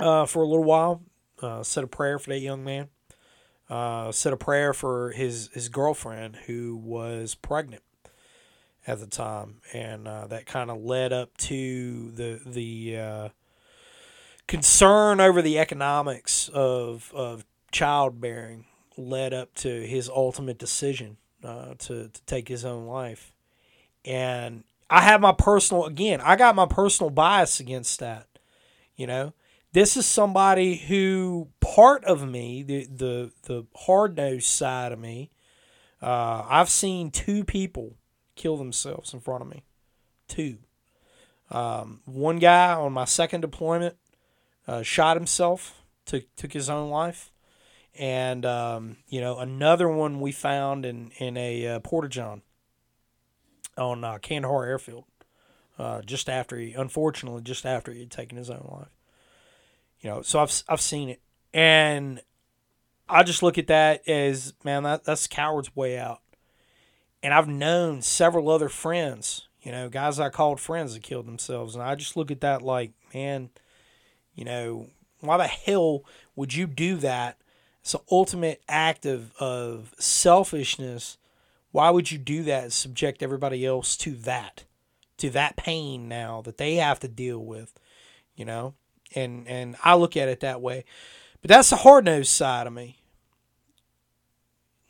uh, 0.00 0.26
for 0.26 0.42
a 0.42 0.46
little 0.46 0.64
while, 0.64 1.02
uh, 1.42 1.62
said 1.62 1.84
a 1.84 1.88
prayer 1.88 2.18
for 2.18 2.30
that 2.30 2.40
young 2.40 2.64
man, 2.64 2.88
uh, 3.70 4.12
said 4.12 4.32
a 4.32 4.36
prayer 4.36 4.72
for 4.72 5.10
his, 5.12 5.50
his 5.52 5.68
girlfriend 5.68 6.36
who 6.46 6.76
was 6.76 7.34
pregnant 7.34 7.82
at 8.88 9.00
the 9.00 9.06
time, 9.06 9.60
and 9.74 10.08
uh, 10.08 10.26
that 10.26 10.46
kind 10.46 10.70
of 10.70 10.82
led 10.82 11.12
up 11.12 11.36
to 11.36 12.10
the 12.12 12.40
the 12.46 12.96
uh, 12.96 13.28
concern 14.46 15.20
over 15.20 15.42
the 15.42 15.58
economics 15.58 16.48
of 16.48 17.12
of 17.14 17.44
childbearing 17.70 18.64
led 18.96 19.34
up 19.34 19.54
to 19.54 19.86
his 19.86 20.08
ultimate 20.08 20.58
decision 20.58 21.18
uh, 21.44 21.74
to 21.78 22.08
to 22.08 22.22
take 22.24 22.48
his 22.48 22.64
own 22.64 22.86
life, 22.86 23.34
and 24.06 24.64
I 24.88 25.02
have 25.02 25.20
my 25.20 25.32
personal 25.32 25.84
again. 25.84 26.22
I 26.22 26.36
got 26.36 26.56
my 26.56 26.66
personal 26.66 27.10
bias 27.10 27.60
against 27.60 28.00
that. 28.00 28.26
You 28.96 29.06
know, 29.06 29.34
this 29.78 29.96
is 29.96 30.06
somebody 30.06 30.74
who 30.74 31.50
part 31.60 32.04
of 32.04 32.28
me, 32.28 32.64
the 32.64 32.86
the 32.86 33.30
the 33.42 33.64
hard 33.76 34.16
nosed 34.16 34.48
side 34.48 34.90
of 34.90 34.98
me. 34.98 35.30
Uh, 36.02 36.44
I've 36.48 36.68
seen 36.68 37.12
two 37.12 37.44
people 37.44 37.94
kill 38.34 38.56
themselves 38.56 39.14
in 39.14 39.20
front 39.20 39.42
of 39.42 39.48
me. 39.48 39.62
Two. 40.26 40.58
Um, 41.52 42.00
one 42.06 42.40
guy 42.40 42.74
on 42.74 42.92
my 42.92 43.04
second 43.04 43.42
deployment 43.42 43.94
uh, 44.66 44.82
shot 44.82 45.16
himself, 45.16 45.80
took 46.04 46.24
took 46.34 46.52
his 46.52 46.68
own 46.68 46.90
life, 46.90 47.30
and 47.96 48.44
um, 48.44 48.96
you 49.06 49.20
know 49.20 49.38
another 49.38 49.88
one 49.88 50.18
we 50.18 50.32
found 50.32 50.84
in 50.84 51.12
in 51.18 51.36
a 51.36 51.68
uh, 51.68 51.78
porta 51.78 52.08
john 52.08 52.42
on 53.76 54.02
uh, 54.02 54.18
Kandahar 54.18 54.64
Airfield, 54.64 55.04
uh, 55.78 56.02
just 56.02 56.28
after 56.28 56.56
he, 56.58 56.72
unfortunately, 56.72 57.42
just 57.42 57.64
after 57.64 57.92
he 57.92 58.00
had 58.00 58.10
taken 58.10 58.36
his 58.36 58.50
own 58.50 58.68
life. 58.68 58.97
You 60.00 60.10
know, 60.10 60.22
so 60.22 60.38
I've 60.40 60.62
I've 60.68 60.80
seen 60.80 61.08
it, 61.08 61.20
and 61.52 62.20
I 63.08 63.22
just 63.22 63.42
look 63.42 63.58
at 63.58 63.66
that 63.68 64.08
as 64.08 64.54
man, 64.64 64.84
that 64.84 65.04
that's 65.04 65.26
coward's 65.26 65.74
way 65.74 65.98
out. 65.98 66.20
And 67.22 67.34
I've 67.34 67.48
known 67.48 68.02
several 68.02 68.48
other 68.48 68.68
friends, 68.68 69.48
you 69.60 69.72
know, 69.72 69.88
guys 69.88 70.20
I 70.20 70.28
called 70.28 70.60
friends 70.60 70.94
that 70.94 71.02
killed 71.02 71.26
themselves, 71.26 71.74
and 71.74 71.82
I 71.82 71.94
just 71.96 72.16
look 72.16 72.30
at 72.30 72.42
that 72.42 72.62
like, 72.62 72.92
man, 73.12 73.50
you 74.34 74.44
know, 74.44 74.88
why 75.20 75.36
the 75.36 75.48
hell 75.48 76.04
would 76.36 76.54
you 76.54 76.66
do 76.66 76.96
that? 76.98 77.38
It's 77.80 77.94
an 77.94 78.00
ultimate 78.10 78.62
act 78.68 79.06
of, 79.06 79.32
of 79.40 79.94
selfishness. 79.98 81.18
Why 81.72 81.90
would 81.90 82.10
you 82.10 82.18
do 82.18 82.42
that 82.44 82.64
and 82.64 82.72
subject 82.72 83.22
everybody 83.22 83.66
else 83.66 83.96
to 83.98 84.12
that? 84.12 84.64
To 85.18 85.30
that 85.30 85.56
pain 85.56 86.06
now 86.06 86.42
that 86.42 86.58
they 86.58 86.76
have 86.76 87.00
to 87.00 87.08
deal 87.08 87.44
with, 87.44 87.72
you 88.36 88.44
know? 88.44 88.74
And 89.14 89.46
and 89.48 89.76
I 89.82 89.94
look 89.94 90.16
at 90.16 90.28
it 90.28 90.40
that 90.40 90.60
way. 90.60 90.84
But 91.40 91.48
that's 91.48 91.70
the 91.70 91.76
hard 91.76 92.04
nosed 92.04 92.30
side 92.30 92.66
of 92.66 92.72
me. 92.72 92.98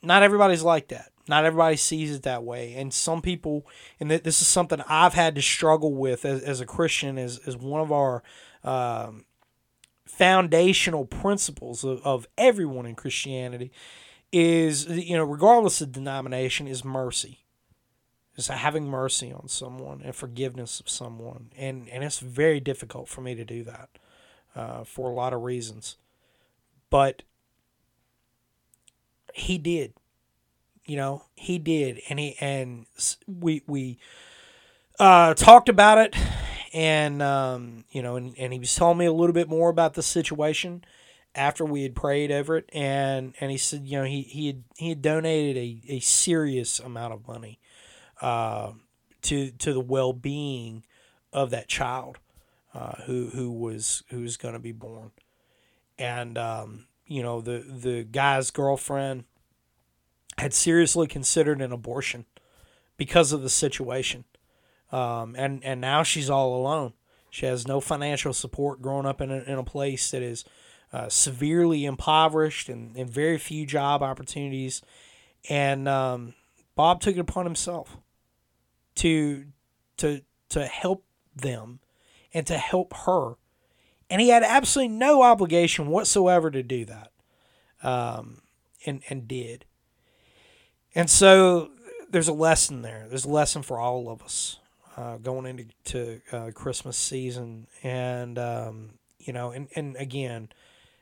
Not 0.02 0.22
everybody's 0.22 0.62
like 0.62 0.88
that. 0.88 1.12
Not 1.28 1.44
everybody 1.44 1.76
sees 1.76 2.14
it 2.14 2.22
that 2.22 2.42
way. 2.42 2.74
And 2.74 2.92
some 2.92 3.20
people, 3.20 3.66
and 4.00 4.10
this 4.10 4.40
is 4.40 4.48
something 4.48 4.80
I've 4.88 5.14
had 5.14 5.34
to 5.34 5.42
struggle 5.42 5.92
with 5.92 6.24
as, 6.24 6.42
as 6.42 6.60
a 6.60 6.66
Christian, 6.66 7.18
as, 7.18 7.38
as 7.46 7.56
one 7.56 7.82
of 7.82 7.92
our 7.92 8.22
um, 8.64 9.26
foundational 10.06 11.04
principles 11.04 11.84
of, 11.84 12.00
of 12.04 12.26
everyone 12.38 12.86
in 12.86 12.94
Christianity 12.94 13.70
is, 14.32 14.86
you 14.86 15.16
know, 15.16 15.24
regardless 15.24 15.82
of 15.82 15.92
denomination, 15.92 16.66
is 16.66 16.84
mercy. 16.84 17.44
Is 18.36 18.46
having 18.46 18.88
mercy 18.88 19.32
on 19.32 19.48
someone 19.48 20.00
and 20.04 20.14
forgiveness 20.14 20.78
of 20.78 20.88
someone. 20.88 21.50
And, 21.56 21.88
and 21.88 22.04
it's 22.04 22.20
very 22.20 22.60
difficult 22.60 23.08
for 23.08 23.20
me 23.20 23.34
to 23.34 23.44
do 23.44 23.64
that 23.64 23.90
uh, 24.54 24.84
for 24.84 25.10
a 25.10 25.14
lot 25.14 25.32
of 25.32 25.42
reasons. 25.42 25.96
But 26.90 27.22
he 29.34 29.58
did. 29.58 29.94
You 30.84 30.96
know, 30.96 31.24
he 31.34 31.58
did. 31.58 32.00
And 32.08 32.18
he 32.18 32.36
and 32.40 32.86
we 33.26 33.62
we 33.66 33.98
uh, 34.98 35.34
talked 35.34 35.68
about 35.68 35.98
it 35.98 36.16
and 36.72 37.22
um, 37.22 37.84
you 37.90 38.02
know, 38.02 38.16
and, 38.16 38.34
and 38.38 38.52
he 38.52 38.58
was 38.58 38.74
telling 38.74 38.98
me 38.98 39.06
a 39.06 39.12
little 39.12 39.32
bit 39.32 39.48
more 39.48 39.70
about 39.70 39.94
the 39.94 40.02
situation 40.02 40.84
after 41.34 41.64
we 41.64 41.82
had 41.82 41.94
prayed 41.94 42.30
over 42.30 42.56
it, 42.56 42.68
and 42.72 43.34
and 43.40 43.50
he 43.50 43.56
said, 43.56 43.86
you 43.86 43.98
know, 43.98 44.04
he 44.04 44.22
he 44.22 44.46
had 44.48 44.64
he 44.76 44.88
had 44.90 45.02
donated 45.02 45.56
a, 45.56 45.94
a 45.94 46.00
serious 46.00 46.78
amount 46.80 47.14
of 47.14 47.26
money 47.26 47.58
uh, 48.20 48.72
to 49.22 49.50
to 49.52 49.72
the 49.72 49.80
well 49.80 50.12
being 50.12 50.84
of 51.32 51.50
that 51.50 51.68
child 51.68 52.18
uh, 52.74 53.02
who 53.06 53.28
who 53.28 53.50
was 53.50 54.02
who 54.10 54.20
was 54.20 54.36
going 54.36 54.54
to 54.54 54.60
be 54.60 54.72
born, 54.72 55.10
and 55.98 56.36
um, 56.38 56.86
you 57.06 57.22
know 57.22 57.40
the 57.40 57.58
the 57.58 58.04
guy's 58.04 58.50
girlfriend 58.50 59.24
had 60.38 60.54
seriously 60.54 61.06
considered 61.06 61.60
an 61.60 61.72
abortion 61.72 62.24
because 62.96 63.32
of 63.32 63.42
the 63.42 63.48
situation 63.48 64.24
um, 64.90 65.34
and 65.36 65.62
and 65.64 65.80
now 65.80 66.02
she's 66.02 66.30
all 66.30 66.56
alone. 66.56 66.92
She 67.30 67.46
has 67.46 67.68
no 67.68 67.80
financial 67.80 68.32
support 68.32 68.80
growing 68.80 69.06
up 69.06 69.20
in 69.20 69.30
a, 69.30 69.40
in 69.40 69.58
a 69.58 69.64
place 69.64 70.10
that 70.12 70.22
is 70.22 70.44
uh, 70.92 71.10
severely 71.10 71.84
impoverished 71.84 72.70
and, 72.70 72.96
and 72.96 73.10
very 73.10 73.36
few 73.36 73.66
job 73.66 74.02
opportunities. 74.02 74.80
And 75.50 75.86
um, 75.86 76.34
Bob 76.74 77.02
took 77.02 77.16
it 77.16 77.20
upon 77.20 77.44
himself 77.44 77.98
to 78.96 79.44
to 79.98 80.22
to 80.50 80.66
help 80.66 81.04
them 81.36 81.80
and 82.34 82.46
to 82.46 82.58
help 82.58 82.94
her, 83.06 83.34
and 84.10 84.20
he 84.20 84.28
had 84.28 84.42
absolutely 84.42 84.94
no 84.94 85.22
obligation 85.22 85.88
whatsoever 85.88 86.50
to 86.50 86.62
do 86.62 86.84
that, 86.84 87.10
um, 87.82 88.42
and 88.86 89.02
and 89.08 89.28
did. 89.28 89.64
And 90.94 91.08
so 91.08 91.70
there's 92.10 92.28
a 92.28 92.32
lesson 92.32 92.82
there. 92.82 93.06
There's 93.08 93.24
a 93.24 93.30
lesson 93.30 93.62
for 93.62 93.78
all 93.78 94.08
of 94.08 94.22
us 94.22 94.58
uh, 94.96 95.16
going 95.18 95.46
into 95.46 95.66
to, 95.84 96.20
uh, 96.32 96.50
Christmas 96.52 96.96
season, 96.96 97.66
and 97.82 98.38
um, 98.38 98.90
you 99.18 99.32
know, 99.32 99.50
and 99.52 99.68
and 99.76 99.96
again, 99.96 100.48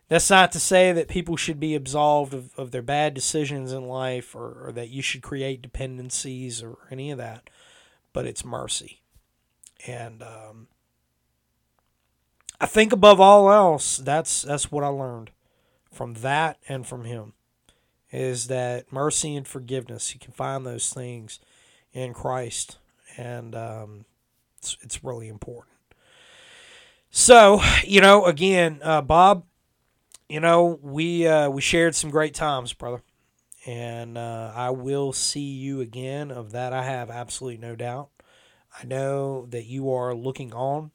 that's 0.09 0.29
not 0.29 0.53
to 0.53 0.61
say 0.61 0.93
that 0.93 1.09
people 1.09 1.37
should 1.37 1.59
be 1.59 1.75
absolved 1.75 2.35
of, 2.35 2.51
of 2.59 2.73
their 2.73 2.83
bad 2.83 3.15
decisions 3.15 3.73
in 3.73 3.89
life, 3.89 4.35
or, 4.35 4.67
or 4.67 4.73
that 4.73 4.91
you 4.91 5.01
should 5.01 5.23
create 5.23 5.63
dependencies 5.63 6.63
or 6.63 6.77
any 6.91 7.11
of 7.11 7.19
that, 7.19 7.49
but 8.13 8.27
it's 8.27 8.45
mercy, 8.45 9.01
and 9.87 10.23
um, 10.23 10.69
I 12.61 12.67
think 12.67 12.93
above 12.93 13.21
all 13.21 13.51
else, 13.51 13.99
that's 13.99 14.43
that's 14.43 14.71
what 14.71 14.85
I 14.85 14.89
learned 14.89 15.31
from 15.93 16.15
that 16.15 16.59
and 16.69 16.87
from 16.87 17.05
him 17.05 17.33
is 18.13 18.47
that 18.47 18.93
mercy 18.93 19.35
and 19.35 19.47
forgiveness. 19.47 20.15
You 20.15 20.21
can 20.21 20.33
find 20.33 20.65
those 20.65 20.93
things 20.93 21.41
in 21.93 22.15
Christ 22.15 22.79
and 23.17 23.55
um, 23.55 24.05
it's, 24.59 24.77
it's 24.83 25.05
really 25.05 25.29
important. 25.29 25.77
So, 27.11 27.63
you 27.85 28.01
know, 28.01 28.27
again, 28.27 28.81
uh, 28.83 29.01
Bob, 29.01 29.45
you 30.29 30.41
know, 30.41 30.79
we 30.83 31.27
uh, 31.27 31.49
we 31.49 31.63
shared 31.63 31.95
some 31.95 32.11
great 32.11 32.35
times, 32.35 32.73
brother, 32.73 33.03
and 33.65 34.19
uh, 34.19 34.53
I 34.55 34.71
will 34.71 35.13
see 35.13 35.41
you 35.41 35.81
again. 35.81 36.31
Of 36.31 36.53
that, 36.53 36.73
I 36.73 36.85
have 36.85 37.11
absolutely 37.11 37.59
no 37.59 37.77
doubt. 37.77 38.09
I 38.79 38.85
know 38.87 39.47
that 39.47 39.65
you 39.65 39.91
are 39.93 40.15
looking 40.15 40.53
on 40.53 40.91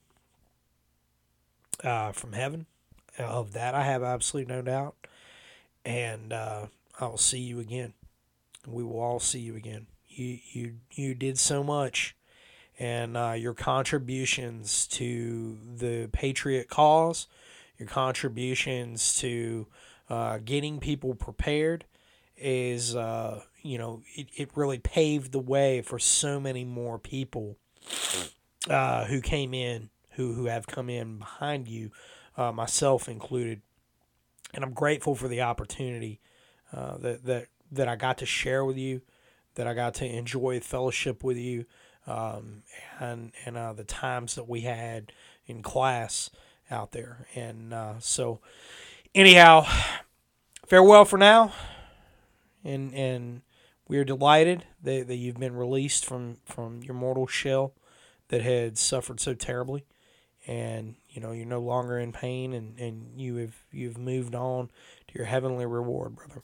uh, 1.84 2.12
from 2.12 2.34
heaven. 2.34 2.66
Of 3.18 3.54
that, 3.54 3.76
I 3.76 3.84
have 3.84 4.04
absolutely 4.04 4.54
no 4.54 4.62
doubt, 4.62 4.96
and 5.84 6.32
uh, 6.32 6.68
I 7.00 7.06
will 7.08 7.18
see 7.18 7.40
you 7.40 7.60
again. 7.60 7.94
We 8.66 8.84
will 8.84 9.00
all 9.00 9.20
see 9.20 9.40
you 9.40 9.56
again 9.58 9.88
you 10.12 10.40
you 10.52 10.76
you 10.92 11.16
did 11.16 11.40
so 11.40 11.64
much, 11.64 12.16
and 12.80 13.16
uh, 13.18 13.34
your 13.38 13.54
contributions 13.54 14.88
to 14.88 15.58
the 15.78 16.10
patriot 16.12 16.70
cause, 16.70 17.28
your 17.78 17.88
contributions 17.88 19.16
to 19.20 19.68
uh, 20.10 20.40
getting 20.44 20.80
people 20.80 21.16
prepared, 21.16 21.86
is 22.38 22.96
uh, 22.96 23.42
you 23.62 23.78
know 23.78 24.02
it, 24.16 24.28
it 24.36 24.50
really 24.56 24.80
paved 24.80 25.32
the 25.32 25.40
way 25.40 25.82
for 25.82 26.00
so 26.00 26.40
many 26.40 26.64
more 26.64 27.00
people 27.00 27.58
uh, 28.70 29.06
who 29.06 29.22
came 29.22 29.54
in 29.54 29.90
who 30.12 30.34
who 30.34 30.46
have 30.46 30.68
come 30.68 30.90
in 30.90 31.18
behind 31.18 31.68
you 31.68 31.92
uh, 32.38 32.52
myself 32.52 33.08
included. 33.08 33.62
And 34.54 34.64
I'm 34.64 34.74
grateful 34.74 35.16
for 35.16 35.28
the 35.28 35.42
opportunity 35.42 36.20
uh, 36.74 36.98
that 36.98 37.26
that 37.26 37.48
that 37.72 37.88
I 37.88 37.96
got 37.96 38.18
to 38.20 38.26
share 38.26 38.66
with 38.66 38.78
you, 38.78 39.02
that 39.56 39.68
I 39.68 39.74
got 39.74 39.94
to 39.96 40.06
enjoy 40.06 40.60
fellowship 40.60 41.24
with 41.24 41.38
you, 41.38 41.66
um, 42.08 42.64
and 43.00 43.32
and 43.46 43.58
uh, 43.58 43.74
the 43.74 43.84
times 43.84 44.36
that 44.36 44.48
we 44.48 44.62
had 44.62 45.12
in 45.46 45.62
class 45.62 46.30
out 46.70 46.92
there. 46.92 47.28
And 47.36 47.74
uh, 47.74 48.00
so, 48.00 48.40
anyhow, 49.16 49.66
farewell 50.66 51.06
for 51.06 51.18
now, 51.18 51.54
and 52.64 52.94
and 52.94 53.42
we 53.88 53.98
are 53.98 54.06
delighted 54.06 54.66
that, 54.84 55.08
that 55.08 55.16
you've 55.16 55.40
been 55.40 55.56
released 55.56 56.06
from 56.06 56.38
from 56.46 56.82
your 56.84 56.96
mortal 56.96 57.28
shell 57.28 57.74
that 58.30 58.42
had 58.42 58.78
suffered 58.78 59.20
so 59.20 59.34
terribly 59.34 59.86
and 60.48 60.96
you 61.10 61.22
know 61.22 61.32
you're 61.32 61.46
no 61.46 61.60
longer 61.60 61.98
in 62.00 62.12
pain 62.12 62.54
and, 62.54 62.80
and 62.80 63.20
you 63.20 63.36
have 63.38 63.56
you've 63.72 63.98
moved 63.98 64.36
on 64.36 64.70
to 65.08 65.14
your 65.18 65.26
heavenly 65.26 65.66
reward 65.66 66.16
brother. 66.16 66.42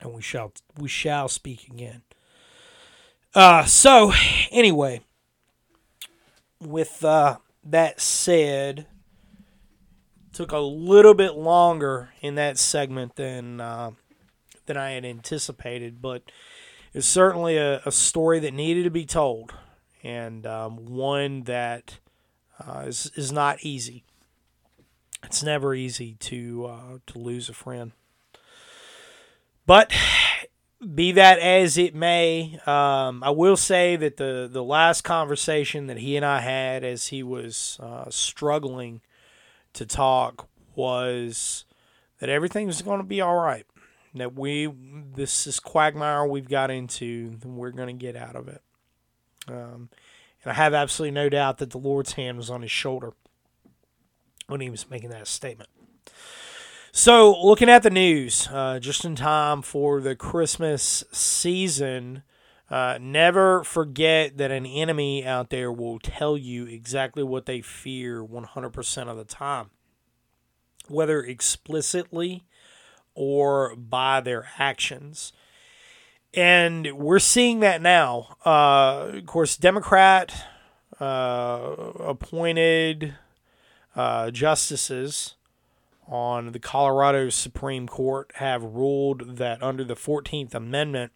And 0.00 0.12
we 0.12 0.22
shall 0.22 0.52
we 0.76 0.88
shall 0.88 1.28
speak 1.28 1.68
again. 1.68 2.02
Uh 3.34 3.64
so 3.64 4.12
anyway 4.50 5.00
with 6.60 7.04
uh 7.04 7.38
that 7.64 8.00
said 8.00 8.86
took 10.36 10.52
a 10.52 10.58
little 10.58 11.14
bit 11.14 11.34
longer 11.34 12.10
in 12.20 12.34
that 12.34 12.58
segment 12.58 13.16
than 13.16 13.58
uh, 13.58 13.90
than 14.66 14.76
I 14.76 14.90
had 14.90 15.04
anticipated, 15.04 16.02
but 16.02 16.30
it's 16.92 17.06
certainly 17.06 17.56
a, 17.56 17.80
a 17.86 17.92
story 17.92 18.38
that 18.40 18.52
needed 18.52 18.84
to 18.84 18.90
be 18.90 19.06
told, 19.06 19.54
and 20.02 20.46
um, 20.46 20.84
one 20.84 21.44
that 21.44 22.00
uh, 22.64 22.84
is 22.86 23.10
is 23.14 23.32
not 23.32 23.58
easy. 23.62 24.04
It's 25.22 25.42
never 25.42 25.74
easy 25.74 26.14
to 26.20 26.66
uh, 26.66 26.98
to 27.06 27.18
lose 27.18 27.48
a 27.48 27.54
friend, 27.54 27.92
but 29.66 29.92
be 30.94 31.12
that 31.12 31.38
as 31.38 31.78
it 31.78 31.94
may, 31.94 32.58
um, 32.66 33.22
I 33.22 33.30
will 33.30 33.56
say 33.56 33.96
that 33.96 34.16
the 34.18 34.48
the 34.50 34.62
last 34.62 35.02
conversation 35.02 35.86
that 35.86 35.98
he 35.98 36.16
and 36.16 36.24
I 36.24 36.40
had 36.40 36.84
as 36.84 37.08
he 37.08 37.22
was 37.22 37.78
uh, 37.80 38.10
struggling 38.10 39.00
to 39.72 39.86
talk 39.86 40.48
was 40.74 41.64
that 42.20 42.28
everything 42.28 42.66
was 42.66 42.82
going 42.82 42.98
to 42.98 43.06
be 43.06 43.20
all 43.20 43.36
right. 43.36 43.66
That 44.14 44.34
we 44.34 44.66
this 45.14 45.46
is 45.46 45.60
quagmire 45.60 46.26
we've 46.26 46.48
got 46.48 46.70
into, 46.70 47.38
and 47.42 47.56
we're 47.56 47.70
going 47.70 47.98
to 47.98 48.04
get 48.04 48.16
out 48.16 48.36
of 48.36 48.48
it. 48.48 48.62
Um, 49.48 49.88
I 50.48 50.54
have 50.54 50.74
absolutely 50.74 51.12
no 51.12 51.28
doubt 51.28 51.58
that 51.58 51.70
the 51.70 51.78
Lord's 51.78 52.12
hand 52.12 52.36
was 52.36 52.50
on 52.50 52.62
his 52.62 52.70
shoulder 52.70 53.12
when 54.46 54.60
he 54.60 54.70
was 54.70 54.88
making 54.90 55.10
that 55.10 55.26
statement. 55.26 55.70
So, 56.92 57.38
looking 57.42 57.68
at 57.68 57.82
the 57.82 57.90
news, 57.90 58.48
uh, 58.50 58.78
just 58.78 59.04
in 59.04 59.16
time 59.16 59.60
for 59.60 60.00
the 60.00 60.16
Christmas 60.16 61.04
season, 61.12 62.22
uh, 62.70 62.98
never 63.00 63.62
forget 63.64 64.38
that 64.38 64.50
an 64.50 64.64
enemy 64.64 65.24
out 65.24 65.50
there 65.50 65.70
will 65.70 65.98
tell 65.98 66.38
you 66.38 66.64
exactly 66.66 67.22
what 67.22 67.46
they 67.46 67.60
fear 67.60 68.24
100% 68.24 69.08
of 69.08 69.16
the 69.16 69.24
time, 69.24 69.70
whether 70.88 71.22
explicitly 71.22 72.44
or 73.14 73.76
by 73.76 74.20
their 74.20 74.48
actions. 74.58 75.32
And 76.36 76.98
we're 76.98 77.18
seeing 77.18 77.60
that 77.60 77.80
now. 77.80 78.36
Uh, 78.44 79.12
of 79.14 79.26
course, 79.26 79.56
Democrat 79.56 80.34
uh, 81.00 81.74
appointed 81.98 83.14
uh, 83.96 84.30
justices 84.30 85.34
on 86.06 86.52
the 86.52 86.58
Colorado 86.58 87.30
Supreme 87.30 87.88
Court 87.88 88.30
have 88.34 88.62
ruled 88.62 89.38
that 89.38 89.62
under 89.62 89.82
the 89.82 89.96
14th 89.96 90.54
Amendment, 90.54 91.10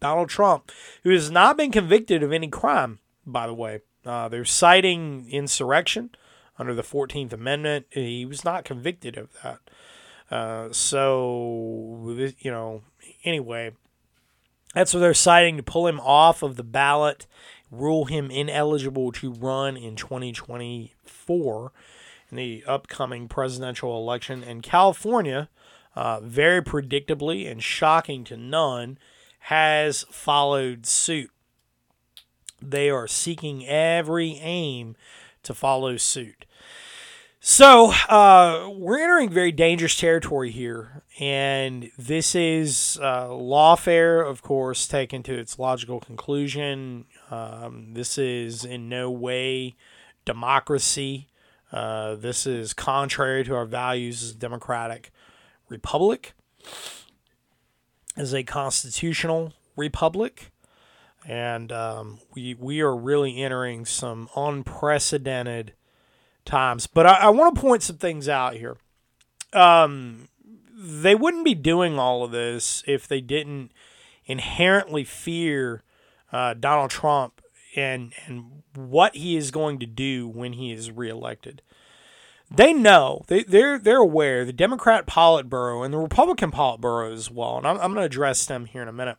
Donald 0.00 0.30
Trump, 0.30 0.72
who 1.04 1.10
has 1.10 1.30
not 1.30 1.58
been 1.58 1.70
convicted 1.70 2.22
of 2.22 2.32
any 2.32 2.48
crime, 2.48 2.98
by 3.26 3.46
the 3.46 3.54
way, 3.54 3.80
uh, 4.06 4.28
they're 4.28 4.44
citing 4.44 5.26
insurrection 5.30 6.10
under 6.58 6.74
the 6.74 6.82
14th 6.82 7.32
Amendment. 7.32 7.86
He 7.90 8.24
was 8.24 8.42
not 8.42 8.64
convicted 8.64 9.18
of 9.18 9.28
that. 9.42 9.60
Uh, 10.30 10.72
so, 10.72 12.16
you 12.38 12.50
know, 12.50 12.82
anyway, 13.22 13.72
that's 14.76 14.92
what 14.92 15.00
they're 15.00 15.14
citing 15.14 15.56
to 15.56 15.62
pull 15.62 15.86
him 15.86 15.98
off 16.00 16.42
of 16.42 16.56
the 16.56 16.62
ballot, 16.62 17.26
rule 17.70 18.04
him 18.04 18.30
ineligible 18.30 19.10
to 19.12 19.32
run 19.32 19.74
in 19.74 19.96
2024 19.96 21.72
in 22.30 22.36
the 22.36 22.62
upcoming 22.66 23.26
presidential 23.26 23.96
election. 23.96 24.44
And 24.44 24.62
California, 24.62 25.48
uh, 25.94 26.20
very 26.20 26.60
predictably 26.60 27.50
and 27.50 27.62
shocking 27.62 28.22
to 28.24 28.36
none, 28.36 28.98
has 29.38 30.04
followed 30.10 30.84
suit. 30.84 31.30
They 32.60 32.90
are 32.90 33.08
seeking 33.08 33.66
every 33.66 34.32
aim 34.42 34.94
to 35.44 35.54
follow 35.54 35.96
suit. 35.96 36.44
So 37.48 37.92
uh, 38.08 38.70
we're 38.74 38.98
entering 38.98 39.30
very 39.30 39.52
dangerous 39.52 39.94
territory 39.94 40.50
here, 40.50 41.04
and 41.20 41.92
this 41.96 42.34
is 42.34 42.98
uh, 43.00 43.28
lawfare, 43.28 44.28
of 44.28 44.42
course, 44.42 44.88
taken 44.88 45.22
to 45.22 45.38
its 45.38 45.56
logical 45.56 46.00
conclusion. 46.00 47.04
Um, 47.30 47.94
this 47.94 48.18
is 48.18 48.64
in 48.64 48.88
no 48.88 49.12
way 49.12 49.76
democracy. 50.24 51.28
Uh, 51.70 52.16
this 52.16 52.48
is 52.48 52.72
contrary 52.72 53.44
to 53.44 53.54
our 53.54 53.64
values 53.64 54.24
as 54.24 54.30
a 54.32 54.38
democratic 54.38 55.12
republic, 55.68 56.34
as 58.16 58.34
a 58.34 58.42
constitutional 58.42 59.52
republic. 59.76 60.50
And 61.24 61.70
um, 61.70 62.18
we, 62.34 62.54
we 62.54 62.80
are 62.80 62.96
really 62.96 63.40
entering 63.40 63.84
some 63.84 64.28
unprecedented 64.34 65.74
times. 66.46 66.86
But 66.86 67.06
I, 67.06 67.14
I 67.14 67.28
want 67.30 67.54
to 67.54 67.60
point 67.60 67.82
some 67.82 67.96
things 67.96 68.28
out 68.28 68.54
here. 68.54 68.76
Um, 69.52 70.28
they 70.74 71.14
wouldn't 71.14 71.44
be 71.44 71.54
doing 71.54 71.98
all 71.98 72.24
of 72.24 72.30
this 72.30 72.82
if 72.86 73.06
they 73.06 73.20
didn't 73.20 73.72
inherently 74.26 75.04
fear 75.04 75.82
uh, 76.32 76.54
Donald 76.54 76.90
Trump 76.90 77.40
and 77.74 78.12
and 78.26 78.62
what 78.74 79.14
he 79.16 79.36
is 79.36 79.50
going 79.50 79.78
to 79.78 79.86
do 79.86 80.28
when 80.28 80.54
he 80.54 80.72
is 80.72 80.90
reelected. 80.90 81.62
They 82.50 82.72
know 82.72 83.24
they 83.28 83.42
they're 83.42 83.78
they're 83.78 83.98
aware 83.98 84.44
the 84.44 84.52
Democrat 84.52 85.06
Politburo 85.06 85.84
and 85.84 85.92
the 85.92 85.98
Republican 85.98 86.50
Politburo 86.50 87.12
as 87.12 87.30
well, 87.30 87.58
and 87.58 87.66
I'm, 87.66 87.76
I'm 87.76 87.92
going 87.92 88.02
to 88.02 88.02
address 88.02 88.46
them 88.46 88.66
here 88.66 88.82
in 88.82 88.88
a 88.88 88.92
minute. 88.92 89.18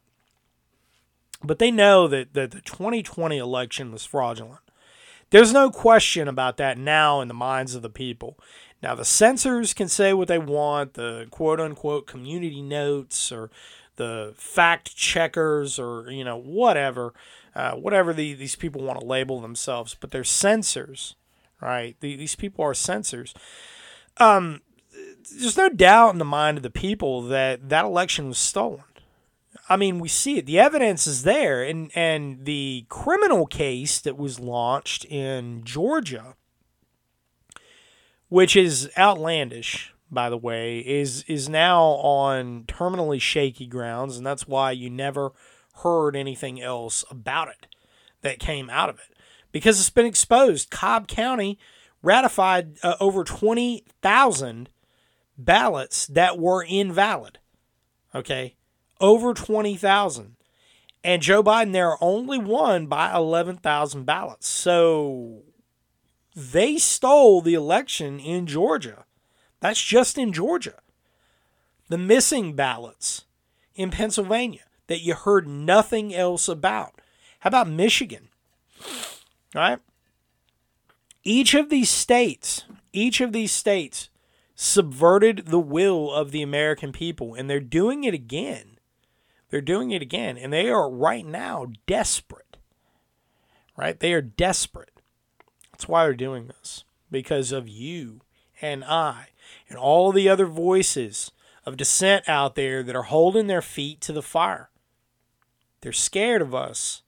But 1.44 1.60
they 1.60 1.70
know 1.70 2.08
that, 2.08 2.34
that 2.34 2.52
the 2.52 2.62
2020 2.62 3.38
election 3.38 3.92
was 3.92 4.06
fraudulent. 4.06 4.62
There's 5.30 5.54
no 5.54 5.70
question 5.70 6.28
about 6.28 6.58
that 6.58 6.78
now 6.78 7.22
in 7.22 7.28
the 7.28 7.34
minds 7.34 7.76
of 7.76 7.82
the 7.82 7.90
people. 7.90 8.38
Now, 8.82 8.96
the 8.96 9.06
censors 9.06 9.74
can 9.74 9.88
say 9.88 10.14
what 10.14 10.28
they 10.28 10.38
want, 10.38 10.94
the 10.94 11.28
quote 11.32 11.60
unquote 11.60 12.08
community 12.08 12.62
notes 12.62 13.32
or 13.32 13.50
the 13.96 14.34
fact 14.38 14.96
checkers 14.96 15.80
or, 15.80 16.10
you 16.12 16.24
know, 16.24 16.38
whatever, 16.38 17.14
uh, 17.56 17.72
whatever 17.74 18.14
the, 18.14 18.34
these 18.36 18.56
people 18.56 18.84
want 18.84 19.00
to 19.00 19.06
label 19.06 19.42
themselves, 19.42 19.96
but 20.00 20.12
they're 20.12 20.24
censors, 20.24 21.16
right? 21.60 21.98
The, 22.00 22.16
these 22.16 22.36
people 22.36 22.64
are 22.64 22.76
censors. 22.76 23.34
Um, 24.18 24.62
there's 25.32 25.58
no 25.58 25.70
doubt 25.70 26.14
in 26.14 26.20
the 26.20 26.26
mind 26.26 26.58
of 26.58 26.64
the 26.64 26.70
people 26.70 27.24
that 27.24 27.70
that 27.70 27.86
election 27.86 28.28
was 28.28 28.38
stolen. 28.38 28.84
I 29.70 29.76
mean, 29.76 30.00
we 30.00 30.08
see 30.08 30.38
it. 30.38 30.46
The 30.46 30.60
evidence 30.60 31.08
is 31.08 31.24
there, 31.24 31.64
and 31.64 31.92
and 31.96 32.46
the 32.46 32.86
criminal 32.90 33.46
case 33.46 34.00
that 34.00 34.18
was 34.18 34.40
launched 34.40 35.06
in 35.06 35.64
Georgia, 35.64 36.36
which 38.30 38.56
is 38.56 38.90
outlandish, 38.98 39.94
by 40.10 40.30
the 40.30 40.38
way, 40.38 40.80
is 40.80 41.24
is 41.28 41.50
now 41.50 41.84
on 41.84 42.64
terminally 42.64 43.20
shaky 43.20 43.68
grounds, 43.68 44.18
and 44.18 44.26
that's 44.26 44.48
why 44.48 44.72
you 44.72 44.90
never 44.90 45.32
heard 45.84 46.16
anything 46.16 46.62
else 46.62 47.04
about 47.12 47.50
it 47.50 47.68
that 48.22 48.40
came 48.40 48.70
out 48.70 48.90
of 48.90 48.98
it 49.00 49.18
because 49.52 49.80
it's 49.80 49.90
been 49.90 50.06
exposed. 50.06 50.72
Cobb 50.72 51.08
County 51.08 51.60
ratified 52.02 52.78
uh, 52.84 52.96
over 53.00 53.24
twenty 53.24 53.84
thousand 54.02 54.70
ballots 55.38 56.08
that 56.08 56.40
were 56.40 56.64
invalid. 56.64 57.40
Okay, 58.16 58.56
over 59.00 59.34
20,000. 59.34 60.36
And 61.04 61.22
Joe 61.22 61.44
Biden 61.44 61.72
there 61.72 61.96
only 62.02 62.38
won 62.38 62.88
by 62.88 63.14
11,000 63.14 64.06
ballots. 64.06 64.48
So 64.48 65.44
they 66.36 66.78
stole 66.78 67.42
the 67.42 67.54
election 67.54 68.20
in 68.20 68.46
Georgia. 68.46 69.06
That's 69.60 69.82
just 69.82 70.18
in 70.18 70.34
Georgia. 70.34 70.76
The 71.90 71.98
missing 71.98 72.54
ballots 72.54 73.26
in 73.76 73.92
Pennsylvania 73.92 74.66
that 74.88 75.02
you 75.02 75.14
heard 75.14 75.48
nothing 75.48 76.14
else 76.14 76.48
about. 76.48 77.00
How 77.40 77.50
about 77.50 77.70
Michigan? 77.70 78.30
All 79.56 79.62
right? 79.62 79.80
Each 81.24 81.54
of 81.54 81.70
these 81.70 81.90
states, 81.90 82.66
each 82.94 83.22
of 83.22 83.34
these 83.34 83.52
states 83.52 84.10
subverted 84.56 85.48
the 85.48 85.60
will 85.60 86.12
of 86.12 86.32
the 86.32 86.42
American 86.42 86.92
people, 86.92 87.36
and 87.36 87.50
they're 87.50 87.60
doing 87.60 88.04
it 88.04 88.14
again. 88.14 88.77
They're 89.50 89.62
doing 89.62 89.92
it 89.92 90.02
again, 90.02 90.38
and 90.38 90.52
they 90.52 90.70
are 90.70 90.90
right 90.90 91.26
now 91.26 91.68
desperate. 91.86 92.58
Right? 93.78 94.00
They 94.00 94.14
are 94.14 94.22
desperate. 94.22 95.02
That's 95.72 95.88
why 95.88 96.04
they're 96.04 96.14
doing 96.14 96.48
this 96.48 96.84
because 97.12 97.52
of 97.52 97.68
you 97.68 98.22
and 98.62 98.84
I 98.84 99.28
and 99.70 99.78
all 99.78 100.12
the 100.12 100.28
other 100.28 100.48
voices 100.48 101.32
of 101.66 101.78
dissent 101.78 102.28
out 102.28 102.56
there 102.56 102.82
that 102.82 102.96
are 102.96 103.04
holding 103.04 103.48
their 103.48 103.62
feet 103.62 104.02
to 104.02 104.14
the 104.14 104.22
fire. 104.22 104.70
They're 105.82 105.92
scared 105.92 106.42
of 106.42 106.56
us. 106.56 107.04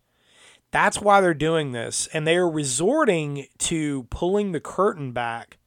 That's 0.72 1.02
why 1.02 1.22
they're 1.22 1.34
doing 1.34 1.72
this. 1.72 2.08
And 2.14 2.28
they 2.28 2.36
are 2.36 2.50
resorting 2.50 3.48
to 3.60 4.04
pulling 4.12 4.52
the 4.52 4.60
curtain 4.60 5.12
back 5.12 5.58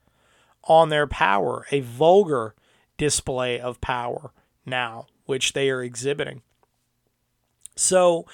on 0.64 0.88
their 0.88 1.06
power, 1.06 1.66
a 1.72 1.80
vulgar 1.80 2.54
display 2.96 3.58
of 3.58 3.80
power 3.80 4.32
now, 4.64 5.06
which 5.26 5.54
they 5.54 5.70
are 5.70 5.82
exhibiting. 5.82 6.42
So, 7.76 8.26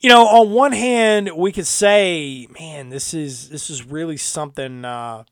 you 0.00 0.08
know, 0.08 0.26
on 0.26 0.52
one 0.52 0.72
hand, 0.72 1.30
we 1.36 1.52
could 1.52 1.66
say, 1.66 2.46
man, 2.58 2.88
this 2.88 3.12
is 3.14 3.48
this 3.50 3.70
is 3.70 3.84
really 3.84 4.16
something. 4.16 4.84
Uh, 4.84 5.24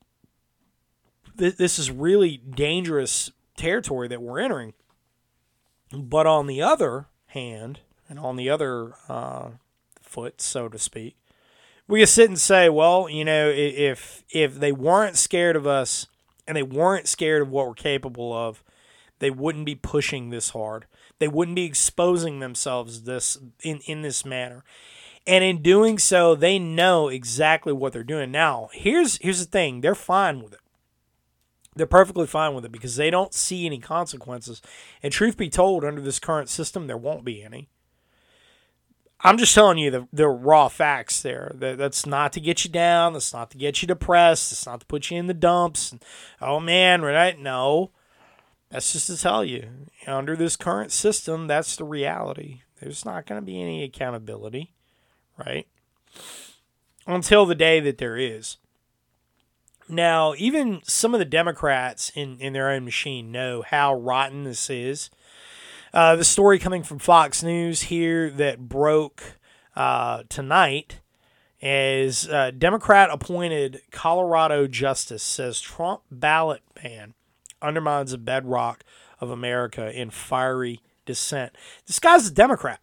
th- 1.39 1.57
this 1.57 1.79
is 1.79 1.91
really 1.91 2.37
dangerous 2.37 3.31
territory 3.57 4.09
that 4.09 4.23
we're 4.23 4.41
entering. 4.41 4.75
But 5.93 6.27
on 6.27 6.47
the 6.47 6.61
other 6.61 7.07
hand, 7.29 7.81
and 8.09 8.19
on 8.19 8.37
the 8.37 8.51
other 8.51 8.95
uh, 9.09 9.51
foot, 10.03 10.41
so 10.41 10.69
to 10.69 10.79
speak, 10.79 11.17
we 11.87 12.01
could 12.01 12.09
sit 12.09 12.29
and 12.29 12.39
say, 12.39 12.69
well, 12.69 13.09
you 13.09 13.25
know, 13.25 13.51
if 13.55 14.23
if 14.31 14.55
they 14.55 14.73
weren't 14.73 15.17
scared 15.17 15.57
of 15.57 15.67
us 15.67 16.07
and 16.47 16.57
they 16.57 16.63
weren't 16.63 17.09
scared 17.09 17.43
of 17.43 17.51
what 17.51 17.67
we're 17.67 17.75
capable 17.75 18.33
of, 18.33 18.63
they 19.19 19.31
wouldn't 19.31 19.67
be 19.67 19.75
pushing 19.75 20.31
this 20.31 20.51
hard. 20.51 20.87
They 21.19 21.29
wouldn't 21.29 21.57
be 21.57 21.65
exposing 21.65 22.41
themselves 22.41 23.03
this 23.03 23.39
in, 23.63 23.81
in 23.87 24.03
this 24.03 24.25
manner. 24.25 24.65
And 25.27 25.45
in 25.45 25.63
doing 25.63 25.99
so, 25.99 26.35
they 26.35 26.59
know 26.59 27.09
exactly 27.09 27.73
what 27.73 27.93
they're 27.93 28.03
doing. 28.03 28.31
Now, 28.31 28.71
here's 28.73 29.19
here's 29.19 29.41
the 29.41 29.51
thing, 29.51 29.81
they're 29.81 29.95
fine 29.95 30.43
with 30.43 30.55
it. 30.55 30.61
They're 31.77 31.87
perfectly 31.87 32.27
fine 32.27 32.55
with 32.55 32.65
it 32.65 32.73
because 32.73 32.97
they 32.97 33.11
don't 33.11 33.33
see 33.33 33.65
any 33.65 33.79
consequences. 33.79 34.61
And 35.03 35.13
truth 35.13 35.37
be 35.37 35.49
told, 35.49 35.85
under 35.85 36.01
this 36.01 36.19
current 36.19 36.49
system, 36.49 36.87
there 36.87 36.97
won't 36.97 37.25
be 37.25 37.43
any. 37.43 37.69
I'm 39.21 39.39
just 39.39 39.55
telling 39.55 39.79
you 39.79 39.91
the, 39.91 40.09
the 40.13 40.29
raw 40.29 40.69
facts 40.69 41.23
there. 41.23 41.53
That, 41.55 41.79
that's 41.79 42.07
not 42.07 42.33
to 42.35 42.41
get 42.41 42.65
you 42.65 42.71
down. 42.71 43.13
That's 43.13 43.33
not 43.33 43.51
to 43.51 43.59
get 43.59 43.83
you 43.83 43.89
depressed. 43.89 44.51
It's 44.53 44.67
not 44.67 44.81
to 44.81 44.87
put 44.87 45.11
you 45.11 45.19
in 45.19 45.27
the 45.27 45.35
dumps. 45.35 45.93
And, 45.93 46.05
oh 46.41 46.59
man, 46.59 47.03
right? 47.03 47.39
No. 47.39 47.91
That's 48.71 48.93
just 48.93 49.07
to 49.07 49.17
tell 49.17 49.45
you. 49.45 49.69
Under 50.07 50.37
this 50.37 50.57
current 50.57 50.93
system, 50.93 51.47
that's 51.47 51.77
the 51.77 51.85
reality. 51.85 52.63
There's 52.81 53.05
not 53.05 53.27
going 53.27 53.41
to 53.41 53.45
be 53.45 53.61
any 53.61 53.83
accountability, 53.83 54.73
right? 55.37 55.67
Until 57.07 57.47
the 57.47 57.55
day 57.55 57.81
that 57.81 57.99
there 57.99 58.17
is. 58.17 58.59
Now, 59.89 60.35
even 60.37 60.83
some 60.85 61.15
of 61.15 61.19
the 61.19 61.25
Democrats 61.25 62.13
in, 62.15 62.39
in 62.41 62.53
their 62.53 62.71
own 62.71 62.85
machine 62.85 63.33
know 63.33 63.63
how 63.63 63.95
rotten 63.95 64.45
this 64.45 64.69
is. 64.69 65.09
Uh, 65.95 66.17
the 66.17 66.25
story 66.25 66.59
coming 66.59 66.83
from 66.83 66.99
Fox 66.99 67.43
News 67.43 67.83
here 67.83 68.29
that 68.31 68.69
broke 68.69 69.39
uh, 69.75 70.25
tonight 70.29 71.01
is 71.63 72.29
uh, 72.29 72.51
Democrat 72.51 73.09
appointed 73.11 73.81
Colorado 73.91 74.67
justice 74.67 75.23
says 75.23 75.61
Trump 75.61 76.03
ballot 76.11 76.63
ban 76.75 77.15
undermines 77.63 78.13
the 78.13 78.19
bedrock 78.19 78.85
of 79.21 79.31
America 79.31 79.91
in 79.93 80.11
fiery 80.11 80.81
dissent. 81.07 81.53
This 81.87 81.99
guy's 81.99 82.29
a 82.29 82.33
Democrat. 82.33 82.81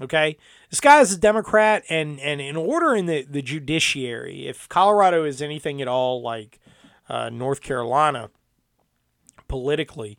Okay, 0.00 0.38
this 0.70 0.80
guy 0.80 1.00
is 1.00 1.12
a 1.12 1.18
Democrat, 1.18 1.84
and 1.90 2.18
and 2.20 2.40
in 2.40 2.56
order 2.56 2.94
in 2.94 3.06
the 3.06 3.22
the 3.22 3.42
judiciary, 3.42 4.48
if 4.48 4.68
Colorado 4.68 5.24
is 5.24 5.42
anything 5.42 5.82
at 5.82 5.88
all 5.88 6.22
like 6.22 6.58
uh, 7.08 7.28
North 7.28 7.60
Carolina 7.60 8.30
politically, 9.48 10.18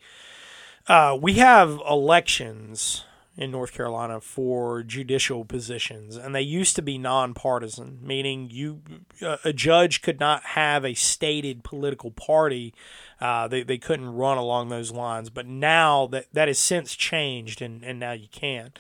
uh, 0.88 1.18
we 1.20 1.34
have 1.34 1.82
elections 1.90 3.06
in 3.36 3.50
North 3.50 3.74
Carolina 3.74 4.22
for 4.22 4.84
judicial 4.84 5.44
positions, 5.44 6.16
and 6.16 6.36
they 6.36 6.42
used 6.42 6.76
to 6.76 6.84
be 6.84 6.98
nonpartisan, 7.00 8.00
meaning 8.02 8.50
you 8.52 8.82
a 9.44 9.52
judge 9.52 10.04
could 10.04 10.20
not 10.20 10.44
have 10.44 10.86
a 10.86 10.94
stated 10.94 11.64
political 11.64 12.12
party. 12.12 12.74
Uh, 13.20 13.48
they, 13.48 13.64
they 13.64 13.80
couldn't 13.80 14.14
run 14.14 14.38
along 14.38 14.70
those 14.70 14.92
lines, 14.92 15.32
but 15.32 15.48
now 15.48 16.06
that 16.08 16.28
that 16.32 16.48
has 16.48 16.60
since 16.60 16.96
changed, 16.96 17.62
and, 17.62 17.84
and 17.84 18.00
now 18.00 18.12
you 18.12 18.28
can. 18.32 18.72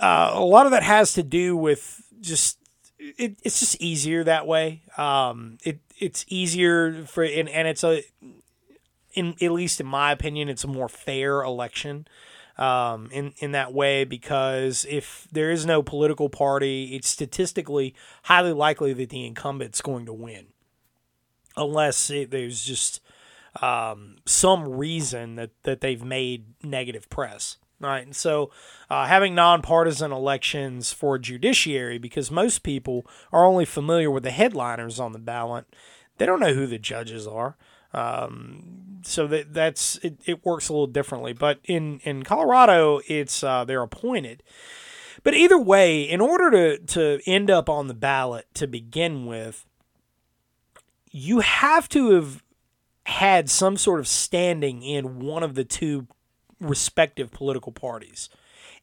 Uh, 0.00 0.30
a 0.32 0.44
lot 0.44 0.64
of 0.64 0.72
that 0.72 0.82
has 0.82 1.12
to 1.12 1.22
do 1.22 1.54
with 1.54 2.02
just 2.20 2.58
it, 2.98 3.38
it's 3.42 3.60
just 3.60 3.80
easier 3.82 4.24
that 4.24 4.46
way. 4.46 4.82
Um, 4.96 5.58
it 5.62 5.80
it's 5.98 6.24
easier 6.28 7.04
for 7.04 7.22
and, 7.22 7.50
and 7.50 7.68
it's 7.68 7.84
a 7.84 8.02
in 9.12 9.34
at 9.42 9.52
least 9.52 9.78
in 9.78 9.86
my 9.86 10.10
opinion, 10.10 10.48
it's 10.48 10.64
a 10.64 10.68
more 10.68 10.88
fair 10.88 11.42
election 11.42 12.06
um, 12.56 13.08
in 13.10 13.32
in 13.38 13.52
that 13.52 13.72
way 13.72 14.04
because 14.04 14.86
if 14.88 15.26
there 15.32 15.50
is 15.50 15.66
no 15.66 15.82
political 15.82 16.28
party, 16.28 16.94
it's 16.94 17.08
statistically 17.08 17.94
highly 18.24 18.52
likely 18.52 18.92
that 18.92 19.10
the 19.10 19.26
incumbent's 19.26 19.80
going 19.80 20.06
to 20.06 20.12
win, 20.12 20.46
unless 21.56 22.10
it, 22.10 22.30
there's 22.30 22.64
just 22.64 23.00
um, 23.60 24.16
some 24.24 24.68
reason 24.68 25.36
that 25.36 25.50
that 25.64 25.80
they've 25.80 26.04
made 26.04 26.44
negative 26.62 27.08
press. 27.10 27.56
Right, 27.80 28.06
and 28.06 28.16
so 28.16 28.50
uh, 28.88 29.06
having 29.06 29.34
nonpartisan 29.34 30.12
elections 30.12 30.92
for 30.92 31.18
judiciary, 31.18 31.98
because 31.98 32.30
most 32.30 32.62
people 32.62 33.04
are 33.32 33.44
only 33.44 33.64
familiar 33.64 34.10
with 34.10 34.22
the 34.22 34.30
headliners 34.30 35.00
on 35.00 35.12
the 35.12 35.18
ballot, 35.18 35.66
they 36.16 36.24
don't 36.24 36.40
know 36.40 36.54
who 36.54 36.66
the 36.66 36.78
judges 36.78 37.26
are. 37.26 37.56
Um, 37.94 39.00
so 39.02 39.26
that 39.26 39.52
that's 39.54 39.96
it, 39.96 40.18
it 40.26 40.44
works 40.44 40.68
a 40.68 40.72
little 40.72 40.86
differently. 40.86 41.32
But 41.32 41.60
in 41.64 42.00
in 42.04 42.22
Colorado, 42.22 43.00
it's 43.06 43.42
uh, 43.42 43.64
they're 43.64 43.82
appointed. 43.82 44.42
But 45.22 45.34
either 45.34 45.58
way, 45.58 46.02
in 46.02 46.20
order 46.20 46.50
to 46.50 46.78
to 46.78 47.20
end 47.26 47.50
up 47.50 47.68
on 47.68 47.88
the 47.88 47.94
ballot 47.94 48.46
to 48.54 48.66
begin 48.66 49.26
with, 49.26 49.64
you 51.10 51.40
have 51.40 51.88
to 51.90 52.10
have 52.10 52.42
had 53.06 53.50
some 53.50 53.76
sort 53.76 54.00
of 54.00 54.08
standing 54.08 54.82
in 54.82 55.20
one 55.20 55.42
of 55.42 55.54
the 55.54 55.64
two 55.64 56.06
respective 56.60 57.30
political 57.30 57.72
parties. 57.72 58.28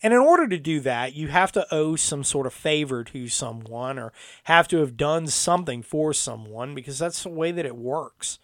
And 0.04 0.14
in 0.14 0.20
order 0.20 0.48
to 0.48 0.58
do 0.58 0.80
that, 0.82 1.14
you 1.14 1.28
have 1.28 1.52
to 1.52 1.68
owe 1.72 1.96
some 1.96 2.24
sort 2.24 2.48
of 2.48 2.54
favor 2.54 3.04
to 3.04 3.28
someone 3.28 4.00
or 4.00 4.12
have 4.46 4.68
to 4.70 4.78
have 4.78 4.98
done 4.98 5.28
something 5.28 5.84
for 5.84 6.12
someone 6.12 6.74
because 6.74 6.98
that's 6.98 7.24
the 7.24 7.30
way 7.30 7.52
that 7.52 7.66
it 7.66 7.76
works. 7.76 8.40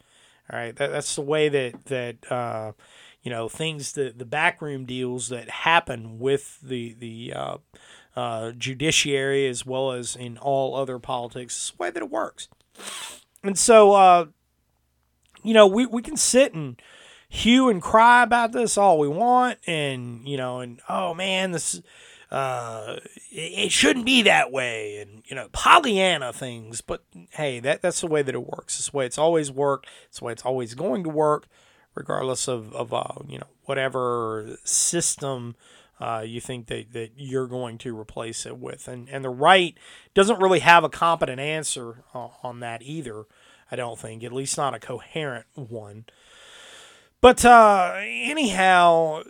All 0.51 0.57
right, 0.59 0.75
that, 0.75 0.91
that's 0.91 1.15
the 1.15 1.21
way 1.21 1.49
that 1.49 1.85
that 1.85 2.31
uh, 2.31 2.71
you 3.21 3.29
know 3.29 3.49
things 3.49 3.93
the 3.93 4.13
the 4.15 4.25
backroom 4.25 4.85
deals 4.85 5.29
that 5.29 5.49
happen 5.49 6.19
with 6.19 6.59
the 6.61 6.93
the 6.93 7.33
uh, 7.35 7.57
uh, 8.15 8.51
judiciary 8.51 9.47
as 9.47 9.65
well 9.65 9.91
as 9.91 10.15
in 10.15 10.37
all 10.37 10.75
other 10.75 10.99
politics. 10.99 11.55
It's 11.55 11.71
the 11.71 11.83
way 11.83 11.89
that 11.89 12.01
it 12.01 12.09
works, 12.09 12.47
and 13.43 13.57
so 13.57 13.93
uh, 13.93 14.25
you 15.43 15.53
know 15.53 15.67
we 15.67 15.85
we 15.85 16.01
can 16.01 16.15
sit 16.15 16.53
and 16.53 16.81
hue 17.29 17.69
and 17.69 17.81
cry 17.81 18.23
about 18.23 18.51
this 18.51 18.77
all 18.77 18.99
we 18.99 19.07
want, 19.07 19.59
and 19.67 20.27
you 20.27 20.37
know, 20.37 20.59
and 20.59 20.79
oh 20.89 21.13
man, 21.13 21.51
this 21.51 21.81
uh, 22.29 22.97
it, 23.31 23.71
shouldn't 23.71 24.05
be 24.05 24.21
that 24.23 24.51
way, 24.51 24.97
and 24.97 25.23
you 25.27 25.35
know, 25.35 25.47
Pollyanna 25.51 26.33
things. 26.33 26.81
But 26.81 27.03
hey, 27.31 27.59
that 27.61 27.81
that's 27.81 28.01
the 28.01 28.07
way 28.07 28.21
that 28.21 28.35
it 28.35 28.45
works. 28.45 28.79
It's 28.79 28.89
the 28.89 28.97
way 28.97 29.05
it's 29.05 29.17
always 29.17 29.51
worked. 29.51 29.87
It's 30.07 30.19
the 30.19 30.25
way 30.25 30.33
it's 30.33 30.45
always 30.45 30.73
going 30.73 31.03
to 31.03 31.09
work, 31.09 31.47
regardless 31.95 32.47
of 32.47 32.73
of 32.73 32.93
uh, 32.93 33.13
you 33.27 33.39
know 33.39 33.47
whatever 33.65 34.57
system. 34.63 35.55
Uh, 35.99 36.23
you 36.23 36.39
think 36.39 36.67
that, 36.67 36.93
that 36.93 37.09
you're 37.17 37.47
going 37.47 37.75
to 37.75 37.99
replace 37.99 38.45
it 38.45 38.55
with. 38.59 38.87
And, 38.87 39.09
and 39.09 39.25
the 39.25 39.31
right 39.31 39.75
doesn't 40.13 40.39
really 40.39 40.59
have 40.59 40.83
a 40.83 40.89
competent 40.89 41.39
answer 41.39 42.03
uh, 42.13 42.27
on 42.43 42.59
that 42.59 42.83
either, 42.83 43.23
I 43.71 43.77
don't 43.77 43.97
think, 43.97 44.23
at 44.23 44.31
least 44.31 44.59
not 44.59 44.75
a 44.75 44.79
coherent 44.79 45.47
one. 45.55 46.05
But 47.21 47.43
uh, 47.43 47.95
anyhow, 47.97 49.23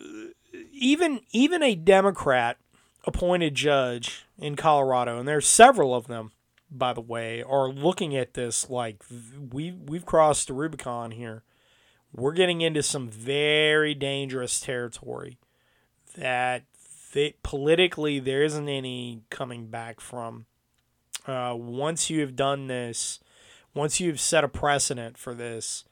even 0.72 1.22
even 1.32 1.64
a 1.64 1.76
Democrat 1.76 2.58
appointed 3.06 3.56
judge 3.56 4.26
in 4.38 4.56
Colorado, 4.56 5.20
and 5.20 5.28
there's 5.28 5.48
several 5.48 5.96
of 5.96 6.08
them, 6.08 6.32
by 6.70 6.94
the 6.94 7.02
way, 7.02 7.42
are 7.42 7.70
looking 7.70 8.16
at 8.16 8.34
this 8.34 8.70
like 8.70 9.04
we 9.52 9.72
we've 9.72 10.06
crossed 10.06 10.48
the 10.48 10.54
Rubicon 10.54 11.12
here. 11.12 11.44
We're 12.14 12.34
getting 12.34 12.62
into 12.62 12.84
some 12.84 13.10
very 13.10 13.94
dangerous 13.94 14.60
territory 14.60 15.38
that 16.18 16.64
they, 17.14 17.36
politically 17.44 18.20
there 18.20 18.44
isn't 18.44 18.70
any 18.70 19.22
coming 19.30 19.68
back 19.68 20.00
from. 20.00 20.46
Uh, 21.26 21.54
once 21.58 22.10
you 22.10 22.22
have 22.22 22.36
done 22.36 22.68
this, 22.68 23.20
once 23.74 24.00
you've 24.00 24.20
set 24.20 24.44
a 24.44 24.48
precedent 24.48 25.18
for 25.18 25.34
this, 25.34 25.84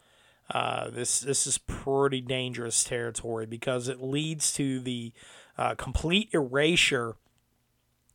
uh, 0.51 0.89
this 0.89 1.21
this 1.21 1.47
is 1.47 1.57
pretty 1.57 2.21
dangerous 2.21 2.83
territory 2.83 3.45
because 3.45 3.87
it 3.87 4.01
leads 4.01 4.53
to 4.53 4.79
the 4.79 5.11
uh, 5.57 5.75
complete 5.75 6.29
erasure 6.33 7.15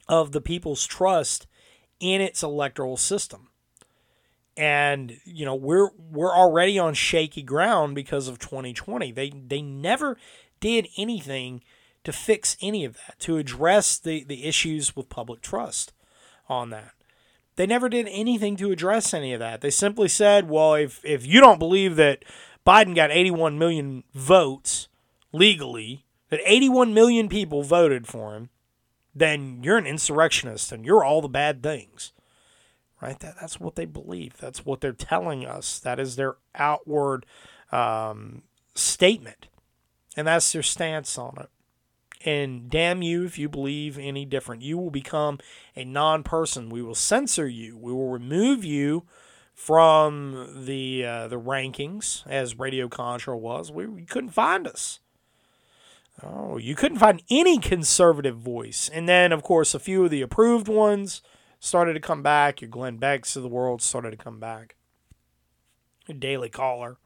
of 0.08 0.32
the 0.32 0.40
people's 0.40 0.86
trust 0.86 1.46
in 1.98 2.20
its 2.20 2.42
electoral 2.42 2.96
system. 2.96 3.48
And 4.56 5.18
you 5.24 5.44
know 5.44 5.54
we're 5.54 5.90
we're 5.96 6.34
already 6.34 6.78
on 6.78 6.94
shaky 6.94 7.42
ground 7.42 7.94
because 7.94 8.28
of 8.28 8.38
2020. 8.38 9.10
They 9.12 9.30
they 9.30 9.62
never 9.62 10.16
did 10.60 10.88
anything 10.96 11.62
to 12.04 12.12
fix 12.12 12.56
any 12.60 12.84
of 12.84 12.94
that, 12.94 13.18
to 13.20 13.38
address 13.38 13.98
the, 13.98 14.24
the 14.24 14.44
issues 14.44 14.96
with 14.96 15.08
public 15.08 15.42
trust 15.42 15.92
on 16.48 16.70
that. 16.70 16.92
They 17.60 17.66
never 17.66 17.90
did 17.90 18.08
anything 18.10 18.56
to 18.56 18.70
address 18.70 19.12
any 19.12 19.34
of 19.34 19.40
that. 19.40 19.60
They 19.60 19.68
simply 19.68 20.08
said, 20.08 20.48
well, 20.48 20.72
if, 20.72 21.04
if 21.04 21.26
you 21.26 21.42
don't 21.42 21.58
believe 21.58 21.96
that 21.96 22.24
Biden 22.66 22.94
got 22.94 23.10
81 23.10 23.58
million 23.58 24.02
votes 24.14 24.88
legally, 25.30 26.06
that 26.30 26.40
81 26.46 26.94
million 26.94 27.28
people 27.28 27.62
voted 27.62 28.06
for 28.06 28.34
him, 28.34 28.48
then 29.14 29.62
you're 29.62 29.76
an 29.76 29.86
insurrectionist 29.86 30.72
and 30.72 30.86
you're 30.86 31.04
all 31.04 31.20
the 31.20 31.28
bad 31.28 31.62
things. 31.62 32.14
Right? 32.98 33.20
That, 33.20 33.34
that's 33.38 33.60
what 33.60 33.76
they 33.76 33.84
believe. 33.84 34.38
That's 34.38 34.64
what 34.64 34.80
they're 34.80 34.94
telling 34.94 35.44
us. 35.44 35.78
That 35.80 36.00
is 36.00 36.16
their 36.16 36.36
outward 36.54 37.26
um, 37.70 38.40
statement. 38.74 39.48
And 40.16 40.26
that's 40.26 40.50
their 40.50 40.62
stance 40.62 41.18
on 41.18 41.36
it. 41.38 41.50
And 42.24 42.68
damn 42.68 43.02
you 43.02 43.24
if 43.24 43.38
you 43.38 43.48
believe 43.48 43.98
any 43.98 44.24
different. 44.24 44.62
You 44.62 44.76
will 44.76 44.90
become 44.90 45.38
a 45.74 45.84
non 45.84 46.22
person. 46.22 46.68
We 46.68 46.82
will 46.82 46.94
censor 46.94 47.48
you. 47.48 47.76
We 47.76 47.92
will 47.92 48.10
remove 48.10 48.64
you 48.64 49.04
from 49.54 50.64
the 50.66 51.04
uh, 51.04 51.28
the 51.28 51.40
rankings 51.40 52.26
as 52.26 52.58
Radio 52.58 52.88
Contra 52.88 53.36
was. 53.36 53.70
We, 53.70 53.86
we 53.86 54.04
couldn't 54.04 54.30
find 54.30 54.66
us. 54.66 55.00
Oh, 56.22 56.58
you 56.58 56.74
couldn't 56.74 56.98
find 56.98 57.22
any 57.30 57.58
conservative 57.58 58.36
voice. 58.36 58.90
And 58.92 59.08
then, 59.08 59.32
of 59.32 59.42
course, 59.42 59.74
a 59.74 59.78
few 59.78 60.04
of 60.04 60.10
the 60.10 60.22
approved 60.22 60.68
ones 60.68 61.22
started 61.58 61.94
to 61.94 62.00
come 62.00 62.22
back. 62.22 62.60
Your 62.60 62.68
Glenn 62.68 62.98
Becks 62.98 63.36
of 63.36 63.42
the 63.42 63.48
world 63.48 63.80
started 63.80 64.10
to 64.10 64.16
come 64.16 64.38
back. 64.38 64.76
Your 66.06 66.18
Daily 66.18 66.48
Caller, 66.48 66.98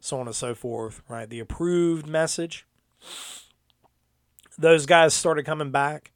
so 0.00 0.18
on 0.18 0.26
and 0.26 0.34
so 0.34 0.54
forth, 0.54 1.02
right? 1.08 1.28
The 1.28 1.40
approved 1.40 2.08
message 2.08 2.66
those 4.58 4.86
guys 4.86 5.14
started 5.14 5.46
coming 5.46 5.70
back. 5.70 6.10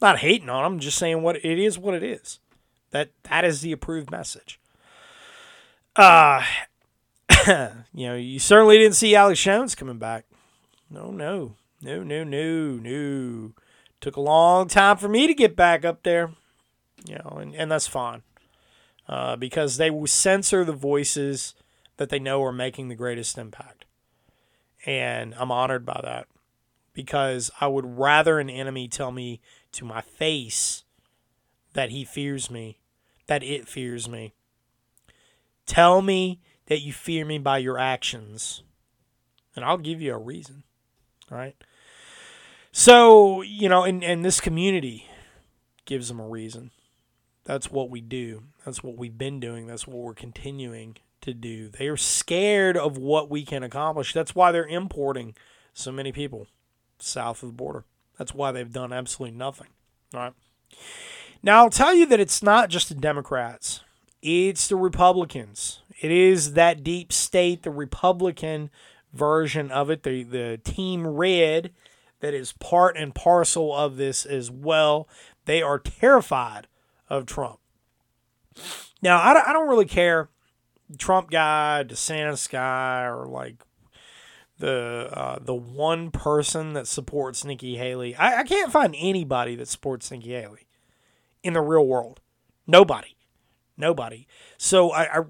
Not 0.00 0.20
hating 0.20 0.48
on 0.48 0.62
them, 0.62 0.80
just 0.80 0.96
saying 0.96 1.22
what 1.22 1.44
it 1.44 1.58
is 1.58 1.78
what 1.78 1.94
it 1.94 2.04
is. 2.04 2.38
That 2.92 3.10
that 3.24 3.44
is 3.44 3.60
the 3.60 3.72
approved 3.72 4.10
message. 4.10 4.60
Uh 5.96 6.44
you 7.92 8.06
know, 8.06 8.14
you 8.14 8.38
certainly 8.38 8.78
didn't 8.78 8.94
see 8.94 9.16
Alex 9.16 9.42
Jones 9.42 9.74
coming 9.74 9.98
back. 9.98 10.24
No, 10.88 11.10
no. 11.10 11.56
No, 11.82 12.02
no, 12.02 12.24
no, 12.24 12.70
no. 12.76 13.52
Took 14.00 14.16
a 14.16 14.20
long 14.20 14.68
time 14.68 14.96
for 14.96 15.08
me 15.08 15.26
to 15.26 15.34
get 15.34 15.56
back 15.56 15.84
up 15.84 16.02
there. 16.04 16.30
You 17.04 17.16
know, 17.16 17.38
and, 17.40 17.54
and 17.54 17.70
that's 17.70 17.86
fine. 17.86 18.22
Uh, 19.08 19.36
because 19.36 19.76
they 19.76 19.90
will 19.90 20.06
censor 20.06 20.64
the 20.64 20.72
voices 20.72 21.54
that 21.96 22.08
they 22.08 22.18
know 22.18 22.42
are 22.44 22.52
making 22.52 22.88
the 22.88 22.94
greatest 22.94 23.38
impact. 23.38 23.84
And 24.86 25.34
I'm 25.36 25.50
honored 25.50 25.84
by 25.84 26.00
that 26.04 26.28
because 26.98 27.48
I 27.60 27.68
would 27.68 27.96
rather 27.96 28.40
an 28.40 28.50
enemy 28.50 28.88
tell 28.88 29.12
me 29.12 29.40
to 29.70 29.84
my 29.84 30.00
face 30.00 30.82
that 31.74 31.90
he 31.90 32.04
fears 32.04 32.50
me, 32.50 32.80
that 33.28 33.44
it 33.44 33.68
fears 33.68 34.08
me. 34.08 34.34
Tell 35.64 36.02
me 36.02 36.40
that 36.66 36.80
you 36.80 36.92
fear 36.92 37.24
me 37.24 37.38
by 37.38 37.58
your 37.58 37.78
actions, 37.78 38.64
and 39.54 39.64
I'll 39.64 39.78
give 39.78 40.02
you 40.02 40.12
a 40.12 40.18
reason. 40.18 40.64
All 41.30 41.38
right. 41.38 41.54
So, 42.72 43.42
you 43.42 43.68
know, 43.68 43.84
and, 43.84 44.02
and 44.02 44.24
this 44.24 44.40
community 44.40 45.06
gives 45.84 46.08
them 46.08 46.18
a 46.18 46.26
reason. 46.26 46.72
That's 47.44 47.70
what 47.70 47.90
we 47.90 48.00
do. 48.00 48.42
That's 48.64 48.82
what 48.82 48.96
we've 48.96 49.16
been 49.16 49.38
doing. 49.38 49.68
That's 49.68 49.86
what 49.86 49.98
we're 49.98 50.14
continuing 50.14 50.96
to 51.20 51.32
do. 51.32 51.68
They 51.68 51.86
are 51.86 51.96
scared 51.96 52.76
of 52.76 52.98
what 52.98 53.30
we 53.30 53.44
can 53.44 53.62
accomplish. 53.62 54.12
That's 54.12 54.34
why 54.34 54.50
they're 54.50 54.66
importing 54.66 55.36
so 55.72 55.92
many 55.92 56.10
people 56.10 56.48
south 57.00 57.42
of 57.42 57.50
the 57.50 57.54
border. 57.54 57.84
That's 58.18 58.34
why 58.34 58.52
they've 58.52 58.72
done 58.72 58.92
absolutely 58.92 59.36
nothing. 59.36 59.68
All 60.14 60.20
right. 60.20 60.32
Now, 61.42 61.58
I'll 61.58 61.70
tell 61.70 61.94
you 61.94 62.06
that 62.06 62.20
it's 62.20 62.42
not 62.42 62.68
just 62.68 62.88
the 62.88 62.94
Democrats, 62.94 63.80
it's 64.22 64.68
the 64.68 64.76
Republicans. 64.76 65.82
It 66.00 66.10
is 66.10 66.52
that 66.54 66.84
deep 66.84 67.12
state, 67.12 67.62
the 67.62 67.70
Republican 67.70 68.70
version 69.12 69.70
of 69.70 69.90
it, 69.90 70.02
the, 70.02 70.22
the 70.22 70.60
Team 70.62 71.06
Red, 71.06 71.72
that 72.20 72.34
is 72.34 72.52
part 72.52 72.96
and 72.96 73.14
parcel 73.14 73.74
of 73.74 73.96
this 73.96 74.26
as 74.26 74.50
well. 74.50 75.08
They 75.44 75.62
are 75.62 75.78
terrified 75.78 76.66
of 77.08 77.26
Trump. 77.26 77.58
Now, 79.00 79.20
I 79.20 79.52
don't 79.52 79.68
really 79.68 79.86
care, 79.86 80.28
Trump 80.98 81.30
guy, 81.30 81.84
DeSantis 81.86 82.50
guy, 82.50 83.04
or 83.04 83.26
like 83.26 83.62
the 84.58 85.08
uh, 85.12 85.38
the 85.40 85.54
one 85.54 86.10
person 86.10 86.72
that 86.74 86.86
supports 86.86 87.44
Nikki 87.44 87.76
Haley. 87.76 88.14
I, 88.16 88.40
I 88.40 88.44
can't 88.44 88.72
find 88.72 88.94
anybody 88.98 89.54
that 89.56 89.68
supports 89.68 90.10
Nikki 90.10 90.30
Haley 90.32 90.66
in 91.42 91.52
the 91.54 91.60
real 91.60 91.86
world. 91.86 92.20
Nobody, 92.66 93.16
nobody. 93.76 94.26
So 94.56 94.90
I 94.90 95.18
I, 95.18 95.22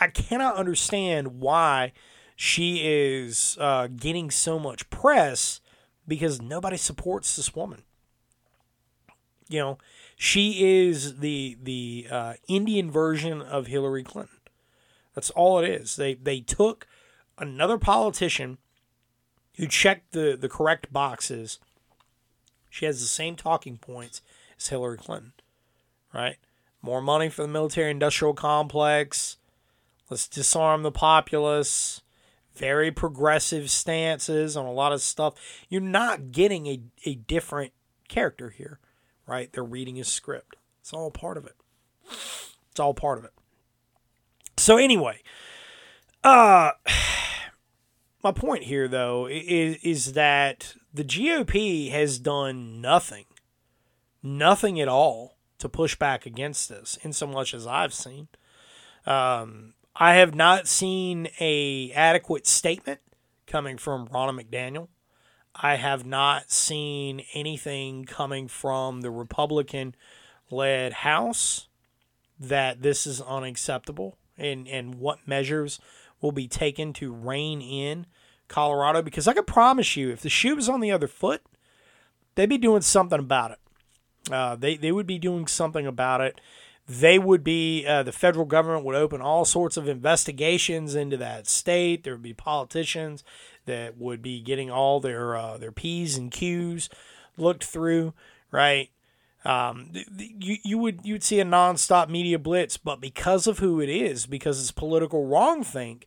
I 0.00 0.08
cannot 0.08 0.56
understand 0.56 1.40
why 1.40 1.92
she 2.36 2.80
is 2.82 3.56
uh, 3.60 3.86
getting 3.86 4.30
so 4.30 4.58
much 4.58 4.90
press 4.90 5.60
because 6.08 6.42
nobody 6.42 6.76
supports 6.76 7.36
this 7.36 7.54
woman. 7.54 7.82
You 9.48 9.60
know, 9.60 9.78
she 10.16 10.84
is 10.84 11.18
the 11.18 11.56
the 11.62 12.06
uh, 12.10 12.34
Indian 12.48 12.90
version 12.90 13.40
of 13.40 13.68
Hillary 13.68 14.02
Clinton. 14.02 14.38
That's 15.14 15.30
all 15.30 15.60
it 15.60 15.68
is. 15.68 15.96
They 15.96 16.14
they 16.14 16.40
took 16.40 16.86
another 17.38 17.78
politician 17.78 18.58
who 19.56 19.66
checked 19.66 20.12
the, 20.12 20.36
the 20.40 20.48
correct 20.48 20.92
boxes, 20.92 21.58
she 22.70 22.86
has 22.86 23.00
the 23.00 23.06
same 23.06 23.36
talking 23.36 23.76
points 23.76 24.22
as 24.58 24.68
Hillary 24.68 24.96
Clinton, 24.96 25.32
right? 26.14 26.36
More 26.80 27.02
money 27.02 27.28
for 27.28 27.42
the 27.42 27.48
military 27.48 27.90
industrial 27.90 28.34
complex. 28.34 29.36
Let's 30.10 30.26
disarm 30.26 30.82
the 30.82 30.90
populace. 30.90 32.00
Very 32.54 32.90
progressive 32.90 33.70
stances 33.70 34.56
on 34.56 34.66
a 34.66 34.72
lot 34.72 34.92
of 34.92 35.00
stuff. 35.00 35.34
You're 35.68 35.80
not 35.80 36.32
getting 36.32 36.66
a, 36.66 36.80
a 37.06 37.14
different 37.14 37.72
character 38.08 38.50
here, 38.50 38.78
right? 39.26 39.50
They're 39.52 39.64
reading 39.64 39.98
a 40.00 40.04
script. 40.04 40.56
It's 40.80 40.92
all 40.92 41.10
part 41.10 41.36
of 41.36 41.46
it. 41.46 41.54
It's 42.70 42.80
all 42.80 42.94
part 42.94 43.18
of 43.18 43.24
it. 43.24 43.32
So 44.56 44.76
anyway, 44.76 45.20
uh 46.24 46.72
my 48.22 48.32
point 48.32 48.64
here, 48.64 48.88
though, 48.88 49.26
is, 49.26 49.76
is 49.82 50.12
that 50.12 50.74
the 50.92 51.04
GOP 51.04 51.90
has 51.90 52.18
done 52.18 52.80
nothing, 52.80 53.24
nothing 54.22 54.80
at 54.80 54.88
all 54.88 55.36
to 55.58 55.68
push 55.68 55.96
back 55.96 56.26
against 56.26 56.68
this, 56.68 56.98
in 57.02 57.12
so 57.12 57.26
much 57.26 57.54
as 57.54 57.66
I've 57.66 57.94
seen. 57.94 58.28
Um, 59.06 59.74
I 59.94 60.14
have 60.14 60.34
not 60.34 60.68
seen 60.68 61.28
a 61.40 61.92
adequate 61.92 62.46
statement 62.46 63.00
coming 63.46 63.76
from 63.76 64.08
Ronna 64.08 64.40
McDaniel. 64.40 64.88
I 65.54 65.76
have 65.76 66.06
not 66.06 66.50
seen 66.50 67.22
anything 67.34 68.04
coming 68.04 68.48
from 68.48 69.02
the 69.02 69.10
Republican 69.10 69.94
led 70.50 70.92
House 70.92 71.68
that 72.38 72.82
this 72.82 73.06
is 73.06 73.20
unacceptable 73.20 74.16
and, 74.38 74.66
and 74.66 74.94
what 74.96 75.28
measures 75.28 75.78
will 76.22 76.32
be 76.32 76.48
taken 76.48 76.94
to 76.94 77.12
rein 77.12 77.60
in 77.60 78.06
Colorado 78.48 79.02
because 79.02 79.28
I 79.28 79.34
can 79.34 79.44
promise 79.44 79.96
you, 79.96 80.10
if 80.10 80.22
the 80.22 80.30
shoe 80.30 80.56
was 80.56 80.68
on 80.68 80.80
the 80.80 80.92
other 80.92 81.08
foot, 81.08 81.42
they'd 82.34 82.48
be 82.48 82.58
doing 82.58 82.82
something 82.82 83.18
about 83.18 83.50
it. 83.50 83.58
Uh, 84.30 84.54
they 84.56 84.76
they 84.76 84.92
would 84.92 85.06
be 85.06 85.18
doing 85.18 85.46
something 85.46 85.86
about 85.86 86.20
it. 86.20 86.40
They 86.88 87.18
would 87.18 87.42
be 87.42 87.86
uh, 87.86 88.02
the 88.02 88.12
federal 88.12 88.44
government 88.44 88.84
would 88.84 88.94
open 88.94 89.20
all 89.20 89.44
sorts 89.44 89.76
of 89.76 89.88
investigations 89.88 90.94
into 90.94 91.16
that 91.16 91.46
state. 91.46 92.04
There 92.04 92.14
would 92.14 92.22
be 92.22 92.34
politicians 92.34 93.24
that 93.66 93.98
would 93.98 94.22
be 94.22 94.40
getting 94.40 94.70
all 94.70 95.00
their 95.00 95.36
uh, 95.36 95.58
their 95.58 95.72
p's 95.72 96.16
and 96.16 96.30
q's 96.30 96.88
looked 97.36 97.64
through. 97.64 98.14
Right, 98.50 98.90
um, 99.44 99.90
you 100.18 100.58
you 100.62 100.78
would 100.78 101.00
you 101.04 101.14
would 101.14 101.24
see 101.24 101.40
a 101.40 101.44
nonstop 101.44 102.08
media 102.08 102.38
blitz, 102.38 102.76
but 102.76 103.00
because 103.00 103.46
of 103.46 103.58
who 103.58 103.80
it 103.80 103.88
is, 103.88 104.26
because 104.26 104.60
it's 104.60 104.70
political 104.70 105.26
wrongthink, 105.26 106.04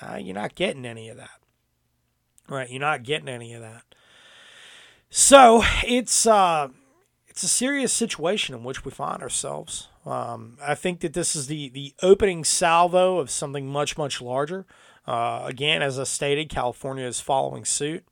uh, 0.00 0.16
you're 0.16 0.34
not 0.34 0.54
getting 0.54 0.84
any 0.84 1.08
of 1.08 1.16
that. 1.16 1.40
Right, 2.48 2.70
you're 2.70 2.80
not 2.80 3.02
getting 3.02 3.28
any 3.28 3.52
of 3.52 3.60
that. 3.60 3.82
So 5.10 5.62
it's 5.84 6.26
uh, 6.26 6.68
it's 7.26 7.42
a 7.42 7.48
serious 7.48 7.92
situation 7.92 8.54
in 8.54 8.64
which 8.64 8.84
we 8.84 8.90
find 8.90 9.22
ourselves 9.22 9.88
Um, 10.08 10.56
I 10.62 10.74
think 10.74 11.00
that 11.00 11.12
this 11.12 11.36
is 11.36 11.48
the 11.48 11.68
the 11.68 11.94
opening 12.02 12.42
salvo 12.42 13.18
of 13.18 13.30
something 13.30 13.66
much 13.66 13.98
much 13.98 14.22
larger. 14.22 14.64
Uh, 15.06 15.42
again, 15.44 15.82
as 15.82 15.98
I 15.98 16.04
stated, 16.04 16.48
California 16.48 17.04
is 17.06 17.20
following 17.20 17.64
suit. 17.66 18.06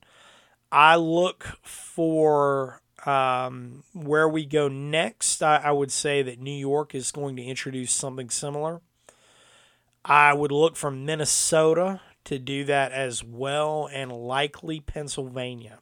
I 0.70 0.96
look 0.96 1.44
for 1.62 2.82
um, 3.06 3.84
where 3.94 4.28
we 4.28 4.44
go 4.44 4.68
next. 4.68 5.42
I, 5.42 5.56
I 5.56 5.72
would 5.72 5.92
say 5.92 6.22
that 6.22 6.38
New 6.38 6.50
York 6.50 6.94
is 6.94 7.12
going 7.12 7.36
to 7.36 7.42
introduce 7.42 7.92
something 7.92 8.28
similar. 8.28 8.82
I 10.08 10.32
would 10.32 10.52
look 10.52 10.76
for 10.76 10.90
Minnesota 10.90 12.00
to 12.24 12.38
do 12.38 12.64
that 12.64 12.92
as 12.92 13.24
well, 13.24 13.88
and 13.92 14.12
likely 14.12 14.78
Pennsylvania, 14.78 15.80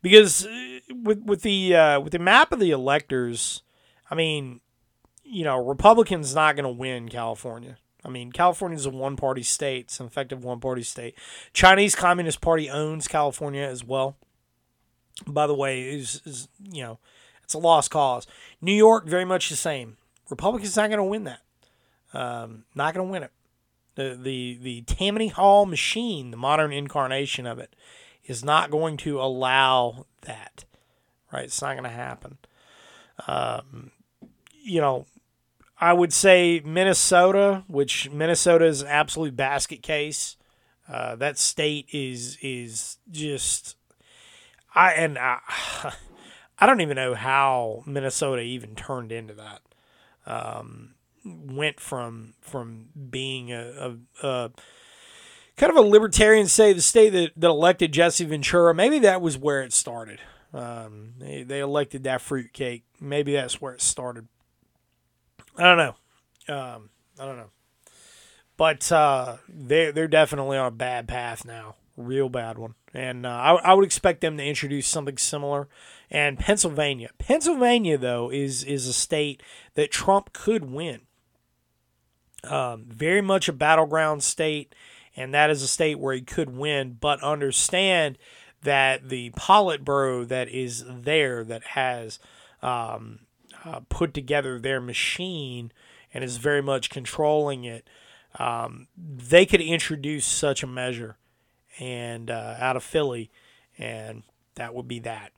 because 0.00 0.46
uh, 0.46 0.78
with 1.02 1.22
with 1.24 1.42
the 1.42 1.74
uh, 1.74 2.00
with 2.00 2.12
the 2.12 2.20
map 2.20 2.52
of 2.52 2.60
the 2.60 2.70
electors, 2.70 3.62
I 4.08 4.14
mean, 4.14 4.60
you 5.24 5.42
know, 5.42 5.56
Republicans 5.56 6.36
not 6.36 6.54
going 6.54 6.64
to 6.64 6.70
win 6.70 7.08
California. 7.08 7.78
I 8.04 8.08
mean, 8.08 8.30
California 8.30 8.78
is 8.78 8.86
a 8.86 8.90
one 8.90 9.16
party 9.16 9.42
state. 9.42 9.86
It's 9.86 9.98
an 9.98 10.06
effective 10.06 10.44
one 10.44 10.60
party 10.60 10.84
state. 10.84 11.16
Chinese 11.52 11.96
Communist 11.96 12.40
Party 12.40 12.70
owns 12.70 13.08
California 13.08 13.62
as 13.62 13.84
well. 13.84 14.16
By 15.26 15.48
the 15.48 15.54
way, 15.54 15.82
is 15.82 16.48
you 16.62 16.84
know, 16.84 17.00
it's 17.42 17.54
a 17.54 17.58
lost 17.58 17.90
cause. 17.90 18.28
New 18.60 18.72
York, 18.72 19.06
very 19.06 19.24
much 19.24 19.48
the 19.48 19.56
same. 19.56 19.96
Republicans 20.30 20.76
not 20.76 20.90
going 20.90 20.98
to 20.98 21.04
win 21.04 21.24
that. 21.24 21.40
Um, 22.12 22.64
not 22.74 22.94
going 22.94 23.06
to 23.06 23.12
win 23.12 23.22
it. 23.24 23.32
The 23.94 24.18
the 24.20 24.58
the 24.60 24.82
Tammany 24.82 25.28
Hall 25.28 25.66
machine, 25.66 26.30
the 26.30 26.36
modern 26.36 26.72
incarnation 26.72 27.46
of 27.46 27.58
it, 27.58 27.74
is 28.24 28.44
not 28.44 28.70
going 28.70 28.96
to 28.98 29.20
allow 29.20 30.06
that. 30.22 30.64
Right? 31.32 31.44
It's 31.44 31.62
not 31.62 31.72
going 31.72 31.84
to 31.84 31.90
happen. 31.90 32.38
Um, 33.26 33.92
you 34.62 34.80
know, 34.80 35.06
I 35.80 35.92
would 35.92 36.12
say 36.12 36.60
Minnesota, 36.64 37.64
which 37.66 38.10
Minnesota 38.10 38.66
is 38.66 38.82
an 38.82 38.88
absolute 38.88 39.36
basket 39.36 39.82
case. 39.82 40.36
Uh, 40.88 41.16
that 41.16 41.38
state 41.38 41.88
is 41.92 42.36
is 42.42 42.98
just 43.10 43.76
I 44.74 44.92
and 44.92 45.18
I, 45.18 45.38
I 46.58 46.66
don't 46.66 46.80
even 46.80 46.96
know 46.96 47.14
how 47.14 47.82
Minnesota 47.86 48.42
even 48.42 48.74
turned 48.74 49.12
into 49.12 49.34
that. 49.34 49.62
Um, 50.26 50.94
went 51.24 51.80
from 51.80 52.34
from 52.40 52.88
being 53.10 53.52
a, 53.52 53.96
a, 54.22 54.26
a 54.26 54.50
kind 55.56 55.70
of 55.70 55.76
a 55.76 55.86
libertarian 55.86 56.46
state, 56.46 56.74
the 56.74 56.82
state 56.82 57.10
that, 57.10 57.32
that 57.36 57.48
elected 57.48 57.92
Jesse 57.92 58.24
Ventura. 58.24 58.74
Maybe 58.74 58.98
that 59.00 59.20
was 59.20 59.36
where 59.36 59.62
it 59.62 59.72
started. 59.72 60.20
Um, 60.52 61.14
they, 61.18 61.42
they 61.42 61.60
elected 61.60 62.04
that 62.04 62.22
fruitcake. 62.22 62.84
Maybe 63.00 63.34
that's 63.34 63.60
where 63.60 63.74
it 63.74 63.82
started. 63.82 64.26
I 65.56 65.62
don't 65.62 65.76
know. 65.76 66.54
Um, 66.54 66.90
I 67.18 67.26
don't 67.26 67.36
know. 67.36 67.50
But 68.56 68.90
uh, 68.90 69.36
they 69.48 69.90
they're 69.90 70.08
definitely 70.08 70.58
on 70.58 70.66
a 70.66 70.70
bad 70.70 71.08
path 71.08 71.44
now, 71.44 71.76
real 71.96 72.28
bad 72.28 72.58
one. 72.58 72.74
And 72.92 73.24
uh, 73.24 73.30
I, 73.30 73.52
I 73.54 73.74
would 73.74 73.84
expect 73.84 74.20
them 74.20 74.36
to 74.36 74.44
introduce 74.44 74.86
something 74.86 75.16
similar. 75.16 75.68
And 76.10 76.38
Pennsylvania, 76.38 77.10
Pennsylvania 77.18 77.96
though 77.96 78.30
is 78.30 78.64
is 78.64 78.86
a 78.86 78.92
state 78.92 79.42
that 79.74 79.90
Trump 79.90 80.32
could 80.32 80.70
win. 80.70 81.02
Um, 82.44 82.86
very 82.88 83.20
much 83.20 83.48
a 83.48 83.52
battleground 83.52 84.22
state, 84.22 84.74
and 85.16 85.34
that 85.34 85.50
is 85.50 85.62
a 85.62 85.68
state 85.68 85.98
where 85.98 86.14
he 86.14 86.22
could 86.22 86.56
win. 86.56 86.96
But 87.00 87.22
understand 87.22 88.18
that 88.62 89.08
the 89.08 89.30
Politburo 89.30 90.26
that 90.28 90.48
is 90.48 90.84
there 90.88 91.44
that 91.44 91.62
has 91.62 92.18
um, 92.62 93.20
uh, 93.64 93.80
put 93.88 94.14
together 94.14 94.58
their 94.58 94.80
machine 94.80 95.72
and 96.12 96.24
is 96.24 96.36
very 96.36 96.62
much 96.62 96.90
controlling 96.90 97.64
it, 97.64 97.88
um, 98.38 98.86
they 98.96 99.46
could 99.46 99.60
introduce 99.60 100.26
such 100.26 100.62
a 100.62 100.66
measure 100.66 101.16
and 101.78 102.30
uh, 102.30 102.56
out 102.58 102.76
of 102.76 102.82
Philly, 102.82 103.30
and 103.78 104.22
that 104.54 104.74
would 104.74 104.88
be 104.88 104.98
that. 105.00 105.32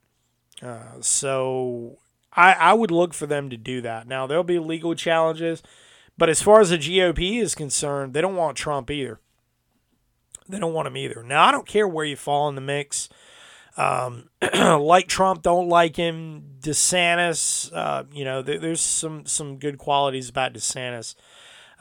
Uh, 0.61 1.01
so 1.01 1.99
I, 2.35 2.53
I 2.53 2.73
would 2.73 2.91
look 2.91 3.15
for 3.15 3.27
them 3.27 3.51
to 3.51 3.57
do 3.57 3.81
that. 3.83 4.07
Now 4.07 4.27
there'll 4.27 4.45
be 4.45 4.59
legal 4.59 4.95
challenges, 4.95 5.63
but 6.23 6.29
as 6.29 6.41
far 6.41 6.61
as 6.61 6.71
the 6.71 6.79
GOP 6.79 7.43
is 7.43 7.57
concerned, 7.57 8.15
they 8.15 8.21
don't 8.21 8.37
want 8.37 8.57
Trump 8.57 8.93
either. 8.93 9.19
They 10.49 10.61
don't 10.61 10.73
want 10.73 10.87
him 10.87 10.97
either. 10.97 11.25
Now 11.25 11.47
I 11.47 11.51
don't 11.51 11.67
care 11.67 11.89
where 11.89 12.05
you 12.05 12.15
fall 12.15 12.49
in 12.49 12.55
the 12.55 12.61
mix. 12.61 13.09
Um, 13.77 14.29
like 14.55 15.09
Trump, 15.09 15.43
don't 15.43 15.69
like 15.69 15.97
him. 15.97 16.59
DeSantis, 16.61 17.73
uh, 17.75 18.05
you 18.13 18.25
know, 18.25 18.41
there, 18.41 18.61
there's 18.61 18.81
some 18.81 19.27
some 19.27 19.59
good 19.59 19.79
qualities 19.79 20.29
about 20.29 20.53
DeSantis, 20.53 21.17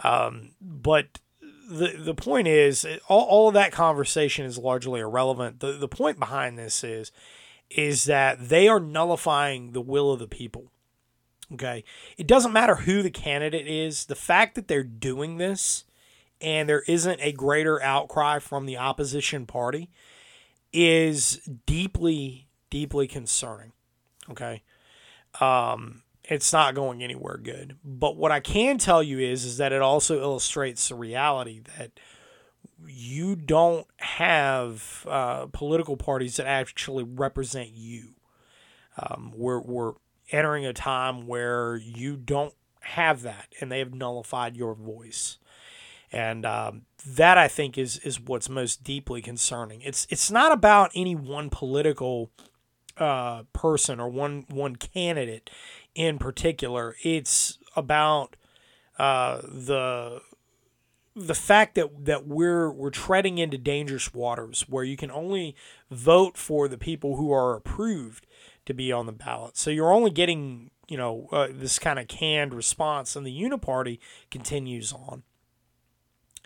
um, 0.03 0.53
but 0.59 1.19
the 1.69 1.93
the 1.99 2.15
point 2.15 2.47
is, 2.47 2.83
all, 3.07 3.25
all 3.25 3.47
of 3.47 3.53
that 3.53 3.71
conversation 3.71 4.47
is 4.47 4.57
largely 4.57 5.01
irrelevant. 5.01 5.59
The 5.59 5.73
the 5.73 5.87
point 5.87 6.17
behind 6.17 6.57
this 6.57 6.83
is 6.83 7.11
is 7.69 8.05
that 8.05 8.49
they 8.49 8.67
are 8.67 8.79
nullifying 8.79 9.73
the 9.73 9.81
will 9.81 10.11
of 10.11 10.17
the 10.17 10.27
people. 10.27 10.70
Okay, 11.53 11.83
it 12.17 12.27
doesn't 12.27 12.53
matter 12.53 12.75
who 12.75 13.01
the 13.01 13.11
candidate 13.11 13.67
is. 13.67 14.05
The 14.05 14.15
fact 14.15 14.55
that 14.55 14.67
they're 14.67 14.83
doing 14.83 15.37
this 15.37 15.83
and 16.39 16.67
there 16.67 16.83
isn't 16.87 17.19
a 17.21 17.31
greater 17.31 17.81
outcry 17.81 18.39
from 18.39 18.65
the 18.65 18.77
opposition 18.77 19.45
party 19.45 19.89
is 20.73 21.47
deeply, 21.65 22.47
deeply 22.69 23.07
concerning. 23.07 23.73
Okay. 24.29 24.63
Um, 25.39 26.03
it's 26.23 26.53
not 26.53 26.75
going 26.75 27.03
anywhere 27.03 27.37
good. 27.37 27.77
But 27.83 28.15
what 28.15 28.31
I 28.31 28.39
can 28.39 28.77
tell 28.77 29.03
you 29.03 29.19
is, 29.19 29.45
is 29.45 29.57
that 29.57 29.73
it 29.73 29.81
also 29.81 30.21
illustrates 30.21 30.89
the 30.89 30.95
reality 30.95 31.61
that 31.77 31.91
you 32.87 33.35
don't 33.35 33.85
have 33.97 35.05
uh, 35.07 35.47
political 35.47 35.97
parties 35.97 36.37
that 36.37 36.47
actually 36.47 37.03
represent 37.03 37.69
you. 37.73 38.15
Um, 38.97 39.33
we're, 39.35 39.59
we're 39.59 39.93
entering 40.31 40.65
a 40.65 40.73
time 40.73 41.27
where 41.27 41.75
you 41.75 42.15
don't 42.15 42.53
have 42.81 43.21
that, 43.21 43.47
and 43.59 43.71
they 43.71 43.79
have 43.79 43.93
nullified 43.93 44.55
your 44.55 44.73
voice. 44.73 45.37
And 46.11 46.45
um, 46.45 46.81
that 47.05 47.37
I 47.37 47.47
think 47.47 47.77
is 47.77 47.97
is 47.99 48.19
what's 48.19 48.49
most 48.49 48.83
deeply 48.83 49.21
concerning. 49.21 49.81
It's 49.81 50.07
it's 50.09 50.29
not 50.29 50.51
about 50.51 50.91
any 50.93 51.15
one 51.15 51.49
political 51.49 52.31
uh, 52.97 53.43
person 53.53 53.99
or 53.99 54.09
one 54.09 54.45
one 54.49 54.75
candidate 54.75 55.49
in 55.95 56.17
particular. 56.17 56.95
It's 57.03 57.57
about 57.75 58.35
uh, 58.99 59.41
the 59.43 60.21
the 61.15 61.35
fact 61.35 61.75
that 61.75 62.05
that 62.05 62.27
we're 62.27 62.69
we're 62.71 62.89
treading 62.89 63.37
into 63.37 63.57
dangerous 63.57 64.13
waters 64.13 64.65
where 64.67 64.83
you 64.83 64.97
can 64.97 65.11
only 65.11 65.55
vote 65.89 66.37
for 66.37 66.67
the 66.67 66.77
people 66.77 67.17
who 67.17 67.31
are 67.31 67.55
approved 67.55 68.25
to 68.65 68.73
be 68.73 68.91
on 68.91 69.05
the 69.05 69.11
ballot. 69.11 69.57
So 69.57 69.69
you're 69.69 69.93
only 69.93 70.11
getting 70.11 70.71
you 70.87 70.97
know 70.97 71.27
uh, 71.31 71.47
this 71.51 71.79
kind 71.79 71.99
of 71.99 72.07
canned 72.07 72.53
response, 72.53 73.15
and 73.15 73.25
the 73.25 73.41
Uniparty 73.41 73.99
continues 74.29 74.91
on 74.93 75.23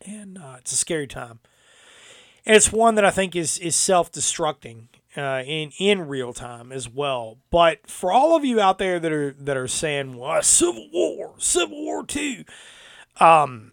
and 0.03 0.37
uh, 0.37 0.55
it's 0.59 0.71
a 0.71 0.75
scary 0.75 1.07
time. 1.07 1.39
And 2.45 2.55
it's 2.55 2.71
one 2.71 2.95
that 2.95 3.05
I 3.05 3.11
think 3.11 3.35
is 3.35 3.57
is 3.57 3.75
self 3.75 4.11
destructing 4.11 4.87
uh, 5.17 5.43
in 5.45 5.71
in 5.79 6.07
real 6.07 6.33
time 6.33 6.71
as 6.71 6.87
well. 6.87 7.39
But 7.49 7.87
for 7.87 8.11
all 8.11 8.35
of 8.35 8.45
you 8.45 8.59
out 8.59 8.77
there 8.77 8.99
that 8.99 9.11
are 9.11 9.31
that 9.39 9.57
are 9.57 9.67
saying, 9.67 10.17
"Well, 10.17 10.41
Civil 10.43 10.89
War, 10.93 11.33
Civil 11.39 11.83
War 11.83 12.05
two, 12.05 12.43
um, 13.19 13.71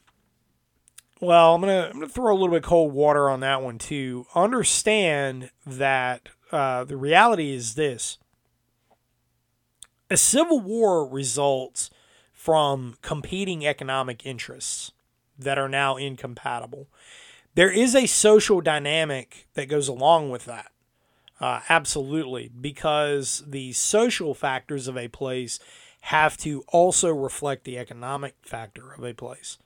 well, 1.20 1.54
I'm 1.54 1.60
gonna 1.60 1.88
I'm 1.88 2.00
gonna 2.00 2.08
throw 2.08 2.32
a 2.32 2.38
little 2.38 2.54
bit 2.54 2.62
cold 2.62 2.94
water 2.94 3.28
on 3.28 3.40
that 3.40 3.62
one 3.62 3.76
too. 3.76 4.26
Understand 4.34 5.50
that 5.66 6.30
uh, 6.50 6.84
the 6.84 6.96
reality 6.96 7.52
is 7.52 7.74
this: 7.74 8.16
a 10.12 10.16
civil 10.16 10.60
war 10.60 11.06
results 11.06 11.90
from 12.32 12.96
competing 13.02 13.66
economic 13.66 14.26
interests 14.26 14.92
that 15.38 15.58
are 15.58 15.68
now 15.68 15.96
incompatible. 15.96 16.88
There 17.54 17.70
is 17.70 17.94
a 17.94 18.06
social 18.06 18.60
dynamic 18.60 19.46
that 19.54 19.68
goes 19.68 19.88
along 19.88 20.30
with 20.30 20.44
that. 20.46 20.70
Uh, 21.40 21.60
absolutely, 21.68 22.48
because 22.48 23.42
the 23.46 23.72
social 23.72 24.32
factors 24.34 24.86
of 24.86 24.96
a 24.96 25.08
place 25.08 25.58
have 26.02 26.36
to 26.36 26.64
also 26.68 27.10
reflect 27.10 27.64
the 27.64 27.78
economic 27.78 28.34
factor 28.42 28.92
of 28.92 29.04
a 29.04 29.12
place. 29.12 29.58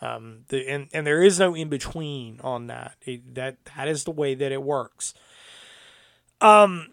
Um, 0.00 0.44
the, 0.48 0.66
and, 0.66 0.88
and 0.92 1.06
there 1.06 1.22
is 1.22 1.38
no 1.38 1.54
in 1.54 1.68
between 1.68 2.40
on 2.42 2.68
that. 2.68 2.96
It, 3.02 3.34
that 3.34 3.56
that 3.76 3.86
is 3.86 4.04
the 4.04 4.10
way 4.10 4.34
that 4.34 4.52
it 4.52 4.62
works. 4.62 5.14
Um. 6.40 6.92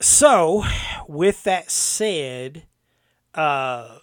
So, 0.00 0.64
with 1.08 1.42
that 1.44 1.70
said, 1.70 2.64
uh, 3.34 3.98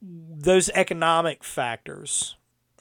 those 0.00 0.68
economic 0.70 1.42
factors 1.44 2.36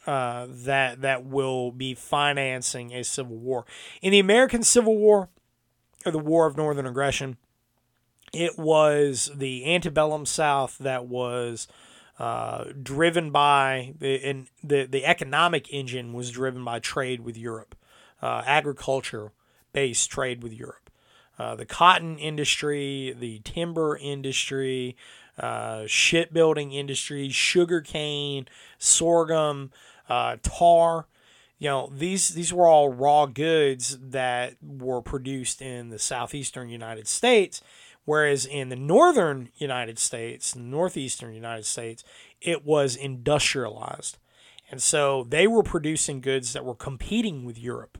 uh, 0.08 0.48
that 0.50 1.02
that 1.02 1.26
will 1.26 1.72
be 1.72 1.94
financing 1.94 2.92
a 2.94 3.04
civil 3.04 3.38
war 3.38 3.66
in 4.02 4.12
the 4.12 4.20
American 4.20 4.64
Civil 4.64 4.98
War 4.98 5.30
or 6.06 6.12
the 6.12 6.20
War 6.20 6.48
of 6.48 6.58
Northern 6.58 6.88
Aggression. 6.88 7.38
It 8.34 8.58
was 8.58 9.30
the 9.36 9.66
antebellum 9.74 10.26
South 10.26 10.78
that 10.80 11.06
was 11.06 11.68
uh, 12.18 12.66
driven 12.82 13.30
by 13.30 13.94
the 14.00 14.24
and 14.24 14.48
the 14.64 14.86
the 14.86 15.06
economic 15.06 15.72
engine 15.72 16.14
was 16.14 16.32
driven 16.32 16.64
by 16.64 16.80
trade 16.80 17.22
with 17.22 17.38
Europe, 17.38 17.76
uh, 18.22 18.42
agriculture 18.46 19.32
based 19.74 20.10
trade 20.10 20.42
with 20.42 20.54
Europe. 20.54 20.81
Uh, 21.42 21.56
the 21.56 21.66
cotton 21.66 22.20
industry, 22.20 23.16
the 23.18 23.40
timber 23.40 23.98
industry, 23.98 24.96
uh, 25.40 25.82
shipbuilding 25.88 26.72
industry, 26.72 27.30
sugarcane, 27.30 28.48
sorghum, 28.78 29.72
uh, 30.08 30.38
tar. 30.44 31.08
You 31.58 31.70
know 31.70 31.92
these 31.92 32.30
these 32.30 32.54
were 32.54 32.68
all 32.68 32.90
raw 32.90 33.26
goods 33.26 33.98
that 34.00 34.54
were 34.62 35.02
produced 35.02 35.64
in 35.64 35.90
the 35.90 35.98
southeastern 35.98 36.70
United 36.70 37.08
States, 37.08 37.64
whereas 38.06 38.46
in 38.46 38.70
the 38.70 38.76
northern 38.76 39.50
United 39.58 39.98
States, 39.98 40.56
northeastern 40.56 41.34
United 41.34 41.66
States, 41.66 42.04
it 42.40 42.64
was 42.64 42.96
industrialized, 42.96 44.20
and 44.70 44.80
so 44.80 45.26
they 45.28 45.48
were 45.48 45.64
producing 45.64 46.22
goods 46.22 46.54
that 46.54 46.64
were 46.64 46.76
competing 46.76 47.46
with 47.46 47.58
Europe. 47.58 47.98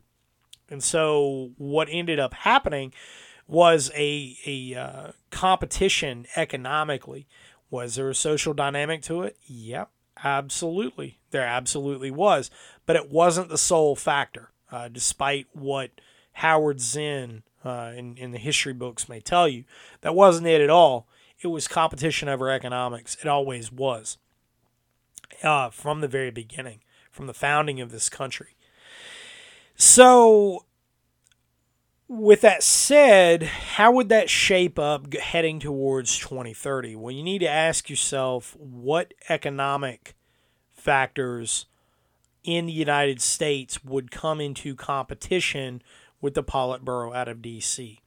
And 0.70 0.84
so 0.84 1.52
what 1.58 1.90
ended 1.92 2.20
up 2.20 2.34
happening 2.34 2.94
was 3.52 3.92
a 3.96 4.38
a 4.46 4.74
uh, 4.74 5.12
competition 5.30 6.26
economically. 6.38 7.28
Was 7.70 7.96
there 7.96 8.10
a 8.10 8.16
social 8.16 8.54
dynamic 8.54 9.02
to 9.04 9.24
it? 9.24 9.38
Yep, 9.46 9.90
absolutely. 10.24 11.20
There 11.32 11.46
absolutely 11.46 12.12
was, 12.12 12.50
but 12.86 12.96
it 12.96 13.12
wasn't 13.12 13.50
the 13.50 13.58
sole 13.58 13.96
factor. 13.96 14.52
Uh, 14.72 14.88
despite 14.88 15.48
what 15.52 15.92
Howard 16.34 16.80
Zinn 16.80 17.44
uh, 17.64 17.92
in 17.96 18.18
in 18.18 18.32
the 18.32 18.38
history 18.38 18.74
books 18.74 19.10
may 19.10 19.20
tell 19.20 19.50
you, 19.50 19.66
that 20.00 20.16
wasn't 20.16 20.48
it 20.48 20.62
at 20.62 20.70
all. 20.70 21.08
It 21.42 21.48
was 21.48 21.68
competition 21.68 22.30
over 22.30 22.50
economics. 22.50 23.18
It 23.22 23.28
always 23.28 23.72
was. 23.72 24.18
Uh, 25.44 25.70
from 25.72 26.02
the 26.02 26.08
very 26.08 26.32
beginning, 26.32 26.82
from 27.10 27.28
the 27.28 27.34
founding 27.34 27.82
of 27.82 27.92
this 27.92 28.10
country. 28.10 28.56
So 29.76 30.66
with 32.14 32.42
that 32.42 32.62
said, 32.62 33.42
how 33.42 33.90
would 33.94 34.10
that 34.10 34.30
shape 34.30 34.78
up 34.78 35.14
heading 35.14 35.62
towards 35.62 36.20
2030? 36.20 36.94
Well, 36.98 37.14
you 37.14 37.24
need 37.24 37.40
to 37.40 37.50
ask 37.50 37.90
yourself 37.90 38.54
what 38.60 39.14
economic 39.30 40.14
factors 40.74 41.68
in 42.44 42.66
the 42.66 42.74
United 42.74 43.22
States 43.22 43.86
would 43.86 44.12
come 44.12 44.42
into 44.42 44.76
competition 44.76 45.82
with 46.20 46.34
the 46.34 46.44
Politburo 46.44 47.16
out 47.16 47.30
of 47.30 47.38
DC. 47.38 48.00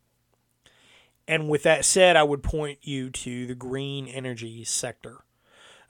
And 1.27 1.49
with 1.49 1.63
that 1.63 1.87
said, 1.87 2.15
I 2.15 2.25
would 2.25 2.43
point 2.43 2.81
you 2.83 3.09
to 3.09 3.47
the 3.47 3.55
green 3.55 4.07
energy 4.07 4.65
sector. 4.65 5.25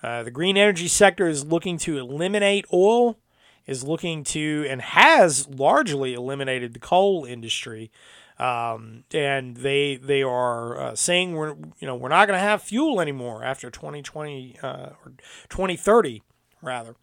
Uh, 0.05 0.23
the 0.23 0.31
green 0.31 0.57
energy 0.57 0.87
sector 0.87 1.27
is 1.27 1.45
looking 1.45 1.79
to 1.79 1.99
eliminate 1.99 2.67
oil 2.73 3.19
is 3.67 3.85
looking 3.85 4.25
to 4.25 4.67
and 4.69 4.81
has 4.81 5.49
largely 5.49 6.15
eliminated 6.15 6.75
the 6.75 6.81
coal 6.81 7.25
industry. 7.25 7.91
Um, 8.39 9.05
and 9.13 9.57
they 9.59 9.97
they 9.97 10.23
are 10.23 10.81
uh, 10.81 10.95
saying 10.97 11.35
we're 11.35 11.55
you 11.79 11.87
know 11.87 11.95
we're 11.95 12.09
not 12.09 12.27
going 12.27 12.37
to 12.37 12.45
have 12.45 12.63
fuel 12.63 13.01
anymore 13.01 13.45
after 13.45 13.71
2020 13.71 14.59
uh, 14.61 14.67
or 15.05 15.13
2030 15.49 16.23
rather. 16.61 16.97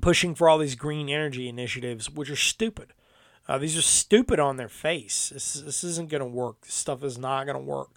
Pushing 0.00 0.34
for 0.34 0.48
all 0.48 0.58
these 0.58 0.74
green 0.74 1.08
energy 1.08 1.48
initiatives 1.48 2.10
which 2.10 2.28
are 2.28 2.36
stupid. 2.36 2.92
Uh, 3.48 3.58
these 3.58 3.76
are 3.76 3.82
stupid 3.82 4.40
on 4.40 4.56
their 4.56 4.68
face. 4.68 5.30
This, 5.30 5.54
this 5.54 5.84
isn't 5.84 6.08
going 6.08 6.22
to 6.22 6.26
work. 6.26 6.62
This 6.62 6.74
stuff 6.74 7.04
is 7.04 7.18
not 7.18 7.44
going 7.44 7.56
to 7.56 7.62
work. 7.62 7.90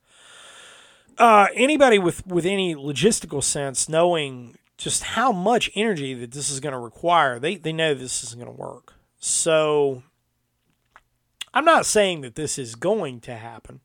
Uh, 1.17 1.47
anybody 1.53 1.99
with 1.99 2.25
with 2.27 2.45
any 2.45 2.75
logistical 2.75 3.43
sense 3.43 3.89
knowing 3.89 4.57
just 4.77 5.03
how 5.03 5.31
much 5.31 5.71
energy 5.75 6.13
that 6.13 6.31
this 6.31 6.49
is 6.49 6.59
going 6.59 6.73
to 6.73 6.79
require, 6.79 7.39
they, 7.39 7.55
they 7.55 7.73
know 7.73 7.93
this 7.93 8.23
isn't 8.23 8.39
going 8.39 8.53
to 8.53 8.61
work. 8.61 8.93
So 9.19 10.03
I'm 11.53 11.65
not 11.65 11.85
saying 11.85 12.21
that 12.21 12.35
this 12.35 12.59
is 12.59 12.75
going 12.75 13.19
to 13.21 13.35
happen, 13.35 13.81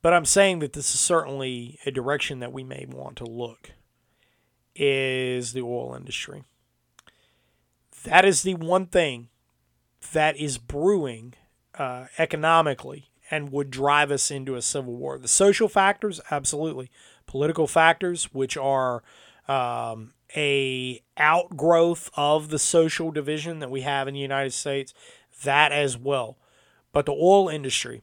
but 0.00 0.14
I'm 0.14 0.24
saying 0.24 0.60
that 0.60 0.72
this 0.72 0.94
is 0.94 1.00
certainly 1.00 1.78
a 1.84 1.90
direction 1.90 2.40
that 2.40 2.52
we 2.52 2.64
may 2.64 2.86
want 2.88 3.16
to 3.16 3.24
look 3.24 3.72
is 4.74 5.52
the 5.52 5.60
oil 5.60 5.94
industry. 5.94 6.44
That 8.04 8.24
is 8.24 8.42
the 8.42 8.54
one 8.54 8.86
thing 8.86 9.28
that 10.12 10.36
is 10.36 10.56
brewing 10.56 11.34
uh, 11.74 12.06
economically 12.16 13.10
and 13.30 13.52
would 13.52 13.70
drive 13.70 14.10
us 14.10 14.30
into 14.30 14.54
a 14.54 14.62
civil 14.62 14.94
war. 14.94 15.18
The 15.18 15.28
social 15.28 15.68
factors, 15.68 16.20
absolutely. 16.30 16.90
Political 17.26 17.66
factors, 17.66 18.32
which 18.32 18.56
are 18.56 19.02
um, 19.48 20.12
a 20.36 21.02
outgrowth 21.16 22.10
of 22.16 22.50
the 22.50 22.58
social 22.58 23.10
division 23.10 23.60
that 23.60 23.70
we 23.70 23.80
have 23.80 24.08
in 24.08 24.14
the 24.14 24.20
United 24.20 24.52
States, 24.52 24.92
that 25.44 25.72
as 25.72 25.96
well. 25.96 26.36
But 26.92 27.06
the 27.06 27.12
oil 27.12 27.48
industry 27.48 28.02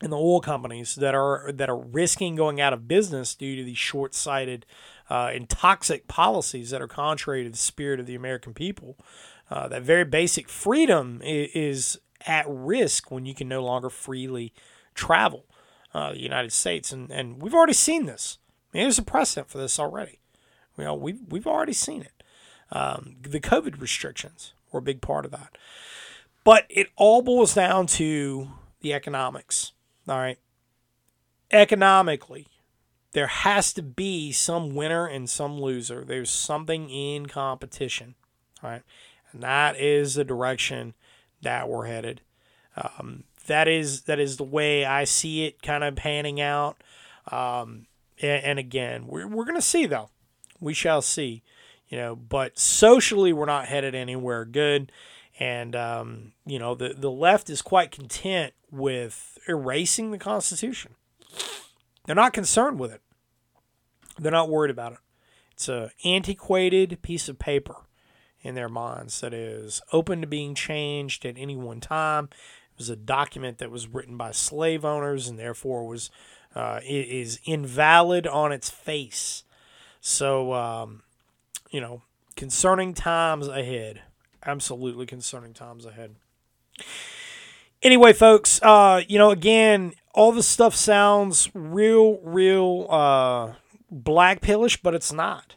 and 0.00 0.12
the 0.12 0.16
oil 0.16 0.40
companies 0.40 0.96
that 0.96 1.14
are 1.14 1.52
that 1.52 1.70
are 1.70 1.78
risking 1.78 2.34
going 2.34 2.60
out 2.60 2.72
of 2.72 2.88
business 2.88 3.34
due 3.34 3.54
to 3.56 3.64
these 3.64 3.78
short-sighted 3.78 4.66
uh, 5.08 5.30
and 5.32 5.48
toxic 5.48 6.08
policies 6.08 6.70
that 6.70 6.82
are 6.82 6.88
contrary 6.88 7.44
to 7.44 7.50
the 7.50 7.56
spirit 7.56 8.00
of 8.00 8.06
the 8.06 8.14
American 8.14 8.54
people, 8.54 8.96
uh, 9.50 9.68
that 9.68 9.82
very 9.82 10.04
basic 10.04 10.48
freedom 10.48 11.20
is, 11.22 11.98
at 12.26 12.46
risk 12.48 13.10
when 13.10 13.26
you 13.26 13.34
can 13.34 13.48
no 13.48 13.62
longer 13.62 13.90
freely 13.90 14.52
travel 14.94 15.44
uh, 15.92 16.12
the 16.12 16.20
United 16.20 16.52
States, 16.52 16.92
and 16.92 17.10
and 17.10 17.42
we've 17.42 17.54
already 17.54 17.72
seen 17.72 18.06
this. 18.06 18.38
I 18.72 18.78
mean, 18.78 18.84
there's 18.84 18.98
a 18.98 19.02
precedent 19.02 19.50
for 19.50 19.58
this 19.58 19.78
already. 19.78 20.18
You 20.76 20.84
know, 20.84 20.94
we've 20.94 21.20
we've 21.28 21.46
already 21.46 21.72
seen 21.72 22.02
it. 22.02 22.22
Um, 22.70 23.16
the 23.20 23.40
COVID 23.40 23.80
restrictions 23.80 24.54
were 24.70 24.78
a 24.78 24.82
big 24.82 25.02
part 25.02 25.24
of 25.24 25.30
that, 25.32 25.58
but 26.44 26.66
it 26.70 26.88
all 26.96 27.22
boils 27.22 27.54
down 27.54 27.86
to 27.88 28.48
the 28.80 28.94
economics. 28.94 29.72
All 30.08 30.16
right, 30.16 30.38
economically, 31.50 32.46
there 33.12 33.26
has 33.26 33.72
to 33.74 33.82
be 33.82 34.32
some 34.32 34.74
winner 34.74 35.06
and 35.06 35.28
some 35.28 35.60
loser. 35.60 36.04
There's 36.04 36.30
something 36.30 36.88
in 36.88 37.26
competition, 37.26 38.14
all 38.62 38.70
right, 38.70 38.82
and 39.32 39.42
that 39.42 39.78
is 39.78 40.14
the 40.14 40.24
direction 40.24 40.94
that 41.42 41.68
we're 41.68 41.86
headed. 41.86 42.22
Um, 42.76 43.24
that 43.46 43.68
is 43.68 44.02
that 44.02 44.18
is 44.18 44.38
the 44.38 44.44
way 44.44 44.84
I 44.84 45.04
see 45.04 45.44
it 45.44 45.62
kind 45.62 45.84
of 45.84 45.96
panning 45.96 46.40
out. 46.40 46.82
Um, 47.30 47.86
and, 48.20 48.44
and, 48.44 48.58
again, 48.58 49.06
we're, 49.06 49.28
we're 49.28 49.44
going 49.44 49.56
to 49.56 49.62
see 49.62 49.86
though 49.86 50.10
we 50.62 50.74
shall 50.74 51.02
see. 51.02 51.42
You 51.88 51.98
know, 51.98 52.16
but 52.16 52.58
socially, 52.58 53.32
we're 53.32 53.44
not 53.44 53.66
headed 53.66 53.94
anywhere 53.94 54.46
good. 54.46 54.90
And, 55.38 55.76
um, 55.76 56.32
you 56.46 56.58
know, 56.58 56.74
the, 56.74 56.94
the 56.96 57.10
left 57.10 57.50
is 57.50 57.60
quite 57.60 57.90
content 57.90 58.54
with 58.70 59.38
erasing 59.46 60.10
the 60.10 60.18
Constitution. 60.18 60.94
They're 62.06 62.16
not 62.16 62.32
concerned 62.32 62.78
with 62.78 62.92
it, 62.92 63.02
they're 64.18 64.32
not 64.32 64.48
worried 64.48 64.70
about 64.70 64.92
it. 64.92 64.98
It's 65.52 65.68
a 65.68 65.90
antiquated 66.04 67.02
piece 67.02 67.28
of 67.28 67.38
paper 67.38 67.76
in 68.40 68.54
their 68.54 68.68
minds 68.68 69.20
that 69.20 69.32
is 69.32 69.80
open 69.92 70.20
to 70.20 70.26
being 70.26 70.54
changed 70.54 71.24
at 71.24 71.38
any 71.38 71.56
one 71.56 71.80
time. 71.80 72.24
It 72.72 72.78
was 72.78 72.90
a 72.90 72.96
document 72.96 73.58
that 73.58 73.70
was 73.70 73.86
written 73.86 74.16
by 74.16 74.32
slave 74.32 74.84
owners 74.84 75.28
and 75.28 75.38
therefore 75.38 75.86
was 75.86 76.10
uh, 76.54 76.80
is 76.84 77.40
invalid 77.44 78.26
on 78.26 78.52
its 78.52 78.68
face. 78.68 79.44
So, 80.02 80.52
um, 80.52 81.02
you 81.70 81.80
know, 81.80 82.02
concerning 82.34 82.92
times 82.92 83.46
ahead. 83.46 84.02
Absolutely 84.44 85.06
concerning 85.06 85.54
times 85.54 85.86
ahead. 85.86 86.16
Anyway, 87.82 88.12
folks, 88.12 88.60
uh, 88.62 89.02
you 89.06 89.16
know, 89.16 89.30
again, 89.30 89.92
all 90.12 90.32
this 90.32 90.48
stuff 90.48 90.74
sounds 90.74 91.48
real, 91.54 92.18
real 92.24 92.88
uh, 92.90 93.52
black 93.90 94.40
pillish, 94.40 94.82
but 94.82 94.92
it's 94.92 95.12
not. 95.12 95.54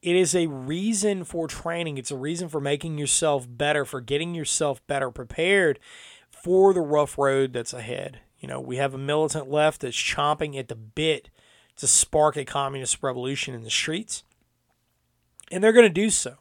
It 0.00 0.14
is 0.14 0.32
a 0.32 0.46
reason 0.46 1.24
for 1.24 1.48
training. 1.48 1.98
It's 1.98 2.12
a 2.12 2.16
reason 2.16 2.48
for 2.48 2.60
making 2.60 2.98
yourself 2.98 3.48
better, 3.50 3.84
for 3.84 4.00
getting 4.00 4.32
yourself 4.32 4.84
better 4.86 5.10
prepared 5.10 5.80
for 6.30 6.72
the 6.72 6.80
rough 6.80 7.18
road 7.18 7.52
that's 7.52 7.72
ahead. 7.72 8.20
You 8.38 8.46
know, 8.46 8.60
we 8.60 8.76
have 8.76 8.94
a 8.94 8.98
militant 8.98 9.50
left 9.50 9.80
that's 9.80 9.96
chomping 9.96 10.56
at 10.56 10.68
the 10.68 10.76
bit 10.76 11.30
to 11.78 11.86
spark 11.86 12.36
a 12.36 12.44
communist 12.44 13.02
revolution 13.02 13.54
in 13.54 13.62
the 13.62 13.70
streets. 13.70 14.22
And 15.50 15.64
they're 15.64 15.72
going 15.72 15.84
to 15.84 15.88
do 15.88 16.10
so. 16.10 16.36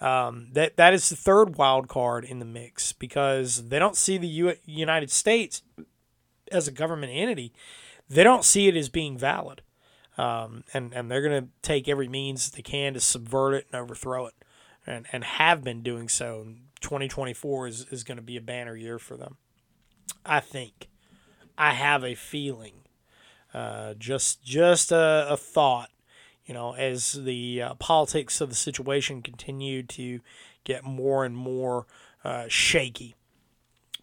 Um, 0.00 0.48
that 0.52 0.76
that 0.76 0.92
is 0.92 1.08
the 1.08 1.16
third 1.16 1.56
wild 1.56 1.88
card 1.88 2.24
in 2.24 2.38
the 2.38 2.44
mix 2.44 2.92
because 2.92 3.68
they 3.68 3.78
don't 3.78 3.96
see 3.96 4.18
the 4.18 4.28
U- 4.28 4.56
United 4.66 5.10
States 5.10 5.62
as 6.52 6.68
a 6.68 6.72
government 6.72 7.12
entity. 7.14 7.54
They 8.08 8.22
don't 8.22 8.44
see 8.44 8.68
it 8.68 8.76
as 8.76 8.90
being 8.90 9.16
valid, 9.16 9.62
um, 10.18 10.64
and 10.74 10.92
and 10.92 11.10
they're 11.10 11.26
going 11.26 11.44
to 11.44 11.48
take 11.62 11.88
every 11.88 12.08
means 12.08 12.50
they 12.50 12.60
can 12.60 12.92
to 12.92 13.00
subvert 13.00 13.54
it 13.54 13.66
and 13.72 13.80
overthrow 13.80 14.26
it, 14.26 14.34
and 14.86 15.06
and 15.12 15.24
have 15.24 15.64
been 15.64 15.82
doing 15.82 16.10
so. 16.10 16.46
2024 16.82 17.66
is 17.66 17.86
is 17.90 18.04
going 18.04 18.18
to 18.18 18.22
be 18.22 18.36
a 18.36 18.42
banner 18.42 18.76
year 18.76 18.98
for 18.98 19.16
them. 19.16 19.38
I 20.26 20.40
think. 20.40 20.88
I 21.58 21.72
have 21.72 22.04
a 22.04 22.14
feeling. 22.14 22.82
Uh, 23.54 23.94
just 23.94 24.42
just 24.42 24.92
a, 24.92 25.26
a, 25.30 25.36
thought, 25.36 25.90
you 26.44 26.52
know, 26.52 26.74
as 26.74 27.12
the 27.12 27.62
uh, 27.62 27.74
politics 27.74 28.40
of 28.40 28.50
the 28.50 28.54
situation 28.54 29.22
continue 29.22 29.82
to 29.82 30.20
get 30.64 30.84
more 30.84 31.24
and 31.24 31.36
more 31.36 31.86
uh, 32.24 32.44
shaky. 32.48 33.14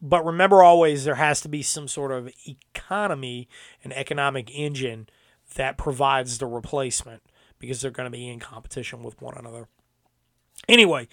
But 0.01 0.25
remember 0.25 0.63
always 0.63 1.05
there 1.05 1.15
has 1.15 1.39
to 1.41 1.49
be 1.49 1.61
some 1.61 1.87
sort 1.87 2.11
of 2.11 2.29
economy 2.47 3.47
and 3.83 3.93
economic 3.93 4.49
engine 4.53 5.07
that 5.55 5.77
provides 5.77 6.39
the 6.39 6.47
replacement 6.47 7.21
because 7.59 7.81
they're 7.81 7.91
going 7.91 8.11
to 8.11 8.17
be 8.17 8.27
in 8.27 8.39
competition 8.39 9.03
with 9.03 9.21
one 9.21 9.37
another. 9.37 9.67
Anyway, 10.67 11.07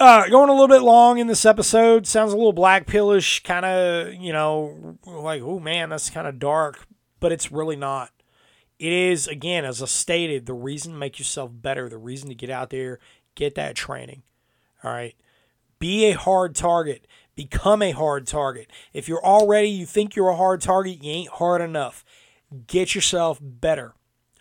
uh, 0.00 0.28
going 0.28 0.48
a 0.48 0.52
little 0.52 0.68
bit 0.68 0.82
long 0.82 1.18
in 1.18 1.26
this 1.26 1.44
episode. 1.44 2.06
Sounds 2.06 2.32
a 2.32 2.36
little 2.36 2.52
black 2.52 2.86
pillish, 2.86 3.42
kind 3.42 3.64
of, 3.64 4.14
you 4.14 4.32
know, 4.32 4.98
like, 5.04 5.42
oh 5.42 5.58
man, 5.58 5.90
that's 5.90 6.10
kind 6.10 6.26
of 6.26 6.38
dark, 6.38 6.86
but 7.20 7.32
it's 7.32 7.52
really 7.52 7.76
not. 7.76 8.10
It 8.78 8.92
is, 8.92 9.26
again, 9.26 9.64
as 9.64 9.82
I 9.82 9.86
stated, 9.86 10.46
the 10.46 10.54
reason 10.54 10.92
to 10.92 10.98
make 10.98 11.18
yourself 11.18 11.50
better, 11.52 11.88
the 11.88 11.98
reason 11.98 12.28
to 12.28 12.34
get 12.34 12.50
out 12.50 12.70
there, 12.70 13.00
get 13.34 13.54
that 13.56 13.74
training. 13.74 14.22
All 14.84 14.92
right. 14.92 15.16
Be 15.78 16.06
a 16.06 16.12
hard 16.12 16.54
target. 16.54 17.06
Become 17.34 17.82
a 17.82 17.90
hard 17.92 18.26
target. 18.26 18.68
If 18.92 19.08
you're 19.08 19.24
already, 19.24 19.68
you 19.68 19.86
think 19.86 20.14
you're 20.14 20.28
a 20.28 20.36
hard 20.36 20.60
target, 20.60 21.02
you 21.02 21.10
ain't 21.10 21.30
hard 21.30 21.60
enough. 21.60 22.04
Get 22.66 22.94
yourself 22.94 23.38
better. 23.40 23.94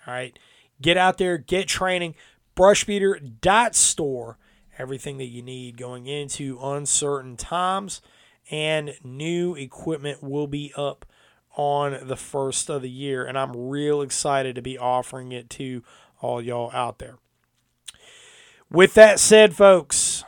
All 0.05 0.13
right. 0.13 0.37
Get 0.81 0.97
out 0.97 1.17
there, 1.17 1.37
get 1.37 1.67
training. 1.67 2.15
Brushbeater.store 2.55 4.37
everything 4.77 5.17
that 5.17 5.25
you 5.25 5.41
need 5.41 5.77
going 5.77 6.07
into 6.07 6.59
uncertain 6.61 7.35
times, 7.35 8.01
and 8.49 8.93
new 9.03 9.55
equipment 9.55 10.23
will 10.23 10.47
be 10.47 10.71
up 10.77 11.05
on 11.57 12.07
the 12.07 12.15
first 12.15 12.69
of 12.69 12.83
the 12.83 12.89
year. 12.89 13.25
And 13.25 13.37
I'm 13.37 13.69
real 13.69 14.01
excited 14.01 14.55
to 14.55 14.61
be 14.61 14.77
offering 14.77 15.33
it 15.33 15.49
to 15.51 15.83
all 16.21 16.41
y'all 16.41 16.71
out 16.71 16.99
there. 16.99 17.17
With 18.71 18.93
that 18.93 19.19
said, 19.19 19.55
folks, 19.55 20.23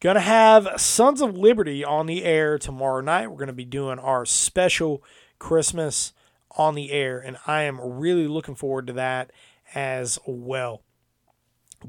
gonna 0.00 0.20
have 0.20 0.80
Sons 0.80 1.20
of 1.20 1.36
Liberty 1.36 1.84
on 1.84 2.06
the 2.06 2.24
air 2.24 2.58
tomorrow 2.58 3.00
night. 3.00 3.30
We're 3.30 3.38
gonna 3.38 3.52
be 3.52 3.64
doing 3.64 3.98
our 3.98 4.26
special 4.26 5.02
Christmas 5.38 6.12
on 6.56 6.74
the 6.74 6.90
air, 6.90 7.18
and 7.18 7.36
I 7.46 7.62
am 7.62 7.80
really 7.80 8.26
looking 8.26 8.54
forward 8.54 8.86
to 8.88 8.92
that 8.94 9.30
as 9.74 10.18
well. 10.26 10.82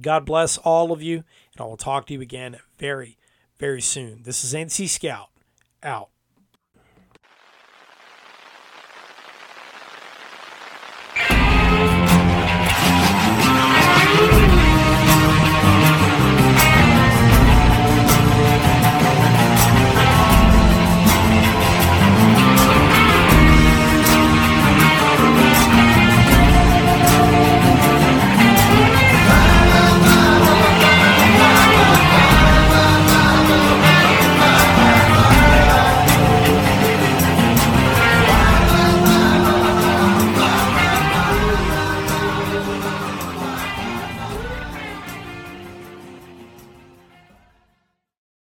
God 0.02 0.26
bless 0.26 0.58
all 0.58 0.92
of 0.92 1.02
you, 1.02 1.24
and 1.54 1.62
I 1.62 1.64
will 1.64 1.78
talk 1.78 2.06
to 2.08 2.14
you 2.14 2.22
again 2.22 2.58
very, 2.78 3.18
very 3.58 3.82
soon. 3.82 4.24
This 4.24 4.44
is 4.44 4.54
NC 4.54 4.88
Scout 4.90 5.30
out. 5.82 6.10